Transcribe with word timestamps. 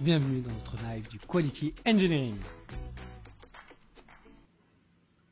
Bienvenue 0.00 0.40
dans 0.40 0.50
notre 0.52 0.76
live 0.82 1.06
du 1.10 1.18
Quality 1.18 1.74
Engineering. 1.86 2.36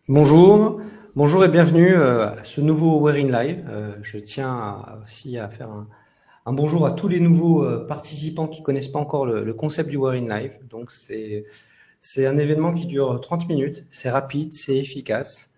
Bonjour, 0.07 0.83
bonjour 1.17 1.43
et 1.43 1.49
bienvenue 1.49 1.97
euh, 1.97 2.29
à 2.29 2.45
ce 2.45 2.61
nouveau 2.61 3.01
Wearing 3.01 3.33
Live. 3.33 3.65
Euh, 3.67 3.95
je 4.03 4.19
tiens 4.19 4.85
aussi 5.03 5.39
à 5.39 5.49
faire 5.49 5.71
un, 5.71 6.53
bonjour 6.53 6.87
à 6.87 6.93
tous 6.93 7.09
les 7.09 7.19
nouveaux 7.19 7.65
euh, 7.65 7.87
participants 7.87 8.47
qui 8.47 8.63
connaissent 8.63 8.89
pas 8.89 8.99
encore 8.99 9.25
le, 9.25 9.55
concept 9.55 9.89
du 9.89 9.97
Wearing 9.97 10.29
Live. 10.29 10.53
Donc 10.69 10.91
c'est 11.07 11.47
c'est 12.03 12.27
un 12.27 12.37
événement 12.37 12.75
qui 12.75 12.85
dure 12.85 13.23
30 13.23 13.49
minutes, 13.49 13.87
c'est 13.91 14.11
rapide, 14.11 14.53
c'est 14.53 14.77
efficace. 14.77 15.49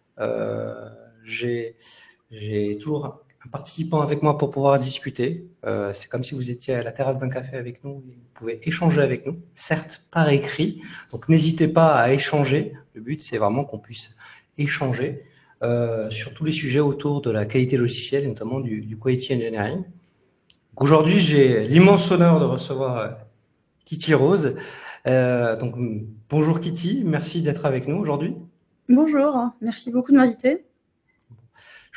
j'ai 1.24 2.78
toujours 2.80 3.24
un 3.44 3.48
participant 3.48 4.00
avec 4.02 4.22
moi 4.22 4.36
pour 4.36 4.50
pouvoir 4.50 4.78
discuter. 4.78 5.44
Euh, 5.64 5.92
c'est 5.94 6.08
comme 6.08 6.22
si 6.22 6.34
vous 6.34 6.50
étiez 6.50 6.74
à 6.74 6.82
la 6.82 6.92
terrasse 6.92 7.18
d'un 7.18 7.30
café 7.30 7.56
avec 7.56 7.82
nous 7.84 8.02
et 8.08 8.14
vous 8.14 8.28
pouvez 8.34 8.60
échanger 8.68 9.00
avec 9.00 9.26
nous, 9.26 9.36
certes 9.68 10.02
par 10.10 10.28
écrit. 10.28 10.82
Donc 11.12 11.28
n'hésitez 11.28 11.68
pas 11.68 11.94
à 11.94 12.12
échanger. 12.12 12.74
Le 12.94 13.00
but 13.00 13.20
c'est 13.22 13.38
vraiment 13.38 13.64
qu'on 13.64 13.78
puisse 13.78 14.14
échanger 14.58 15.22
euh, 15.62 16.10
sur 16.10 16.34
tous 16.34 16.44
les 16.44 16.52
sujets 16.52 16.80
autour 16.80 17.22
de 17.22 17.30
la 17.30 17.46
qualité 17.46 17.76
logicielle, 17.76 18.28
notamment 18.28 18.60
du, 18.60 18.82
du 18.82 18.98
quality 18.98 19.34
engineering. 19.34 19.84
Aujourd'hui 20.76 21.20
j'ai 21.20 21.66
l'immense 21.66 22.10
honneur 22.10 22.40
de 22.40 22.44
recevoir 22.44 22.98
euh, 22.98 23.08
Kitty 23.86 24.12
Rose. 24.12 24.54
Euh, 25.06 25.56
donc 25.58 25.74
bonjour 26.28 26.60
Kitty, 26.60 27.02
merci 27.06 27.40
d'être 27.40 27.64
avec 27.64 27.88
nous 27.88 27.96
aujourd'hui. 27.96 28.34
Bonjour, 28.88 29.50
merci 29.62 29.90
beaucoup 29.90 30.12
de 30.12 30.16
m'inviter. 30.16 30.64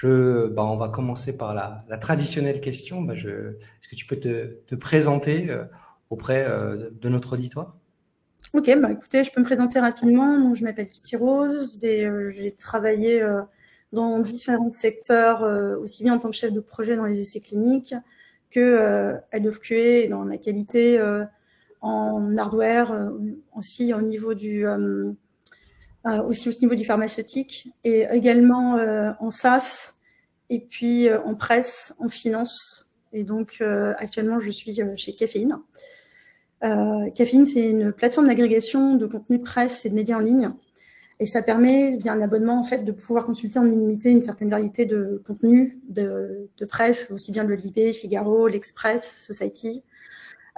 Je, 0.03 0.48
bah, 0.48 0.66
on 0.66 0.75
va 0.75 0.89
commencer 0.89 1.31
par 1.31 1.53
la, 1.53 1.98
traditionnelle 1.98 2.59
question. 2.59 3.02
Bah, 3.02 3.13
est-ce 3.13 3.88
que 3.89 3.95
tu 3.95 4.05
peux 4.05 4.17
te, 4.17 4.48
te 4.67 4.76
présenter 4.76 5.49
euh, 5.49 5.63
auprès 6.09 6.43
euh, 6.45 6.89
de 7.02 7.07
notre 7.07 7.35
auditoire? 7.35 7.77
Ok, 8.54 8.70
bah, 8.82 8.91
écoutez, 8.91 9.23
je 9.23 9.32
peux 9.32 9.40
me 9.40 9.45
présenter 9.45 9.79
rapidement. 9.79 10.37
Donc, 10.37 10.57
je 10.57 10.63
m'appelle 10.65 10.87
Kitty 10.87 11.15
Rose. 11.15 11.79
J'ai, 11.79 12.05
euh, 12.05 12.32
j'ai 12.32 12.51
travaillé 12.51 13.26
dans 13.93 14.20
différents 14.20 14.73
secteurs, 14.73 15.43
aussi 15.79 16.04
bien 16.04 16.15
en 16.15 16.20
tant 16.20 16.32
que 16.32 16.35
chef 16.35 16.51
de 16.51 16.60
projet 16.60 16.98
dans 16.98 17.05
les 17.05 17.21
essais 17.21 17.40
cliniques 17.40 17.95
que 18.51 19.15
head 19.32 20.10
dans 20.10 20.26
la 20.26 20.38
qualité 20.38 21.01
en 21.79 22.38
hardware, 22.38 23.10
aussi 23.55 23.93
au 23.93 24.01
niveau 24.01 24.34
du 24.34 24.65
aussi 26.05 26.49
au 26.49 26.51
niveau 26.62 26.76
du 26.76 26.85
pharmaceutique 26.85 27.70
et 27.84 28.05
également 28.12 28.77
en 29.20 29.29
SaaS 29.29 29.63
et 30.54 30.60
puis 30.60 31.10
euh, 31.10 31.21
en 31.23 31.35
presse, 31.35 31.93
en 31.99 32.10
finance. 32.10 32.85
Et 33.12 33.23
donc 33.23 33.57
euh, 33.62 33.93
actuellement, 33.98 34.40
je 34.40 34.51
suis 34.51 34.82
euh, 34.82 34.93
chez 34.95 35.13
Caféine. 35.13 35.57
Caféine, 37.15 37.45
c'est 37.54 37.65
une 37.65 37.91
plateforme 37.91 38.27
d'agrégation 38.27 38.95
de 38.95 39.05
contenu 39.05 39.41
presse 39.41 39.84
et 39.84 39.90
de 39.90 39.95
médias 39.95 40.15
en 40.15 40.21
ligne. 40.21 40.49
Et 41.20 41.27
ça 41.27 41.41
permet, 41.41 41.98
via 41.98 42.13
un 42.13 42.21
abonnement, 42.21 42.57
en 42.57 42.63
fait, 42.63 42.85
de 42.85 42.93
pouvoir 42.93 43.26
consulter 43.26 43.60
en 43.60 43.65
illimité 43.65 44.10
une 44.12 44.21
certaine 44.21 44.49
variété 44.49 44.85
de 44.85 45.21
contenus 45.27 45.73
de, 45.90 46.48
de 46.57 46.65
presse, 46.65 47.05
aussi 47.12 47.34
bien 47.34 47.43
de 47.43 47.54
l'IB, 47.54 47.93
Figaro, 47.95 48.48
l'Express, 48.48 49.01
Society, 49.27 49.84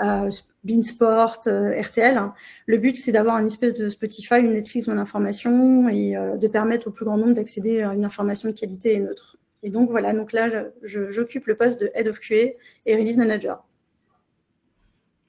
euh, 0.01 0.29
Beansport, 0.63 1.41
RTL. 1.45 2.21
Le 2.65 2.77
but, 2.77 2.97
c'est 3.03 3.11
d'avoir 3.11 3.37
une 3.37 3.47
espèce 3.47 3.75
de 3.75 3.89
Spotify, 3.89 4.39
une 4.39 4.53
Netflix 4.53 4.87
une 4.87 4.97
information 4.97 5.89
et 5.89 6.15
de 6.15 6.47
permettre 6.47 6.87
au 6.87 6.91
plus 6.91 7.05
grand 7.05 7.17
nombre 7.17 7.33
d'accéder 7.33 7.81
à 7.81 7.93
une 7.93 8.03
information 8.03 8.49
de 8.49 8.53
qualité 8.55 8.93
et 8.93 8.99
neutre. 8.99 9.37
Et 9.61 9.69
donc 9.69 9.89
voilà, 9.89 10.13
donc 10.13 10.33
là, 10.33 10.49
j'occupe 10.83 11.47
le 11.47 11.55
poste 11.55 11.79
de 11.79 11.91
Head 11.93 12.07
of 12.07 12.19
QA 12.19 12.53
et 12.85 12.95
Release 12.95 13.17
Manager. 13.17 13.63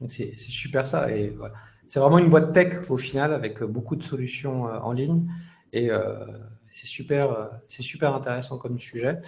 C'est 0.09 0.37
super 0.39 0.87
ça. 0.87 1.11
Et 1.11 1.29
voilà. 1.31 1.55
C'est 1.89 2.01
vraiment 2.01 2.19
une 2.19 2.29
boîte 2.29 2.53
tech 2.53 2.91
au 2.91 2.97
final 2.97 3.33
avec 3.33 3.63
beaucoup 3.63 3.97
de 3.97 4.03
solutions 4.03 4.69
euh, 4.69 4.79
en 4.81 4.93
ligne. 4.93 5.29
Et 5.73 5.91
euh, 5.91 6.27
c'est 6.71 6.87
super, 6.87 7.31
euh, 7.31 7.47
c'est 7.69 7.83
super 7.83 8.15
intéressant 8.15 8.59
comme 8.59 8.79
sujet. 8.79 9.19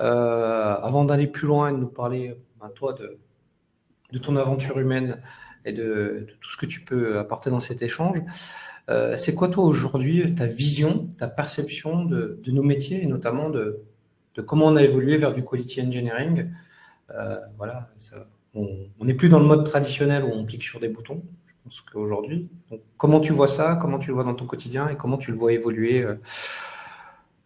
Euh, 0.00 0.74
avant 0.76 1.04
d'aller 1.04 1.26
plus 1.26 1.46
loin 1.46 1.70
et 1.70 1.72
de 1.72 1.78
nous 1.78 1.88
parler, 1.88 2.36
ben, 2.60 2.70
toi, 2.74 2.92
de, 2.92 3.18
de 4.12 4.18
ton 4.18 4.36
aventure 4.36 4.78
humaine 4.78 5.18
et 5.64 5.72
de, 5.72 6.26
tout 6.40 6.50
ce 6.50 6.56
que 6.56 6.66
tu 6.66 6.80
peux 6.80 7.18
apporter 7.18 7.50
dans 7.50 7.60
cet 7.60 7.82
échange, 7.82 8.18
euh, 8.88 9.16
c'est 9.24 9.34
quoi 9.34 9.48
toi 9.48 9.64
aujourd'hui 9.64 10.34
ta 10.34 10.46
vision, 10.46 11.08
ta 11.18 11.28
perception 11.28 12.04
de, 12.04 12.40
nos 12.46 12.62
métiers 12.62 13.02
et 13.02 13.06
notamment 13.06 13.50
de, 13.50 13.84
comment 14.46 14.66
on 14.66 14.76
a 14.76 14.82
évolué 14.82 15.18
vers 15.18 15.34
du 15.34 15.44
quality 15.44 15.82
engineering? 15.82 16.50
Euh, 17.10 17.36
voilà, 17.56 17.88
on 18.54 19.04
n'est 19.04 19.14
plus 19.14 19.28
dans 19.28 19.40
le 19.40 19.46
mode 19.46 19.66
traditionnel 19.66 20.24
où 20.24 20.28
on 20.28 20.44
clique 20.44 20.64
sur 20.64 20.80
des 20.80 20.88
boutons. 20.88 21.22
Je 21.46 21.52
pense 21.64 21.80
qu'aujourd'hui, 21.92 22.48
comment 22.96 23.20
tu 23.20 23.32
vois 23.32 23.48
ça, 23.48 23.78
comment 23.80 23.98
tu 23.98 24.08
le 24.08 24.14
vois 24.14 24.24
dans 24.24 24.34
ton 24.34 24.46
quotidien 24.46 24.88
et 24.88 24.96
comment 24.96 25.18
tu 25.18 25.32
le 25.32 25.36
vois 25.36 25.52
évoluer 25.52 26.06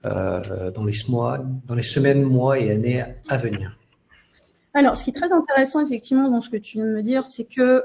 euh, 0.04 0.70
dans 0.70 0.84
les 0.84 0.94
mois, 1.08 1.38
dans 1.66 1.74
les 1.74 1.82
semaines, 1.82 2.22
mois 2.22 2.58
et 2.60 2.70
années 2.70 3.04
à 3.28 3.36
venir? 3.36 3.76
Alors, 4.74 4.96
ce 4.96 5.04
qui 5.04 5.10
est 5.10 5.12
très 5.14 5.32
intéressant 5.32 5.80
effectivement 5.84 6.28
dans 6.28 6.40
ce 6.40 6.50
que 6.50 6.56
tu 6.56 6.78
viens 6.78 6.86
de 6.86 6.92
me 6.92 7.02
dire, 7.02 7.26
c'est 7.26 7.44
que 7.44 7.84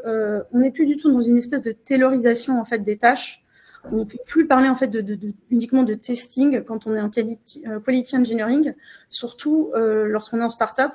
on 0.52 0.60
n'est 0.60 0.72
plus 0.72 0.86
du 0.86 0.98
tout 0.98 1.12
dans 1.12 1.22
une 1.22 1.38
espèce 1.38 1.62
de 1.62 1.72
taylorisation 1.72 2.60
en 2.60 2.66
fait 2.66 2.80
des 2.80 2.98
tâches 2.98 3.44
on 3.92 3.98
ne 3.98 4.04
peut 4.04 4.18
plus 4.26 4.48
parler 4.48 4.70
en 4.70 4.76
fait 4.76 4.88
de, 4.88 5.02
de, 5.02 5.16
de, 5.16 5.34
uniquement 5.50 5.84
de 5.84 5.94
testing 5.94 6.64
quand 6.64 6.88
on 6.88 6.96
est 6.96 7.02
en 7.02 7.10
quality, 7.10 7.64
euh, 7.68 7.80
quality 7.80 8.18
engineering, 8.18 8.74
surtout 9.10 9.72
euh, 9.76 10.06
lorsqu'on 10.06 10.42
est 10.42 10.44
en 10.44 10.50
startup. 10.50 10.92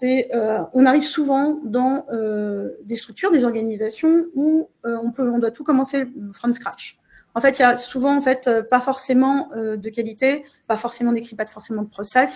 C'est, 0.00 0.34
euh, 0.34 0.60
on 0.72 0.86
arrive 0.86 1.02
souvent 1.02 1.60
dans 1.64 2.06
euh, 2.10 2.70
des 2.84 2.96
structures, 2.96 3.30
des 3.30 3.44
organisations 3.44 4.24
où 4.34 4.70
euh, 4.86 4.96
on 5.02 5.12
peut, 5.12 5.28
on 5.30 5.38
doit 5.38 5.50
tout 5.50 5.64
commencer 5.64 6.06
from 6.34 6.54
scratch. 6.54 6.96
En 7.34 7.40
fait, 7.40 7.58
il 7.58 7.60
y 7.60 7.64
a 7.64 7.76
souvent 7.76 8.16
en 8.16 8.22
fait 8.22 8.48
pas 8.68 8.80
forcément 8.80 9.48
de 9.56 9.88
qualité, 9.88 10.44
pas 10.68 10.76
forcément 10.76 11.12
d'écrit, 11.12 11.34
pas 11.34 11.46
forcément 11.46 11.80
de 11.80 11.88
process. 11.88 12.30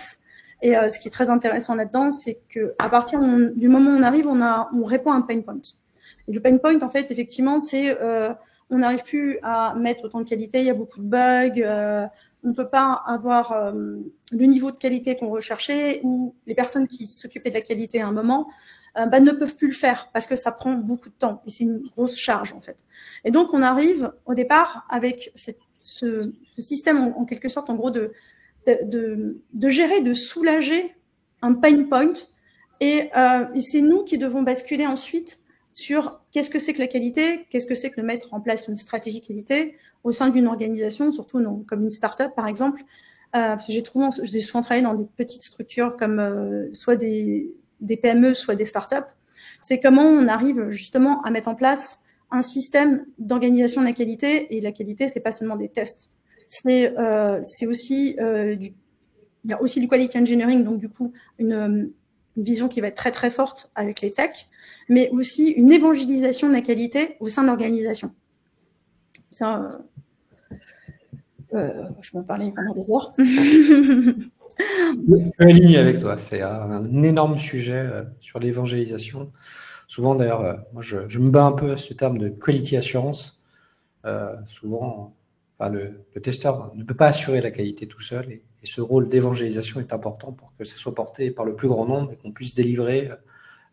Et 0.61 0.73
ce 0.73 0.99
qui 0.99 1.07
est 1.07 1.11
très 1.11 1.29
intéressant 1.29 1.75
là-dedans, 1.75 2.11
c'est 2.11 2.39
que 2.49 2.73
à 2.79 2.89
partir 2.89 3.19
du 3.19 3.67
moment 3.69 3.91
où 3.91 3.95
on 3.95 4.01
arrive, 4.01 4.27
on 4.27 4.41
a, 4.41 4.69
on 4.73 4.83
répond 4.83 5.11
à 5.11 5.15
un 5.15 5.21
pain 5.21 5.39
point. 5.41 5.59
Et 6.27 6.31
le 6.31 6.39
pain 6.39 6.57
point, 6.57 6.81
en 6.81 6.89
fait, 6.89 7.11
effectivement, 7.11 7.61
c'est 7.61 7.95
on 8.69 8.79
n'arrive 8.79 9.03
plus 9.03 9.39
à 9.43 9.75
mettre 9.75 10.03
autant 10.05 10.21
de 10.21 10.27
qualité, 10.29 10.59
il 10.59 10.65
y 10.65 10.69
a 10.69 10.73
beaucoup 10.73 10.99
de 10.99 11.07
bugs, 11.07 11.61
euh, 11.61 12.05
on 12.43 12.49
ne 12.49 12.53
peut 12.53 12.69
pas 12.69 13.01
avoir 13.05 13.51
euh, 13.51 13.97
le 14.31 14.45
niveau 14.45 14.71
de 14.71 14.77
qualité 14.77 15.15
qu'on 15.15 15.29
recherchait 15.29 16.01
ou 16.03 16.35
les 16.45 16.55
personnes 16.55 16.87
qui 16.87 17.07
s'occupaient 17.07 17.49
de 17.49 17.55
la 17.55 17.61
qualité 17.61 18.01
à 18.01 18.07
un 18.07 18.11
moment 18.11 18.47
euh, 18.97 19.05
bah, 19.05 19.19
ne 19.19 19.31
peuvent 19.31 19.55
plus 19.55 19.69
le 19.69 19.75
faire 19.75 20.09
parce 20.13 20.27
que 20.27 20.35
ça 20.35 20.51
prend 20.51 20.73
beaucoup 20.73 21.09
de 21.09 21.15
temps 21.15 21.41
et 21.45 21.51
c'est 21.51 21.63
une 21.63 21.81
grosse 21.95 22.15
charge 22.15 22.53
en 22.53 22.61
fait. 22.61 22.77
Et 23.23 23.31
donc 23.31 23.53
on 23.53 23.61
arrive 23.61 24.11
au 24.25 24.33
départ 24.33 24.85
avec 24.89 25.31
ce, 25.35 25.51
ce, 25.81 26.31
système 26.59 27.13
en, 27.15 27.25
quelque 27.25 27.49
sorte 27.49 27.69
en 27.69 27.75
gros 27.75 27.91
de, 27.91 28.11
de, 28.67 29.69
gérer, 29.69 30.01
de 30.01 30.13
soulager 30.13 30.93
un 31.41 31.53
pain 31.53 31.83
point 31.85 32.13
et, 32.79 33.09
et 33.55 33.61
c'est 33.71 33.81
nous 33.81 34.03
qui 34.03 34.17
devons 34.17 34.43
basculer 34.43 34.85
ensuite 34.85 35.39
sur 35.77 36.19
qu'est-ce 36.31 36.49
que 36.49 36.59
c'est 36.59 36.73
que 36.73 36.79
la 36.79 36.87
qualité, 36.87 37.45
qu'est-ce 37.49 37.67
que 37.67 37.75
c'est 37.75 37.91
que 37.91 38.01
de 38.01 38.05
mettre 38.05 38.33
en 38.33 38.41
place 38.41 38.67
une 38.67 38.77
stratégie 38.77 39.21
qualité 39.21 39.75
au 40.03 40.11
sein 40.11 40.29
d'une 40.29 40.47
organisation, 40.47 41.11
surtout 41.11 41.39
non, 41.39 41.63
comme 41.67 41.83
une 41.83 41.91
start-up 41.91 42.33
par 42.35 42.47
exemple. 42.47 42.81
Euh, 43.35 43.55
j'ai 43.67 43.83
souvent 44.41 44.61
travaillé 44.61 44.81
dans 44.81 44.95
des 44.95 45.05
petites 45.17 45.43
structures 45.43 45.95
comme 45.97 46.19
euh, 46.19 46.73
soit 46.73 46.95
des, 46.95 47.53
PME, 48.01 48.33
soit 48.33 48.55
des 48.55 48.65
start-up. 48.65 49.05
C'est 49.67 49.79
comment 49.79 50.03
on 50.03 50.27
arrive 50.27 50.69
justement 50.71 51.21
à 51.21 51.29
mettre 51.29 51.49
en 51.49 51.55
place 51.55 51.81
un 52.31 52.41
système 52.41 53.05
d'organisation 53.19 53.81
de 53.81 53.85
la 53.85 53.93
qualité. 53.93 54.55
Et 54.55 54.61
la 54.61 54.71
qualité, 54.71 55.09
c'est 55.13 55.19
pas 55.19 55.31
seulement 55.31 55.57
des 55.57 55.69
tests. 55.69 56.09
C'est 56.49 56.97
euh, 56.97 57.41
aussi 57.67 58.15
euh, 58.19 58.55
du, 58.55 58.73
il 59.43 59.51
y 59.51 59.53
a 59.53 59.61
aussi 59.61 59.79
du 59.79 59.87
quality 59.87 60.17
engineering, 60.17 60.63
donc 60.63 60.79
du 60.79 60.89
coup 60.89 61.13
une, 61.39 61.91
une 62.37 62.43
vision 62.43 62.67
qui 62.69 62.81
va 62.81 62.87
être 62.87 62.97
très 62.97 63.11
très 63.11 63.31
forte 63.31 63.69
avec 63.75 64.01
les 64.01 64.11
techs, 64.13 64.47
mais 64.89 65.09
aussi 65.09 65.49
une 65.49 65.71
évangélisation 65.71 66.47
de 66.47 66.53
la 66.53 66.61
qualité 66.61 67.15
au 67.19 67.29
sein 67.29 67.41
de 67.43 67.47
l'organisation. 67.47 68.11
Euh, 69.41 69.69
euh, 71.53 71.83
je 72.01 72.11
peux 72.11 72.17
en 72.17 72.23
parler 72.23 72.51
pendant 72.55 72.73
des 72.73 72.91
heures. 72.91 73.13
je 75.39 75.55
suis 75.55 75.77
avec 75.77 75.99
toi, 75.99 76.17
c'est 76.29 76.41
un 76.41 77.03
énorme 77.03 77.39
sujet 77.39 77.73
euh, 77.73 78.03
sur 78.19 78.39
l'évangélisation. 78.39 79.31
Souvent 79.87 80.15
d'ailleurs, 80.15 80.41
euh, 80.41 80.55
moi 80.73 80.81
je, 80.81 81.19
me 81.19 81.29
bats 81.29 81.45
un 81.45 81.53
peu 81.53 81.71
à 81.71 81.77
ce 81.77 81.93
terme 81.93 82.17
de 82.17 82.29
quality 82.29 82.75
assurance. 82.77 83.39
Euh, 84.05 84.35
souvent, 84.59 85.13
le, 85.59 86.05
le, 86.13 86.21
testeur 86.21 86.71
ne 86.75 86.83
peut 86.83 86.95
pas 86.95 87.07
assurer 87.07 87.41
la 87.41 87.51
qualité 87.51 87.87
tout 87.87 88.01
seul 88.01 88.31
et, 88.31 88.43
et 88.63 88.67
ce 88.67 88.81
rôle 88.81 89.09
d'évangélisation 89.09 89.79
est 89.79 89.91
important 89.93 90.31
pour 90.31 90.53
que 90.57 90.65
ça 90.65 90.75
soit 90.77 90.93
porté 90.93 91.31
par 91.31 91.45
le 91.45 91.55
plus 91.55 91.67
grand 91.67 91.85
nombre 91.85 92.11
et 92.11 92.15
qu'on 92.17 92.31
puisse 92.31 92.53
délivrer 92.53 93.09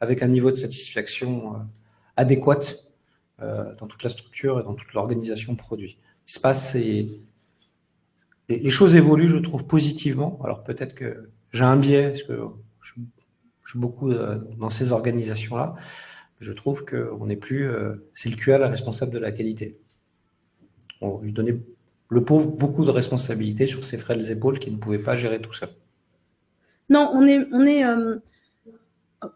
avec 0.00 0.22
un 0.22 0.28
niveau 0.28 0.50
de 0.50 0.56
satisfaction 0.56 1.54
euh, 1.54 1.58
adéquat 2.16 2.60
euh, 3.42 3.74
dans 3.80 3.86
toute 3.86 4.02
la 4.02 4.10
structure 4.10 4.60
et 4.60 4.62
dans 4.62 4.74
toute 4.74 4.92
l'organisation 4.94 5.56
produit. 5.56 5.98
Ce 6.26 6.32
qui 6.32 6.34
se 6.34 6.40
passe, 6.40 6.72
c'est 6.72 7.06
les, 8.48 8.70
choses 8.70 8.94
évoluent, 8.94 9.28
je 9.30 9.38
trouve, 9.38 9.64
positivement. 9.64 10.40
Alors 10.44 10.64
peut-être 10.64 10.94
que 10.94 11.30
j'ai 11.52 11.62
un 11.64 11.76
biais, 11.76 12.10
parce 12.10 12.22
que 12.24 12.46
je, 12.82 12.92
je 13.64 13.70
suis 13.70 13.78
beaucoup 13.78 14.10
euh, 14.10 14.38
dans 14.58 14.70
ces 14.70 14.92
organisations-là, 14.92 15.74
je 16.40 16.52
trouve 16.52 16.84
qu'on 16.84 17.26
n'est 17.26 17.36
plus, 17.36 17.68
euh, 17.68 17.94
c'est 18.14 18.28
le 18.28 18.36
QA 18.36 18.58
le 18.58 18.66
responsable 18.66 19.12
de 19.12 19.18
la 19.18 19.32
qualité. 19.32 19.76
On 21.00 21.20
lui 21.20 21.32
donnait 21.32 21.58
le 22.08 22.24
pauvre 22.24 22.46
beaucoup 22.46 22.84
de 22.84 22.90
responsabilités 22.90 23.66
sur 23.66 23.84
ses 23.84 23.98
frêles 23.98 24.30
épaules 24.30 24.58
qu'il 24.58 24.74
ne 24.74 24.78
pouvait 24.78 24.98
pas 24.98 25.16
gérer 25.16 25.40
tout 25.40 25.54
seul. 25.54 25.70
Non, 26.90 27.10
on 27.12 27.26
est, 27.26 27.46
on 27.52 27.66
est, 27.66 27.84
euh, 27.84 28.16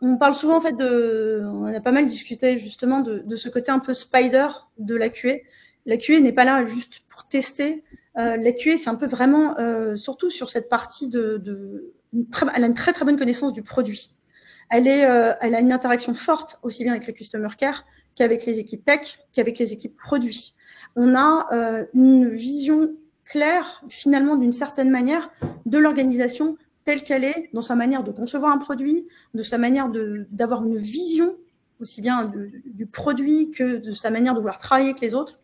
on 0.02 0.18
parle 0.18 0.34
souvent 0.34 0.58
en 0.58 0.60
fait 0.60 0.76
de, 0.76 1.42
on 1.44 1.64
a 1.64 1.80
pas 1.80 1.92
mal 1.92 2.06
discuté 2.06 2.58
justement 2.58 3.00
de, 3.00 3.36
ce 3.36 3.48
côté 3.48 3.70
un 3.70 3.78
peu 3.78 3.94
spider 3.94 4.48
de 4.78 4.94
la 4.94 5.08
QA. 5.08 5.36
La 5.86 5.96
QA 5.96 6.20
n'est 6.20 6.32
pas 6.32 6.44
là 6.44 6.66
juste 6.66 6.92
pour 7.10 7.26
tester. 7.28 7.82
Euh, 8.18 8.36
la 8.36 8.52
QA, 8.52 8.76
c'est 8.76 8.88
un 8.88 8.96
peu 8.96 9.06
vraiment, 9.06 9.56
surtout 9.96 10.30
sur 10.30 10.50
cette 10.50 10.68
partie 10.68 11.08
de, 11.08 11.92
elle 12.12 12.64
a 12.64 12.66
une 12.66 12.74
très 12.74 12.92
très 12.92 13.04
bonne 13.04 13.18
connaissance 13.18 13.52
du 13.52 13.62
produit. 13.62 14.10
Elle, 14.70 14.86
est, 14.86 15.04
euh, 15.04 15.32
elle 15.40 15.54
a 15.54 15.60
une 15.60 15.72
interaction 15.72 16.14
forte 16.14 16.58
aussi 16.62 16.84
bien 16.84 16.92
avec 16.92 17.06
les 17.06 17.14
customer 17.14 17.48
care 17.58 17.84
qu'avec 18.18 18.44
les 18.44 18.58
équipes 18.58 18.84
tech, 18.84 19.00
qu'avec 19.32 19.58
les 19.58 19.72
équipes 19.72 19.96
produits. 19.96 20.54
On 20.96 21.14
a 21.14 21.46
euh, 21.52 21.84
une 21.94 22.28
vision 22.30 22.90
claire, 23.24 23.82
finalement, 23.88 24.36
d'une 24.36 24.52
certaine 24.52 24.90
manière, 24.90 25.30
de 25.66 25.78
l'organisation 25.78 26.56
telle 26.84 27.04
qu'elle 27.04 27.24
est, 27.24 27.50
dans 27.52 27.62
sa 27.62 27.74
manière 27.74 28.02
de 28.02 28.10
concevoir 28.10 28.52
un 28.52 28.58
produit, 28.58 29.06
de 29.34 29.42
sa 29.42 29.58
manière 29.58 29.90
d'avoir 30.30 30.64
une 30.64 30.78
vision 30.78 31.34
aussi 31.80 32.00
bien 32.00 32.32
du 32.64 32.86
produit 32.86 33.50
que 33.52 33.76
de 33.76 33.92
sa 33.92 34.10
manière 34.10 34.34
de 34.34 34.40
vouloir 34.40 34.58
travailler 34.58 34.90
avec 34.90 35.00
les 35.00 35.14
autres. 35.14 35.38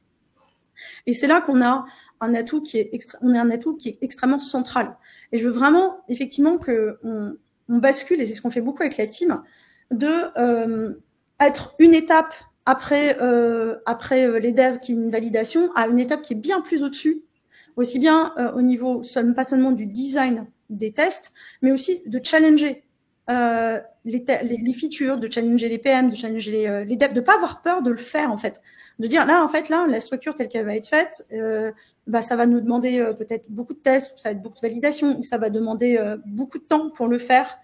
Et 1.06 1.14
c'est 1.14 1.28
là 1.28 1.40
qu'on 1.42 1.62
a 1.62 1.84
un 2.20 2.34
atout 2.34 2.62
qui 2.62 2.78
est 2.78 2.90
on 3.20 3.34
a 3.34 3.40
un 3.40 3.50
atout 3.50 3.76
qui 3.76 3.90
est 3.90 3.98
extrêmement 4.00 4.40
central. 4.40 4.96
Et 5.30 5.38
je 5.38 5.46
veux 5.46 5.52
vraiment 5.52 5.98
effectivement 6.08 6.58
que 6.58 6.98
on, 7.04 7.34
on 7.68 7.78
bascule, 7.78 8.20
et 8.20 8.26
c'est 8.26 8.34
ce 8.34 8.42
qu'on 8.42 8.50
fait 8.50 8.60
beaucoup 8.60 8.82
avec 8.82 8.96
la 8.96 9.06
team, 9.06 9.42
de 9.90 10.38
euh, 10.38 10.94
être 11.40 11.74
une 11.78 11.94
étape 11.94 12.32
après, 12.66 13.18
euh, 13.20 13.76
après 13.86 14.26
euh, 14.26 14.38
les 14.38 14.52
devs 14.52 14.78
qui 14.80 14.92
une 14.92 15.10
validation 15.10 15.70
à 15.74 15.86
une 15.86 15.98
étape 15.98 16.22
qui 16.22 16.32
est 16.32 16.36
bien 16.36 16.60
plus 16.60 16.82
au-dessus, 16.82 17.22
aussi 17.76 17.98
bien 17.98 18.32
au 18.54 18.62
niveau 18.62 19.02
pas 19.34 19.42
seulement 19.42 19.72
du 19.72 19.86
design 19.86 20.46
des 20.70 20.92
tests, 20.92 21.32
mais 21.60 21.72
aussi 21.72 22.02
de 22.06 22.20
challenger 22.22 22.84
les, 23.28 23.84
les, 24.04 24.74
features, 24.74 25.18
de 25.18 25.28
challenger 25.28 25.68
les 25.68 25.78
PM, 25.78 26.10
de 26.10 26.14
challenger 26.14 26.52
les, 26.52 26.84
les 26.84 26.96
devs, 26.96 27.12
de 27.12 27.20
pas 27.20 27.34
avoir 27.34 27.62
peur 27.62 27.82
de 27.82 27.90
le 27.90 27.96
faire 27.96 28.30
en 28.30 28.38
fait, 28.38 28.60
de 29.00 29.08
dire 29.08 29.26
là 29.26 29.44
en 29.44 29.48
fait 29.48 29.68
là 29.70 29.86
la 29.88 30.00
structure 30.00 30.36
telle 30.36 30.48
qu'elle 30.48 30.66
va 30.66 30.76
être 30.76 30.88
faite, 30.88 31.26
bah, 32.06 32.22
ça 32.22 32.36
va 32.36 32.46
nous 32.46 32.60
demander 32.60 33.04
peut-être 33.18 33.46
beaucoup 33.48 33.74
de 33.74 33.80
tests, 33.80 34.12
ça 34.18 34.28
va 34.28 34.36
être 34.36 34.42
beaucoup 34.42 34.60
de 34.62 34.68
validation, 34.68 35.20
ça 35.24 35.36
va 35.36 35.50
demander 35.50 35.98
beaucoup 36.26 36.58
de 36.58 36.64
temps 36.64 36.90
pour 36.90 37.08
le 37.08 37.18
faire 37.18 37.58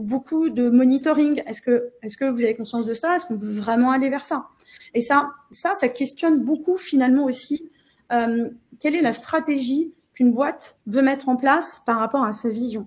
beaucoup 0.00 0.48
de 0.48 0.70
monitoring. 0.70 1.42
Est-ce 1.46 1.60
que, 1.60 1.90
est-ce 2.02 2.16
que 2.16 2.24
vous 2.24 2.40
avez 2.40 2.54
conscience 2.56 2.86
de 2.86 2.94
ça? 2.94 3.16
Est-ce 3.16 3.26
qu'on 3.26 3.36
veut 3.36 3.58
vraiment 3.60 3.90
aller 3.90 4.08
vers 4.08 4.24
ça? 4.24 4.46
Et 4.94 5.02
ça, 5.02 5.30
ça, 5.50 5.74
ça 5.80 5.88
questionne 5.88 6.44
beaucoup 6.44 6.78
finalement 6.78 7.24
aussi 7.24 7.70
euh, 8.12 8.48
quelle 8.80 8.94
est 8.94 9.02
la 9.02 9.14
stratégie 9.14 9.92
qu'une 10.14 10.32
boîte 10.32 10.76
veut 10.86 11.02
mettre 11.02 11.28
en 11.28 11.36
place 11.36 11.66
par 11.86 11.98
rapport 11.98 12.24
à 12.24 12.34
sa 12.34 12.50
vision? 12.50 12.86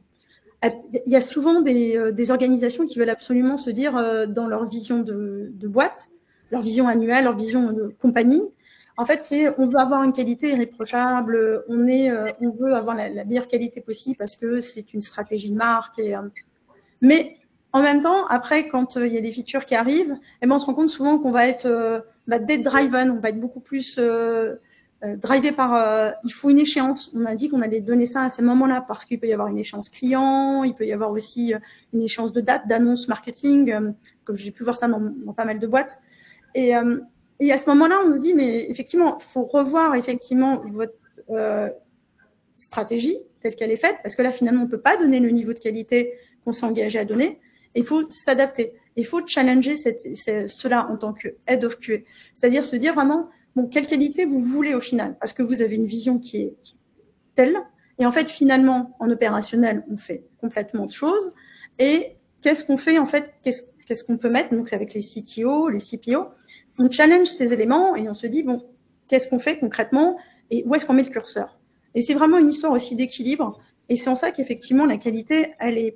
Il 0.63 1.11
y 1.11 1.15
a 1.15 1.21
souvent 1.21 1.61
des, 1.61 1.95
euh, 1.95 2.11
des 2.11 2.31
organisations 2.31 2.85
qui 2.85 2.97
veulent 2.97 3.09
absolument 3.09 3.57
se 3.57 3.69
dire 3.69 3.95
euh, 3.97 4.25
dans 4.25 4.47
leur 4.47 4.67
vision 4.67 4.99
de, 4.99 5.51
de, 5.53 5.67
boîte, 5.67 5.97
leur 6.51 6.61
vision 6.61 6.87
annuelle, 6.87 7.25
leur 7.25 7.37
vision 7.37 7.71
de 7.71 7.93
compagnie. 8.01 8.41
En 8.97 9.05
fait, 9.05 9.21
c'est 9.29 9.47
on 9.59 9.67
veut 9.67 9.77
avoir 9.77 10.03
une 10.03 10.13
qualité 10.13 10.49
irréprochable, 10.49 11.63
on 11.67 11.87
est, 11.87 12.09
on 12.39 12.51
veut 12.51 12.73
avoir 12.73 12.95
la, 12.95 13.09
la, 13.09 13.25
meilleure 13.25 13.47
qualité 13.47 13.81
possible 13.81 14.15
parce 14.17 14.37
que 14.37 14.61
c'est 14.61 14.93
une 14.93 15.01
stratégie 15.01 15.51
de 15.51 15.55
marque 15.55 15.99
et 15.99 16.15
mais 17.05 17.37
en 17.71 17.81
même 17.81 18.01
temps, 18.01 18.25
après, 18.27 18.69
quand 18.69 18.95
euh, 18.95 19.05
il 19.05 19.13
y 19.13 19.17
a 19.17 19.21
des 19.21 19.31
features 19.31 19.65
qui 19.65 19.75
arrivent, 19.75 20.15
eh 20.41 20.47
ben, 20.47 20.55
on 20.55 20.59
se 20.59 20.65
rend 20.65 20.73
compte 20.73 20.89
souvent 20.89 21.19
qu'on 21.19 21.31
va 21.31 21.47
être 21.47 21.65
euh, 21.65 21.99
bah, 22.25 22.39
driven, 22.39 23.11
on 23.11 23.19
va 23.19 23.29
être 23.29 23.39
beaucoup 23.39 23.59
plus 23.59 23.95
euh, 23.99 24.55
drivé 25.01 25.51
par. 25.51 26.15
il 26.23 26.31
faut 26.31 26.49
une 26.49 26.57
échéance. 26.57 27.11
On 27.13 27.25
a 27.25 27.35
dit 27.35 27.49
qu'on 27.49 27.61
allait 27.61 27.81
donner 27.81 28.07
ça 28.07 28.23
à 28.23 28.29
ces 28.29 28.41
moments-là 28.41 28.85
parce 28.87 29.03
qu'il 29.03 29.19
peut 29.19 29.27
y 29.27 29.33
avoir 29.33 29.49
une 29.49 29.59
échéance 29.59 29.89
client, 29.89 30.63
il 30.63 30.73
peut 30.73 30.85
y 30.85 30.93
avoir 30.93 31.11
aussi 31.11 31.53
une 31.93 32.01
échéance 32.01 32.31
de 32.31 32.41
date, 32.41 32.65
d'annonce 32.67 33.07
marketing, 33.09 33.93
comme 34.23 34.35
j'ai 34.37 34.51
pu 34.51 34.63
voir 34.63 34.77
ça 34.79 34.87
dans, 34.87 35.11
pas 35.33 35.45
mal 35.45 35.59
de 35.59 35.67
boîtes. 35.67 35.95
Et, 36.55 36.73
à 36.73 36.81
ce 37.59 37.69
moment-là, 37.69 37.99
on 38.07 38.13
se 38.13 38.19
dit, 38.19 38.33
mais 38.33 38.71
effectivement, 38.71 39.19
il 39.19 39.33
faut 39.33 39.43
revoir 39.43 39.95
effectivement 39.95 40.63
votre 40.71 40.93
stratégie 42.55 43.17
telle 43.41 43.55
qu'elle 43.55 43.71
est 43.71 43.77
faite, 43.77 43.97
parce 44.01 44.15
que 44.15 44.21
là, 44.21 44.31
finalement, 44.31 44.63
on 44.63 44.67
peut 44.67 44.81
pas 44.81 44.97
donner 44.97 45.19
le 45.19 45.29
niveau 45.29 45.53
de 45.53 45.59
qualité 45.59 46.13
qu'on 46.45 46.53
s'est 46.53 46.65
engagé 46.65 46.97
à 46.99 47.05
donner. 47.05 47.39
il 47.75 47.83
faut 47.83 48.03
s'adapter. 48.23 48.71
Il 48.95 49.05
faut 49.05 49.25
challenger 49.27 49.75
cela 49.77 50.87
en 50.89 50.95
tant 50.95 51.11
que 51.11 51.27
head 51.47 51.65
of 51.65 51.77
QA. 51.79 51.97
C'est-à-dire 52.35 52.65
se 52.65 52.77
dire 52.77 52.93
vraiment, 52.93 53.29
bon, 53.55 53.67
quelle 53.67 53.87
qualité 53.87 54.23
vous 54.23 54.41
voulez 54.41 54.73
au 54.73 54.79
final 54.79 55.17
Parce 55.19 55.33
que 55.33 55.43
vous 55.43 55.61
avez 55.61 55.75
une 55.75 55.85
vision 55.87 56.17
qui 56.19 56.37
est 56.37 56.53
telle. 57.35 57.57
Et 57.99 58.05
en 58.05 58.13
fait, 58.13 58.27
finalement, 58.29 58.95
en 58.99 59.09
opérationnel, 59.09 59.83
on 59.89 59.97
fait 59.97 60.23
complètement 60.39 60.85
autre 60.85 60.95
chose. 60.95 61.31
Et 61.77 62.13
qu'est-ce 62.41 62.63
qu'on 62.63 62.77
fait 62.77 62.97
en 62.97 63.07
fait 63.07 63.33
Qu'est-ce 63.43 64.03
qu'on 64.05 64.17
peut 64.17 64.29
mettre? 64.29 64.55
Donc, 64.55 64.69
c'est 64.69 64.75
avec 64.75 64.93
les 64.93 65.03
CTO, 65.03 65.69
les 65.69 65.79
CPO. 65.79 66.27
On 66.79 66.89
challenge 66.89 67.27
ces 67.37 67.51
éléments 67.51 67.95
et 67.95 68.09
on 68.09 68.13
se 68.13 68.27
dit, 68.27 68.43
bon, 68.43 68.63
qu'est-ce 69.09 69.27
qu'on 69.29 69.39
fait 69.39 69.59
concrètement 69.59 70.17
et 70.49 70.63
où 70.65 70.73
est-ce 70.75 70.85
qu'on 70.85 70.93
met 70.93 71.03
le 71.03 71.09
curseur? 71.09 71.57
Et 71.93 72.03
c'est 72.03 72.13
vraiment 72.13 72.37
une 72.37 72.49
histoire 72.49 72.71
aussi 72.71 72.95
d'équilibre. 72.95 73.59
Et 73.89 73.97
c'est 73.97 74.09
en 74.09 74.15
ça 74.15 74.31
qu'effectivement, 74.31 74.85
la 74.85 74.97
qualité, 74.97 75.53
elle 75.59 75.77
est 75.77 75.95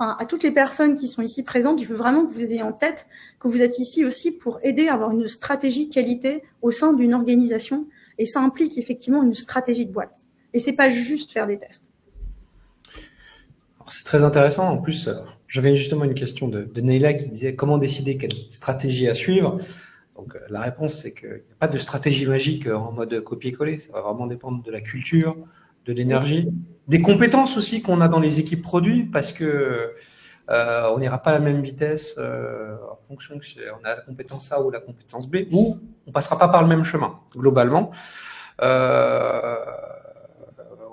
à 0.00 0.24
toutes 0.26 0.42
les 0.42 0.52
personnes 0.52 0.96
qui 0.96 1.08
sont 1.08 1.22
ici 1.22 1.42
présentes, 1.42 1.82
je 1.82 1.88
veux 1.88 1.96
vraiment 1.96 2.26
que 2.26 2.32
vous 2.32 2.40
ayez 2.40 2.62
en 2.62 2.72
tête 2.72 3.06
que 3.40 3.48
vous 3.48 3.60
êtes 3.60 3.78
ici 3.78 4.04
aussi 4.04 4.30
pour 4.30 4.60
aider 4.62 4.88
à 4.88 4.94
avoir 4.94 5.10
une 5.10 5.26
stratégie 5.26 5.88
qualité 5.88 6.42
au 6.62 6.70
sein 6.70 6.92
d'une 6.92 7.14
organisation. 7.14 7.86
Et 8.18 8.26
ça 8.26 8.40
implique 8.40 8.78
effectivement 8.78 9.22
une 9.22 9.34
stratégie 9.34 9.86
de 9.86 9.92
boîte. 9.92 10.14
Et 10.54 10.60
c'est 10.60 10.72
pas 10.72 10.90
juste 10.90 11.32
faire 11.32 11.46
des 11.46 11.58
tests. 11.58 11.82
C'est 13.90 14.04
très 14.04 14.22
intéressant. 14.22 14.68
En 14.68 14.78
plus, 14.78 15.08
j'avais 15.46 15.76
justement 15.76 16.04
une 16.04 16.14
question 16.14 16.48
de, 16.48 16.64
de 16.64 17.12
qui 17.18 17.28
disait 17.30 17.54
comment 17.54 17.78
décider 17.78 18.18
quelle 18.18 18.34
stratégie 18.52 19.08
à 19.08 19.14
suivre. 19.14 19.58
Donc 20.16 20.34
euh, 20.34 20.40
la 20.50 20.60
réponse, 20.60 20.98
c'est 21.02 21.12
qu'il 21.12 21.28
n'y 21.28 21.36
a 21.36 21.58
pas 21.58 21.68
de 21.68 21.78
stratégie 21.78 22.26
magique 22.26 22.66
en 22.66 22.92
mode 22.92 23.20
copier-coller. 23.22 23.78
Ça 23.78 23.92
va 23.92 24.00
vraiment 24.02 24.26
dépendre 24.26 24.62
de 24.62 24.70
la 24.70 24.80
culture, 24.80 25.36
de 25.88 25.92
l'énergie, 25.94 26.48
des 26.86 27.00
compétences 27.00 27.56
aussi 27.56 27.80
qu'on 27.82 28.00
a 28.02 28.08
dans 28.08 28.20
les 28.20 28.38
équipes 28.38 28.62
produits, 28.62 29.04
parce 29.04 29.32
que 29.32 29.90
euh, 30.50 30.90
on 30.94 30.98
n'ira 30.98 31.18
pas 31.18 31.30
à 31.30 31.34
la 31.34 31.40
même 31.40 31.62
vitesse 31.62 32.06
euh, 32.18 32.76
en 32.92 32.96
fonction 33.08 33.38
que 33.38 33.44
on 33.80 33.84
a 33.84 33.96
la 33.96 34.00
compétence 34.02 34.52
A 34.52 34.62
ou 34.62 34.70
la 34.70 34.80
compétence 34.80 35.28
B, 35.28 35.46
ou 35.50 35.78
on 36.06 36.12
passera 36.12 36.38
pas 36.38 36.48
par 36.48 36.62
le 36.62 36.68
même 36.68 36.84
chemin 36.84 37.14
globalement. 37.34 37.90
Euh, 38.60 39.56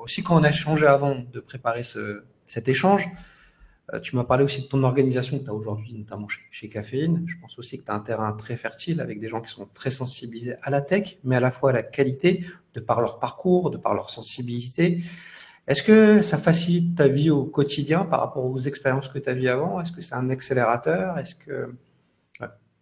aussi 0.01 0.23
quand 0.23 0.39
on 0.39 0.43
a 0.43 0.49
échangé 0.49 0.87
avant 0.87 1.15
de 1.33 1.39
préparer 1.41 1.83
ce, 1.83 2.23
cet 2.47 2.69
échange, 2.69 3.05
tu 4.01 4.15
m'as 4.15 4.23
parlé 4.23 4.43
aussi 4.43 4.61
de 4.61 4.67
ton 4.67 4.83
organisation 4.83 5.37
que 5.37 5.43
tu 5.43 5.49
as 5.49 5.53
aujourd'hui, 5.53 5.93
notamment 5.93 6.27
chez, 6.27 6.41
chez, 6.51 6.69
Caféine. 6.69 7.23
Je 7.27 7.35
pense 7.39 7.57
aussi 7.59 7.77
que 7.77 7.85
tu 7.85 7.91
as 7.91 7.93
un 7.93 7.99
terrain 7.99 8.33
très 8.33 8.55
fertile 8.55 8.99
avec 8.99 9.19
des 9.19 9.29
gens 9.29 9.41
qui 9.41 9.51
sont 9.51 9.67
très 9.73 9.91
sensibilisés 9.91 10.55
à 10.63 10.69
la 10.69 10.81
tech, 10.81 11.17
mais 11.23 11.35
à 11.35 11.39
la 11.39 11.51
fois 11.51 11.69
à 11.69 11.73
la 11.73 11.83
qualité, 11.83 12.43
de 12.73 12.79
par 12.79 13.01
leur 13.01 13.19
parcours, 13.19 13.69
de 13.69 13.77
par 13.77 13.93
leur 13.93 14.09
sensibilité. 14.09 15.03
Est-ce 15.67 15.83
que 15.83 16.21
ça 16.23 16.39
facilite 16.39 16.95
ta 16.95 17.07
vie 17.07 17.29
au 17.29 17.45
quotidien 17.45 18.05
par 18.05 18.19
rapport 18.21 18.45
aux 18.45 18.59
expériences 18.59 19.07
que 19.07 19.19
tu 19.19 19.29
as 19.29 19.33
vues 19.33 19.49
avant? 19.49 19.79
Est-ce 19.81 19.91
que 19.91 20.01
c'est 20.01 20.15
un 20.15 20.29
accélérateur? 20.29 21.17
Est-ce 21.17 21.35
que 21.35 21.69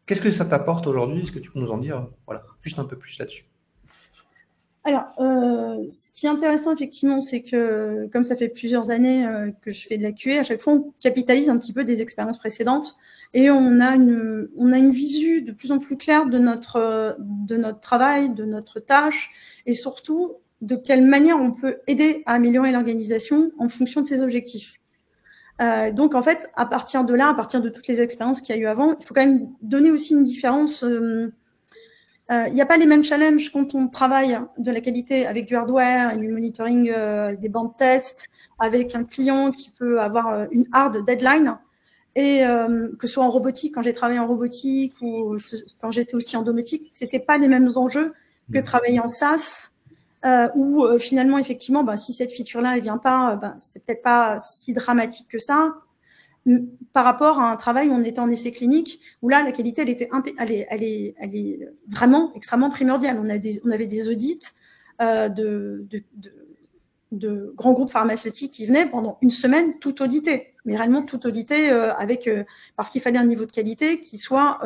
Qu'est-ce 0.06 0.22
que 0.22 0.32
ça 0.32 0.46
t'apporte 0.46 0.86
aujourd'hui? 0.86 1.24
Est-ce 1.24 1.32
que 1.32 1.40
tu 1.40 1.50
peux 1.50 1.60
nous 1.60 1.72
en 1.72 1.78
dire 1.78 2.08
voilà, 2.26 2.44
juste 2.62 2.78
un 2.78 2.84
peu 2.84 2.98
plus 2.98 3.18
là-dessus? 3.18 3.46
Alors, 4.84 5.06
euh, 5.20 5.86
ce 6.14 6.20
qui 6.20 6.28
est 6.28 6.30
intéressant 6.30 6.74
effectivement, 6.74 7.22
c'est 7.22 7.42
que 7.42 8.08
comme 8.14 8.24
ça 8.24 8.36
fait 8.36 8.50
plusieurs 8.50 8.92
années 8.92 9.26
euh, 9.26 9.50
que 9.64 9.72
je 9.72 9.88
fais 9.88 9.98
de 9.98 10.04
la 10.04 10.12
QA, 10.12 10.40
à 10.40 10.44
chaque 10.44 10.62
fois 10.62 10.74
on 10.74 10.94
capitalise 11.02 11.50
un 11.50 11.58
petit 11.58 11.74
peu 11.74 11.84
des 11.84 12.02
expériences 12.02 12.38
précédentes 12.38 12.96
et 13.34 13.50
on 13.50 13.80
a 13.80 13.96
une 13.96 14.48
on 14.56 14.72
a 14.72 14.78
une 14.78 14.92
visu 14.92 15.42
de 15.42 15.52
plus 15.52 15.72
en 15.72 15.80
plus 15.80 15.98
claire 15.98 16.28
de 16.28 16.38
notre 16.38 17.18
de 17.20 17.58
notre 17.58 17.80
travail, 17.80 18.34
de 18.36 18.46
notre 18.46 18.80
tâche 18.80 19.32
et 19.66 19.74
surtout 19.74 20.34
de 20.62 20.76
quelle 20.76 21.04
manière 21.04 21.38
on 21.38 21.52
peut 21.52 21.78
aider 21.88 22.22
à 22.28 22.34
améliorer 22.34 22.72
l'organisation 22.72 23.52
en 23.58 23.70
fonction 23.70 24.02
de 24.02 24.08
ses 24.08 24.22
objectifs. 24.22 24.72
Euh, 25.62 25.92
donc 25.92 26.14
en 26.14 26.22
fait, 26.22 26.50
à 26.56 26.66
partir 26.66 27.06
de 27.06 27.14
là, 27.14 27.30
à 27.30 27.34
partir 27.34 27.60
de 27.62 27.70
toutes 27.70 27.88
les 27.88 28.02
expériences 28.02 28.42
qu'il 28.42 28.56
y 28.56 28.60
a 28.60 28.62
eu 28.62 28.66
avant, 28.68 28.96
il 29.00 29.06
faut 29.06 29.14
quand 29.14 29.26
même 29.26 29.50
donner 29.62 29.90
aussi 29.90 30.14
une 30.14 30.24
différence. 30.24 30.84
Euh, 30.84 31.32
euh, 32.32 32.48
il 32.48 32.54
n'y 32.54 32.62
a 32.62 32.66
pas 32.66 32.78
les 32.78 32.86
mêmes 32.86 33.04
challenges 33.04 33.52
quand 33.52 33.76
on 33.76 33.88
travaille 33.88 34.40
de 34.58 34.72
la 34.72 34.82
qualité 34.82 35.26
avec 35.26 35.46
du 35.46 35.56
hardware 35.56 36.14
et 36.14 36.18
du 36.18 36.28
monitoring 36.30 36.92
des 37.38 37.50
bandes 37.50 37.74
de 37.74 37.78
tests, 37.78 38.24
avec 38.60 38.96
un 38.96 39.04
client 39.04 39.52
qui 39.52 39.72
peut 39.78 40.00
avoir 40.00 40.48
une 40.52 40.66
hard 40.72 41.06
deadline, 41.06 41.58
et 42.16 42.44
que 43.00 43.08
ce 43.08 43.14
soit 43.14 43.24
en 43.24 43.30
robotique, 43.30 43.76
quand 43.76 43.82
j'ai 43.82 43.94
travaillé 43.94 44.20
en 44.20 44.28
robotique 44.28 44.94
ou 45.02 45.38
quand 45.82 45.92
j'étais 45.92 46.16
aussi 46.16 46.38
en 46.38 46.44
domotique, 46.44 46.92
c'était 46.98 47.20
pas 47.20 47.38
les 47.38 47.48
mêmes 47.48 47.70
enjeux 47.76 48.14
que 48.54 48.60
mmh. 48.60 48.64
travailler 48.64 49.00
en 49.00 49.10
SaaS 49.10 49.42
euh, 50.26 50.48
où 50.56 50.86
euh, 50.86 51.00
finalement 51.00 51.38
effectivement 51.38 51.84
bah, 51.84 51.98
si 51.98 52.14
cette 52.14 52.32
feature 52.32 52.62
là 52.62 52.78
elle 52.78 52.82
vient 52.82 52.98
pas 52.98 53.34
euh, 53.34 53.36
bah, 53.36 53.56
c'est 53.74 53.86
peut-être 53.86 54.04
pas 54.04 54.38
si 54.62 54.72
dramatique 54.72 55.28
que 55.30 55.38
ça 55.38 55.74
par 56.94 57.06
rapport 57.06 57.40
à 57.40 57.52
un 57.52 57.56
travail 57.56 57.90
où 57.90 57.94
on 57.94 58.04
était 58.04 58.20
en 58.20 58.30
essai 58.30 58.52
clinique, 58.52 59.00
où 59.22 59.30
là, 59.30 59.44
la 59.44 59.52
qualité, 59.52 59.82
elle 59.82 59.90
était 59.90 60.10
elle 60.38 60.52
est, 60.52 61.16
elle 61.18 61.36
est, 61.36 61.60
vraiment 61.90 62.32
extrêmement 62.36 62.70
primordiale. 62.70 63.20
On, 63.20 63.30
avait 63.30 63.88
des 63.88 64.08
audits 64.08 64.40
euh, 65.02 65.30
de, 65.30 65.88
grands 67.56 67.74
groupes 67.74 67.92
pharmaceutiques 67.92 68.54
qui 68.54 68.66
venaient 68.66 68.90
pendant 68.90 69.18
une 69.22 69.32
semaine 69.32 69.80
tout 69.80 70.02
auditer, 70.02 70.48
mais 70.66 70.76
réellement 70.76 71.04
tout 71.04 71.26
auditer 71.26 71.72
euh, 71.72 71.94
avec, 71.96 72.28
euh, 72.28 72.44
parce 72.76 72.90
qu'il 72.90 73.02
fallait 73.02 73.20
un 73.20 73.26
niveau 73.26 73.46
de 73.46 73.52
qualité 73.52 74.02
qui 74.02 74.18
soit 74.18 74.60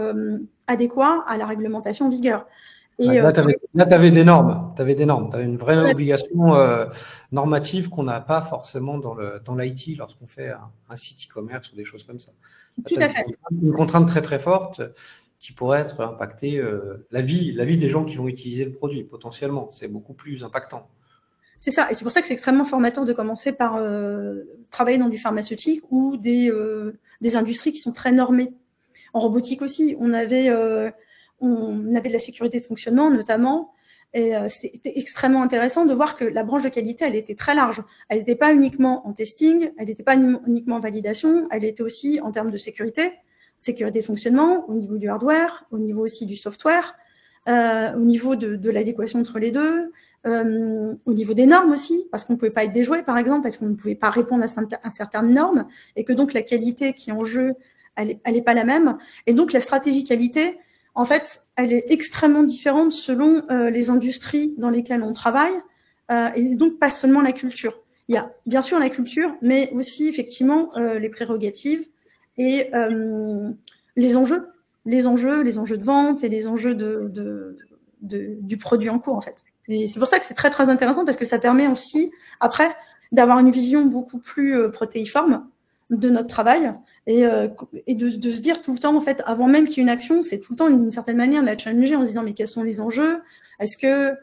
adéquat 0.65 1.24
à 1.27 1.38
la 1.38 1.46
réglementation 1.46 2.07
en 2.07 2.10
vigueur. 2.10 2.48
Et, 3.00 3.06
là, 3.06 3.32
tu 3.32 3.39
avais, 3.39 4.12
des 4.12 4.24
normes. 4.24 4.74
Tu 4.75 4.82
avais 4.82 4.96
des 4.96 5.06
normes. 5.06 5.30
Tu 5.30 5.36
avais 5.36 5.46
une 5.46 5.58
vraie 5.58 5.92
obligation 5.92 6.56
euh, 6.56 6.86
normative 7.32 7.89
qu'on 7.89 8.04
n'a 8.04 8.22
pas 8.22 8.42
forcément 8.44 8.98
dans 8.98 9.13
le 9.13 9.39
dans 9.46 9.56
l'IT 9.56 9.98
lorsqu'on 9.98 10.25
fait 10.25 10.50
un, 10.89 10.96
site 10.96 11.20
e-commerce 11.30 11.72
ou 11.72 11.75
des 11.75 11.86
choses 11.86 12.04
comme 12.06 12.20
ça. 12.20 12.32
Tout 12.88 12.96
à 12.98 13.10
fait. 13.10 13.25
Une 13.62 13.74
contrainte, 13.74 14.08
très 14.08 14.22
très 14.22 14.39
forte 14.39 14.82
qui 15.39 15.54
pourrait 15.54 15.82
être 15.82 16.01
impacter 16.01 16.58
euh, 16.58 17.06
la 17.12 17.22
vie 17.22 17.51
la 17.51 17.66
vie 17.66 17.77
des 17.77 17.89
gens 17.89 18.04
qui 18.04 18.16
vont 18.16 18.27
utiliser 18.27 18.66
le 18.66 18.72
produit 18.72 19.04
potentiellement. 19.04 19.70
C'est 19.72 19.88
beaucoup 19.88 20.13
plus 20.13 20.44
impactant. 20.44 20.88
C'est 21.60 21.72
ça, 21.72 21.92
et 21.92 21.96
c'est 21.96 22.04
pour 22.04 22.12
ça 22.12 22.22
que 22.22 22.27
c'est 22.27 22.34
extrêmement 22.34 22.66
formateur 22.66 23.06
de 23.06 23.13
commencer 23.13 23.51
par 23.51 23.75
euh, 23.75 24.44
travailler 24.72 24.98
dans 24.98 25.10
du 25.10 25.18
pharmaceutique 25.18 25.84
ou 25.92 26.18
des, 26.18 26.51
des 27.22 27.36
industries 27.36 27.74
qui 27.74 27.80
sont 27.80 27.94
très 27.94 28.12
normées. 28.12 28.54
En 29.13 29.20
robotique 29.20 29.62
aussi, 29.62 29.96
on 30.00 30.13
avait 30.13 30.50
on 31.39 31.96
avait 31.96 32.10
de 32.10 32.13
la 32.13 32.20
sécurité 32.20 32.60
de 32.60 32.65
fonctionnement 32.65 33.12
notamment. 33.12 33.72
Et 34.13 34.36
euh, 34.36 34.48
c'était 34.62 34.94
extrêmement 34.98 35.44
intéressant 35.44 35.86
de 35.86 35.94
voir 35.94 36.15
que 36.15 36.24
la 36.24 36.44
branche 36.44 36.63
de 36.63 36.70
qualité, 36.70 37.06
elle 37.06 37.15
était 37.15 37.36
très 37.36 37.56
large. 37.56 37.84
Elle 38.10 38.20
n'était 38.20 38.36
pas 38.36 38.53
uniquement 38.53 39.08
en 39.08 39.13
testing, 39.13 39.70
elle 39.77 39.88
n'était 39.88 40.03
pas 40.03 40.15
uniquement 40.15 40.77
en 40.77 40.79
validation, 40.79 41.48
elle 41.51 41.65
était 41.65 41.84
aussi 41.84 42.20
en 42.22 42.32
termes 42.32 42.51
de 42.51 42.58
sécurité, 42.58 43.12
sécurité 43.60 44.01
de 44.01 44.06
fonctionnement, 44.06 44.67
au 44.70 44.74
niveau 44.75 44.98
du 44.98 45.10
hardware, 45.10 45.65
au 45.72 45.77
niveau 45.77 46.06
aussi 46.06 46.25
du 46.25 46.38
software, 46.38 46.96
euh, 47.48 47.94
au 47.96 48.00
niveau 48.00 48.36
de, 48.36 48.70
l'adéquation 48.70 49.20
entre 49.20 49.39
les 49.39 49.51
deux, 49.51 49.91
euh, 50.25 50.94
au 51.06 51.13
niveau 51.13 51.34
des 51.34 51.46
normes 51.46 51.74
aussi, 51.74 52.06
parce 52.12 52.24
qu'on 52.24 52.34
ne 52.34 52.38
pouvait 52.38 52.51
pas 52.51 52.63
être 52.63 52.74
déjoué 52.74 53.03
par 53.03 53.17
exemple, 53.17 53.44
parce 53.44 53.58
qu'on 53.58 53.67
ne 53.67 53.75
pouvait 53.75 53.96
pas 53.96 54.10
répondre 54.10 54.44
à, 54.44 54.91
certaines 54.91 55.34
normes, 55.34 55.65
et 55.96 56.03
que 56.06 56.13
donc 56.13 56.34
la 56.34 56.44
qualité 56.44 56.94
qui 56.94 57.10
est 57.10 57.13
en 57.13 57.24
jeu, 57.25 57.56
elle 57.96 58.20
n'est 58.25 58.41
pas 58.41 58.53
la 58.53 58.63
même. 58.63 58.98
Et 59.25 59.34
donc 59.34 59.53
la 59.53 59.62
stratégie 59.62 60.03
qualité, 60.03 60.58
en 60.98 61.06
fait, 61.06 61.24
elle 61.56 61.72
est 61.74 61.86
extrêmement 61.89 62.42
différente 62.42 62.92
selon 62.92 63.44
euh, 63.51 63.70
les 63.70 63.89
industries 63.92 64.56
dans 64.58 64.72
lesquelles 64.72 65.04
on 65.04 65.13
travaille, 65.13 65.54
euh, 66.10 66.30
et 66.36 66.56
donc 66.56 66.80
pas 66.80 66.89
seulement 66.89 67.22
la 67.22 67.34
culture. 67.34 67.75
Il 68.08 68.16
y 68.16 68.18
a 68.18 68.32
bien 68.48 68.63
sûr 68.63 68.80
la 68.80 68.89
culture, 68.89 69.32
mais 69.44 69.70
aussi 69.74 70.08
effectivement 70.08 70.75
euh, 70.75 70.98
les 70.98 71.10
prérogatives 71.10 71.86
et 72.39 72.70
les 73.96 74.16
enjeux, 74.16 74.46
les 74.86 75.08
enjeux, 75.08 75.42
les 75.42 75.58
enjeux 75.58 75.77
de 75.77 75.84
vente 75.84 76.24
et 76.24 76.30
les 76.30 76.46
enjeux 76.46 76.75
du 78.01 78.58
produit 78.58 78.89
en 78.89 79.00
cours 79.00 79.16
en 79.16 79.22
fait. 79.22 79.36
C'est 79.68 80.00
pour 80.00 80.08
ça 80.08 80.20
que 80.20 80.25
c'est 80.27 80.36
très 80.36 80.51
très 80.51 80.70
intéressant 80.70 81.04
parce 81.04 81.18
que 81.18 81.25
ça 81.25 81.39
permet 81.39 81.68
aussi 81.68 82.12
après 82.39 82.70
d'avoir 83.12 83.39
une 83.39 83.50
vision 83.51 83.86
beaucoup 83.86 84.20
plus 84.20 84.72
protéiforme 84.72 85.48
de 85.89 86.10
notre 86.10 86.27
travail 86.27 86.74
et, 87.06 87.25
euh, 87.25 87.48
de, 87.88 88.10
se 88.10 88.41
dire 88.41 88.62
tout 88.62 88.74
le 88.74 88.79
temps, 88.79 88.96
en 88.96 89.01
fait, 89.01 89.22
avant 89.25 89.48
même 89.48 89.67
qu'il 89.67 89.77
y 89.77 89.79
ait 89.79 89.84
une 89.84 89.89
action, 89.89 90.22
c'est 90.24 90.39
tout 90.39 90.53
le 90.53 90.58
temps 90.58 90.70
d'une 90.70 90.91
certaine 90.91 91.17
manière 91.17 91.41
de 91.41 91.48
la 91.48 91.58
challenger 91.58 91.96
en 91.96 92.01
se 92.01 92.08
disant 92.08 92.24
mais 92.24 92.34
quels 92.34 92.50
sont 92.50 92.63
les 92.63 92.82
enjeux? 92.82 93.22
Est-ce 93.60 93.77
que 93.77 94.13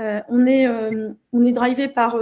euh, 0.00 0.20
on 0.28 0.46
est 0.46 0.66
euh, 0.66 1.10
on 1.32 1.44
est 1.44 1.52
drivé 1.52 1.88
par 1.88 2.16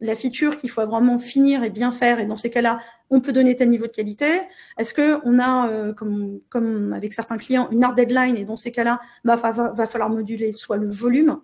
la 0.00 0.16
feature 0.16 0.56
qu'il 0.58 0.70
faut 0.70 0.86
vraiment 0.86 1.18
finir 1.18 1.64
et 1.64 1.70
bien 1.70 1.92
faire 1.92 2.20
et 2.20 2.26
dans 2.26 2.36
ces 2.36 2.50
cas-là, 2.50 2.80
on 3.10 3.20
peut 3.20 3.32
donner 3.32 3.56
tel 3.56 3.68
niveau 3.68 3.86
de 3.86 3.92
qualité? 3.92 4.40
Est-ce 4.78 4.94
que 4.94 5.18
on 5.24 5.40
a 5.40 5.92
comme 5.94 6.92
avec 6.92 7.12
certains 7.14 7.38
clients 7.38 7.68
une 7.72 7.82
hard 7.82 7.96
deadline 7.96 8.36
et 8.36 8.44
dans 8.44 8.56
ces 8.56 8.70
cas-là, 8.70 9.00
bah, 9.24 9.36
va 9.36 9.86
falloir 9.88 10.10
moduler 10.10 10.52
soit 10.52 10.76
le 10.76 10.90
volume 10.90 11.40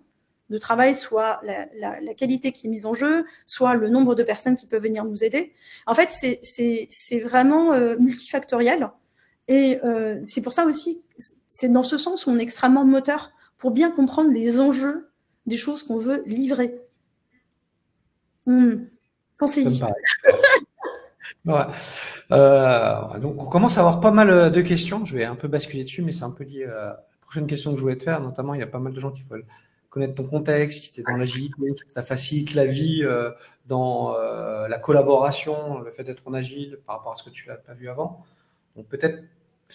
de 0.49 0.57
travail, 0.57 0.97
soit 0.97 1.39
la, 1.43 2.13
qualité 2.15 2.51
qui 2.51 2.67
est 2.67 2.69
mise 2.69 2.85
en 2.85 2.95
jeu, 2.95 3.25
soit 3.45 3.75
le 3.75 3.89
nombre 3.89 4.15
de 4.15 4.23
personnes 4.23 4.55
qui 4.55 4.65
peuvent 4.65 4.81
venir 4.81 5.05
nous 5.05 5.23
aider. 5.23 5.53
En 5.85 5.95
fait, 5.95 6.09
c'est 6.21 7.19
vraiment 7.19 7.73
euh, 7.73 7.95
multifactoriel. 7.99 8.89
Et 9.47 9.79
euh, 9.83 10.19
c'est 10.33 10.41
pour 10.41 10.53
ça 10.53 10.65
aussi, 10.65 11.01
c'est 11.49 11.69
dans 11.69 11.83
ce 11.83 11.97
sens 11.97 12.25
où 12.25 12.31
on 12.31 12.37
est 12.37 12.43
extrêmement 12.43 12.85
moteur 12.85 13.31
pour 13.59 13.71
bien 13.71 13.91
comprendre 13.91 14.31
les 14.31 14.59
enjeux 14.59 15.09
des 15.45 15.57
choses 15.57 15.83
qu'on 15.83 15.97
veut 15.97 16.23
livrer. 16.25 16.75
Hum. 18.47 18.87
Pensez-y. 19.37 19.81
euh, 22.31 23.19
donc 23.19 23.41
on 23.41 23.45
commence 23.45 23.77
à 23.77 23.81
avoir 23.81 24.01
pas 24.01 24.11
mal 24.11 24.51
de 24.51 24.61
questions. 24.61 25.05
Je 25.05 25.15
vais 25.15 25.25
un 25.25 25.35
peu 25.35 25.47
basculer 25.47 25.83
dessus, 25.83 26.01
mais 26.01 26.11
c'est 26.11 26.23
un 26.23 26.31
peu 26.31 26.43
lié 26.43 26.65
à 26.65 26.69
la 26.69 26.99
prochaine 27.21 27.47
question 27.47 27.71
que 27.71 27.77
je 27.77 27.81
voulais 27.81 27.97
te 27.97 28.03
faire. 28.03 28.19
Notamment, 28.19 28.53
il 28.55 28.59
y 28.59 28.63
a 28.63 28.67
pas 28.67 28.79
mal 28.79 28.93
de 28.93 28.99
gens 28.99 29.11
qui 29.11 29.23
veulent 29.23 29.45
connaître 29.89 30.15
ton 30.15 30.25
contexte, 30.25 30.81
qui 30.81 31.01
était 31.01 31.11
dans 31.11 31.17
l'agilité, 31.17 31.73
ça 31.93 32.03
facilite 32.03 32.53
la 32.53 32.65
vie 32.65 33.03
euh, 33.03 33.31
dans 33.67 34.15
euh, 34.15 34.67
la 34.67 34.77
collaboration, 34.77 35.79
le 35.79 35.91
fait 35.91 36.03
d'être 36.03 36.23
en 36.27 36.33
agile 36.33 36.79
par 36.85 36.97
rapport 36.97 37.13
à 37.13 37.15
ce 37.15 37.23
que 37.23 37.29
tu 37.29 37.47
n'as 37.47 37.55
pas 37.55 37.73
vu 37.73 37.89
avant. 37.89 38.23
Donc 38.75 38.87
peut-être 38.87 39.23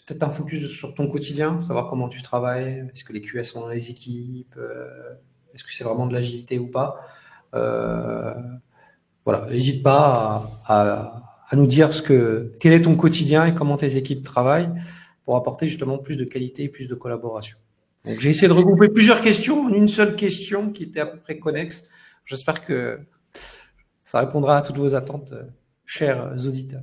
peut-être 0.07 0.23
un 0.25 0.31
focus 0.31 0.77
sur 0.79 0.95
ton 0.95 1.09
quotidien, 1.09 1.61
savoir 1.61 1.89
comment 1.89 2.09
tu 2.09 2.21
travailles, 2.23 2.91
est-ce 2.95 3.05
que 3.05 3.13
les 3.13 3.21
QS 3.21 3.45
sont 3.45 3.61
dans 3.61 3.69
les 3.69 3.91
équipes, 3.91 4.55
euh, 4.57 5.15
est-ce 5.55 5.63
que 5.63 5.71
c'est 5.77 5.85
vraiment 5.85 6.07
de 6.07 6.13
l'agilité 6.13 6.59
ou 6.59 6.69
pas. 6.69 7.01
voilà, 7.53 9.49
n'hésite 9.51 9.83
pas 9.83 10.51
à, 10.67 10.83
à, 10.83 11.23
à, 11.49 11.57
nous 11.57 11.67
dire 11.67 11.93
ce 11.95 12.03
que 12.03 12.53
quel 12.61 12.73
est 12.73 12.83
ton 12.83 12.97
quotidien 12.97 13.47
et 13.47 13.55
comment 13.55 13.77
tes 13.77 13.97
équipes 13.97 14.25
travaillent 14.25 14.71
pour 15.25 15.37
apporter 15.37 15.67
justement 15.67 15.99
plus 15.99 16.17
de 16.17 16.25
qualité 16.25 16.65
et 16.65 16.69
plus 16.69 16.89
de 16.89 16.95
collaboration. 16.95 17.57
Donc 18.05 18.21
j'ai 18.21 18.31
essayé 18.31 18.49
de 18.49 18.53
regrouper 18.53 18.89
plusieurs 18.89 19.23
questions 19.23 19.63
en 19.63 19.73
une 19.73 19.89
seule 19.89 20.17
question 20.17 20.71
qui 20.73 20.85
était 20.85 21.01
à 21.01 21.07
peu 21.07 21.19
près 21.19 21.39
connexe. 21.39 21.83
J'espère 22.27 22.65
que 22.65 22.99
ça 24.05 24.21
répondra 24.21 24.59
à 24.59 24.63
toutes 24.63 24.77
vos 24.77 24.95
attentes, 24.95 25.33
euh, 25.33 25.45
chers 25.87 26.33
auditeurs. 26.47 26.83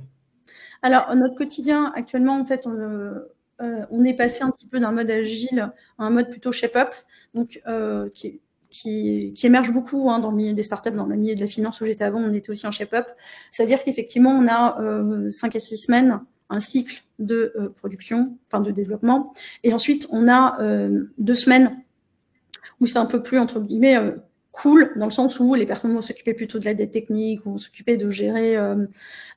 Alors 0.82 1.14
notre 1.14 1.36
quotidien 1.36 1.92
actuellement, 1.94 2.40
en 2.40 2.44
fait, 2.44 2.66
on, 2.66 3.14
euh, 3.62 3.84
on 3.90 4.04
est 4.04 4.14
passé 4.14 4.38
un 4.40 4.50
petit 4.50 4.66
peu 4.66 4.80
d'un 4.80 4.92
mode 4.92 5.10
agile 5.10 5.70
à 5.98 6.04
un 6.04 6.10
mode 6.10 6.30
plutôt 6.30 6.52
shape-up, 6.52 6.88
donc 7.34 7.60
euh, 7.68 8.08
qui, 8.10 8.40
émerge 9.42 9.72
beaucoup 9.72 10.10
hein, 10.10 10.18
dans 10.18 10.30
le 10.30 10.36
milieu 10.36 10.54
des 10.54 10.62
startups, 10.64 10.90
dans 10.90 11.06
le 11.06 11.16
milieu 11.16 11.34
de 11.34 11.40
la 11.40 11.46
finance 11.46 11.80
où 11.80 11.84
j'étais 11.84 12.04
avant, 12.04 12.20
on 12.20 12.32
était 12.32 12.50
aussi 12.50 12.66
en 12.66 12.72
shape-up. 12.72 13.06
C'est-à-dire 13.52 13.82
qu'effectivement, 13.84 14.30
on 14.30 14.48
a 14.48 14.80
euh, 14.80 15.30
5 15.30 15.54
à 15.54 15.60
6 15.60 15.76
semaines 15.76 16.20
un 16.52 16.60
cycle 16.60 17.02
de 17.18 17.52
euh, 17.56 17.70
production, 17.70 18.36
enfin 18.46 18.62
de 18.62 18.70
développement. 18.70 19.32
Et 19.64 19.72
ensuite, 19.72 20.06
on 20.10 20.28
a 20.28 20.60
euh, 20.60 21.04
deux 21.18 21.34
semaines 21.34 21.78
où 22.80 22.86
c'est 22.86 22.98
un 22.98 23.06
peu 23.06 23.22
plus, 23.22 23.38
entre 23.38 23.60
guillemets, 23.60 23.96
euh, 23.96 24.12
cool, 24.52 24.92
dans 24.96 25.06
le 25.06 25.12
sens 25.12 25.40
où 25.40 25.54
les 25.54 25.64
personnes 25.64 25.94
vont 25.94 26.02
s'occuper 26.02 26.34
plutôt 26.34 26.58
de 26.58 26.64
l'aide 26.64 26.90
technique, 26.90 27.42
vont 27.46 27.56
s'occuper 27.56 27.96
de 27.96 28.10
gérer 28.10 28.58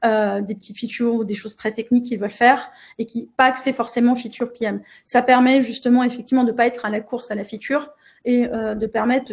des 0.03 0.55
petites 0.55 0.77
features 0.77 1.13
ou 1.13 1.23
des 1.23 1.35
choses 1.35 1.55
très 1.55 1.71
techniques 1.71 2.07
qu'ils 2.07 2.19
veulent 2.19 2.31
faire 2.31 2.67
et 2.99 3.05
qui 3.05 3.29
pas 3.37 3.45
axées 3.45 3.71
forcément 3.71 4.17
feature 4.17 4.51
PM. 4.51 4.81
Ça 5.07 5.21
permet 5.21 5.63
justement 5.63 6.03
effectivement 6.03 6.43
de 6.43 6.51
pas 6.51 6.67
être 6.67 6.83
à 6.83 6.89
la 6.89 6.99
course 6.99 7.31
à 7.31 7.35
la 7.35 7.45
feature 7.45 7.91
et 8.25 8.45
de 8.45 8.87
permettre 8.87 9.31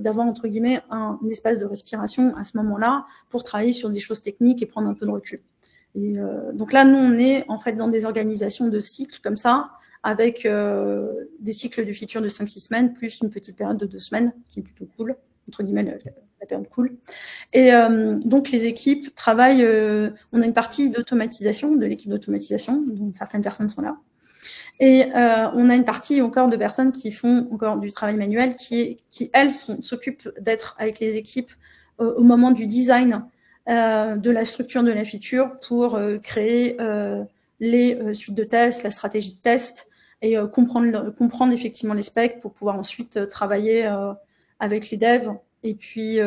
d'avoir 0.00 0.26
entre 0.26 0.48
guillemets 0.48 0.80
un, 0.88 1.18
espace 1.30 1.58
de 1.58 1.66
respiration 1.66 2.34
à 2.38 2.44
ce 2.44 2.56
moment-là 2.56 3.04
pour 3.28 3.44
travailler 3.44 3.74
sur 3.74 3.90
des 3.90 4.00
choses 4.00 4.22
techniques 4.22 4.62
et 4.62 4.66
prendre 4.66 4.88
un 4.88 4.94
peu 4.94 5.04
de 5.04 5.10
recul. 5.10 5.40
Et, 5.94 6.18
euh, 6.18 6.52
donc 6.52 6.72
là, 6.72 6.84
nous, 6.84 6.98
on 6.98 7.18
est 7.18 7.44
en 7.48 7.58
fait 7.60 7.72
dans 7.72 7.88
des 7.88 8.04
organisations 8.04 8.68
de 8.68 8.80
cycles 8.80 9.18
comme 9.22 9.36
ça, 9.36 9.70
avec 10.02 10.46
euh, 10.46 11.12
des 11.40 11.52
cycles 11.52 11.84
de 11.84 11.92
feature 11.92 12.22
de 12.22 12.28
5-6 12.28 12.66
semaines, 12.66 12.94
plus 12.94 13.18
une 13.22 13.30
petite 13.30 13.56
période 13.56 13.76
de 13.76 13.86
2 13.86 13.98
semaines, 13.98 14.32
qui 14.48 14.60
est 14.60 14.62
plutôt 14.62 14.86
cool, 14.96 15.16
entre 15.48 15.62
guillemets, 15.62 15.82
la, 15.82 16.46
période 16.46 16.68
cool. 16.70 16.96
Et 17.52 17.74
euh, 17.74 18.18
donc 18.24 18.50
les 18.50 18.64
équipes 18.64 19.14
travaillent, 19.14 19.62
euh, 19.62 20.10
on 20.32 20.40
a 20.40 20.46
une 20.46 20.54
partie 20.54 20.90
d'automatisation, 20.90 21.76
de 21.76 21.84
l'équipe 21.84 22.08
d'automatisation, 22.08 22.82
dont 22.86 23.12
certaines 23.18 23.42
personnes 23.42 23.68
sont 23.68 23.82
là. 23.82 23.96
Et 24.78 25.04
euh, 25.14 25.50
on 25.54 25.68
a 25.68 25.74
une 25.74 25.84
partie 25.84 26.22
encore 26.22 26.48
de 26.48 26.56
personnes 26.56 26.92
qui 26.92 27.12
font 27.12 27.46
encore 27.52 27.76
du 27.76 27.92
travail 27.92 28.16
manuel, 28.16 28.56
qui, 28.56 29.02
qui 29.10 29.30
elles 29.34 29.52
s'occupent 29.82 30.30
d'être 30.40 30.74
avec 30.78 30.98
les 31.00 31.16
équipes 31.16 31.50
au 31.98 32.22
moment 32.22 32.50
du 32.50 32.66
design 32.66 33.12
euh, 33.12 33.18
de 33.70 34.30
la 34.30 34.44
structure 34.44 34.82
de 34.82 34.90
la 34.90 35.04
feature 35.04 35.52
pour 35.68 35.94
euh, 35.94 36.18
créer 36.18 36.80
euh, 36.80 37.22
les 37.60 38.14
suites 38.14 38.34
de 38.34 38.44
tests, 38.44 38.82
la 38.82 38.90
stratégie 38.90 39.34
de 39.34 39.40
test 39.40 39.86
et 40.22 40.36
comprendre, 40.52 41.10
comprendre 41.16 41.52
effectivement 41.52 41.94
les 41.94 42.02
specs 42.02 42.40
pour 42.40 42.52
pouvoir 42.52 42.76
ensuite 42.76 43.30
travailler 43.30 43.86
avec 44.58 44.90
les 44.90 44.98
devs 44.98 45.32
et 45.62 45.74
puis 45.74 46.18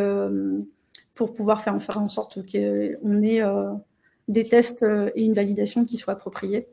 pour 1.14 1.36
pouvoir 1.36 1.64
faire, 1.64 1.80
faire 1.84 2.00
en 2.00 2.10
sorte 2.10 2.40
qu'on 2.52 3.24
ait 3.24 3.42
des 4.28 4.48
tests 4.48 4.84
et 5.16 5.24
une 5.24 5.34
validation 5.34 5.86
qui 5.86 5.98
soient 5.98 6.14
appropriés. 6.14 6.66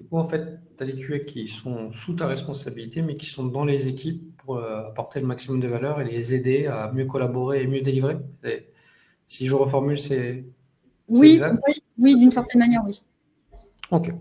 Du 0.00 0.06
coup, 0.08 0.16
en 0.16 0.28
fait, 0.28 0.58
tu 0.78 0.82
as 0.82 0.86
des 0.86 0.94
QA 0.94 1.20
qui 1.20 1.46
sont 1.62 1.92
sous 1.92 2.14
ta 2.14 2.26
responsabilité, 2.26 3.02
mais 3.02 3.16
qui 3.16 3.26
sont 3.26 3.44
dans 3.44 3.64
les 3.64 3.86
équipes 3.86 4.29
pour 4.44 4.58
apporter 4.58 5.20
le 5.20 5.26
maximum 5.26 5.60
de 5.60 5.68
valeur 5.68 6.00
et 6.00 6.04
les 6.04 6.34
aider 6.34 6.66
à 6.66 6.90
mieux 6.92 7.06
collaborer 7.06 7.62
et 7.62 7.66
mieux 7.66 7.82
délivrer. 7.82 8.16
Si 9.28 9.46
je 9.46 9.54
reformule, 9.54 9.98
c'est 10.00 10.44
Oui, 11.08 11.40
oui, 11.40 11.82
oui 11.98 12.18
d'une 12.18 12.32
certaine 12.32 12.60
manière, 12.60 12.82
oui. 12.86 13.00
Ok. 13.90 14.12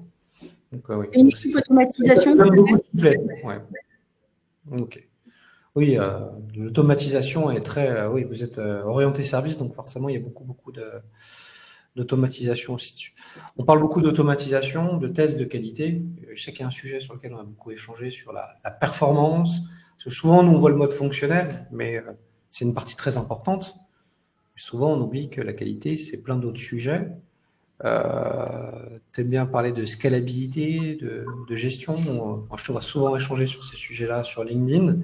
Donc, 0.72 0.84
oui. 0.90 1.08
Une 1.14 1.28
équipe 1.28 1.56
automatisation. 1.56 2.36
Beaucoup 2.36 2.78
de 2.94 3.08
ouais. 3.46 3.60
Ok. 4.72 5.04
Oui, 5.76 5.98
euh, 5.98 6.20
l'automatisation 6.56 7.52
est 7.52 7.62
très. 7.62 8.08
oui, 8.08 8.24
vous 8.24 8.44
êtes 8.44 8.58
orienté 8.58 9.24
service, 9.24 9.58
donc 9.58 9.74
forcément, 9.76 10.10
il 10.10 10.16
y 10.16 10.18
a 10.18 10.22
beaucoup, 10.22 10.44
beaucoup 10.44 10.72
de 10.72 10.84
d'automatisation 11.96 12.74
aussi 12.74 12.94
dessus. 12.94 13.14
On 13.58 13.66
parle 13.66 13.80
beaucoup 13.80 14.02
d'automatisation, 14.02 14.98
de 14.98 15.08
tests 15.08 15.38
de 15.38 15.46
qualité. 15.46 16.02
Je 16.34 16.44
sais 16.44 16.52
qu'il 16.52 16.62
y 16.62 16.64
a 16.64 16.68
un 16.68 16.72
sujet 16.72 17.00
sur 17.02 17.14
lequel 17.14 17.34
on 17.34 17.40
a 17.40 17.44
beaucoup 17.44 17.72
échangé 17.72 18.12
sur 18.12 18.32
la, 18.32 18.56
performance. 18.80 19.50
Parce 20.00 20.16
que 20.16 20.22
souvent, 20.22 20.44
nous, 20.44 20.54
on 20.54 20.60
voit 20.60 20.70
le 20.70 20.78
mode 20.78 20.94
fonctionnel, 20.94 21.68
mais 21.72 21.98
euh, 21.98 22.14
c'est 22.54 22.64
une 22.64 22.74
partie 22.74 22.96
très 22.96 23.18
importante. 23.18 23.76
Souvent, 24.56 24.94
on 24.94 25.02
oublie 25.02 25.30
que 25.30 25.42
la 25.42 25.52
qualité, 25.52 25.98
c'est 26.10 26.18
plein 26.18 26.38
d'autres 26.38 26.60
sujets. 26.60 27.08
Euh, 27.84 28.98
tu 29.14 29.22
aimes 29.22 29.30
bien 29.30 29.46
parler 29.46 29.74
de 29.74 29.86
scalabilité, 29.86 30.98
de, 31.02 31.56
gestion. 31.56 31.98
Je 32.58 32.66
te 32.66 32.72
vois 32.72 32.82
souvent 32.82 33.16
échanger 33.18 33.46
sur 33.48 33.62
ces 33.66 33.76
sujets-là 33.76 34.24
sur 34.24 34.46
LinkedIn. 34.46 35.00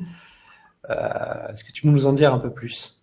Euh, 0.89 1.47
est-ce 1.49 1.63
que 1.65 1.71
tu 1.73 1.81
peux 1.81 1.89
nous 1.89 2.05
en 2.05 2.13
dire 2.13 2.33
un 2.33 2.39
peu 2.39 2.51
plus? 2.51 2.95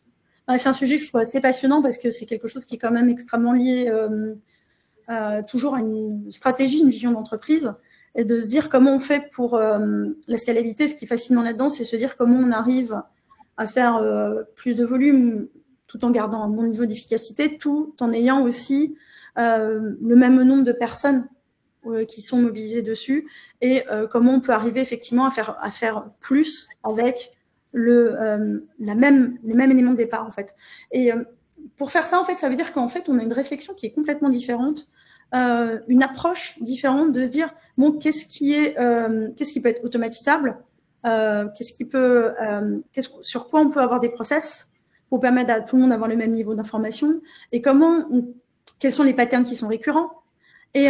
C'est 0.49 0.69
un 0.69 0.73
sujet 0.73 0.97
que 0.99 1.05
je 1.05 1.09
trouve 1.09 1.21
assez 1.21 1.41
passionnant 1.41 1.83
parce 1.83 1.99
que 1.99 2.11
c'est 2.11 2.27
quelque 2.27 2.49
chose 2.49 2.65
qui 2.65 2.75
est 2.75 2.79
quand 2.79 2.91
même 2.91 3.09
extrêmement 3.09 3.53
lié 3.53 3.91
euh, 5.09 5.43
toujours 5.51 5.75
à 5.75 5.81
une 5.81 6.33
stratégie, 6.33 6.81
une 6.81 6.91
vision 6.91 7.13
d'entreprise 7.13 7.71
et 8.15 8.25
de 8.25 8.41
se 8.41 8.47
dire 8.47 8.69
comment 8.69 8.97
on 8.97 9.01
fait 9.01 9.31
pour 9.35 9.55
euh, 9.55 10.07
la 10.29 10.39
scalabilité. 10.39 10.89
Ce 10.89 10.95
qui 10.95 11.05
est 11.05 11.09
fascinant 11.09 11.43
là-dedans, 11.43 11.71
c'est 11.71 11.85
se 11.85 11.97
dire 11.97 12.17
comment 12.17 12.39
on 12.39 12.51
arrive 12.51 13.01
à 13.57 13.67
faire 13.67 13.97
euh, 13.97 14.43
plus 14.57 14.75
de 14.75 14.85
volume 14.85 15.49
tout 15.87 16.05
en 16.05 16.11
gardant 16.11 16.43
un 16.43 16.49
bon 16.49 16.65
niveau 16.65 16.87
d'efficacité, 16.87 17.59
tout 17.59 17.95
en 18.01 18.13
ayant 18.13 18.43
aussi 18.43 18.97
le 19.37 20.15
même 20.15 20.43
nombre 20.43 20.65
de 20.65 20.73
personnes 20.73 21.29
qui 22.09 22.23
sont 22.23 22.37
mobilisées 22.37 22.83
dessus 22.83 23.29
et 23.61 23.83
comment 24.11 24.35
on 24.35 24.41
peut 24.41 24.53
arriver 24.53 24.81
effectivement 24.81 25.27
à 25.27 25.31
faire, 25.33 25.59
à 25.61 25.71
faire 25.71 26.05
plus 26.21 26.67
avec 26.83 27.31
le, 27.73 28.21
euh, 28.21 28.61
la 28.79 28.95
même, 28.95 29.39
les 29.43 29.55
mêmes 29.55 29.71
éléments 29.71 29.93
de 29.93 29.97
départ 29.97 30.27
en 30.27 30.31
fait. 30.31 30.55
Et 30.93 31.13
euh, 31.13 31.25
pour 31.79 31.91
faire 31.91 32.09
ça, 32.09 32.21
en 32.21 32.25
fait, 32.25 32.37
ça 32.39 32.49
veut 32.49 32.57
dire 32.57 32.73
qu'en 32.73 32.89
fait, 32.89 33.09
on 33.09 33.19
a 33.19 33.23
une 33.23 33.33
réflexion 33.33 33.75
qui 33.75 33.87
est 33.87 33.93
complètement 33.93 34.29
différente, 34.29 34.87
euh, 35.35 35.79
une 35.89 36.03
approche 36.03 36.57
différente 36.61 37.13
de 37.13 37.25
se 37.25 37.31
dire 37.31 37.53
bon, 37.77 37.93
qu'est-ce 37.93 38.27
qui 38.27 38.53
est, 38.53 38.75
qu'est-ce 39.37 39.53
qui 39.53 39.61
peut 39.61 39.69
être 39.69 39.85
automatisable, 39.85 40.57
qu'est-ce 41.05 41.73
qui 41.73 41.85
peut, 41.85 42.33
qu'est-ce, 42.93 43.09
sur 43.23 43.49
quoi 43.49 43.61
on 43.61 43.71
peut 43.71 43.81
avoir 43.81 44.01
des 44.01 44.11
process 44.11 44.45
pour 45.09 45.21
permettre 45.21 45.51
à 45.51 45.61
tout 45.61 45.77
le 45.77 45.83
monde 45.83 45.91
d'avoir 45.91 46.09
le 46.09 46.17
même 46.17 46.33
niveau 46.33 46.55
d'information 46.55 47.21
et 47.53 47.61
comment, 47.61 48.05
quels 48.79 48.93
sont 48.93 49.03
les 49.03 49.15
patterns 49.15 49.45
qui 49.45 49.57
sont 49.57 49.69
récurrents 49.69 50.11
et, 50.75 50.89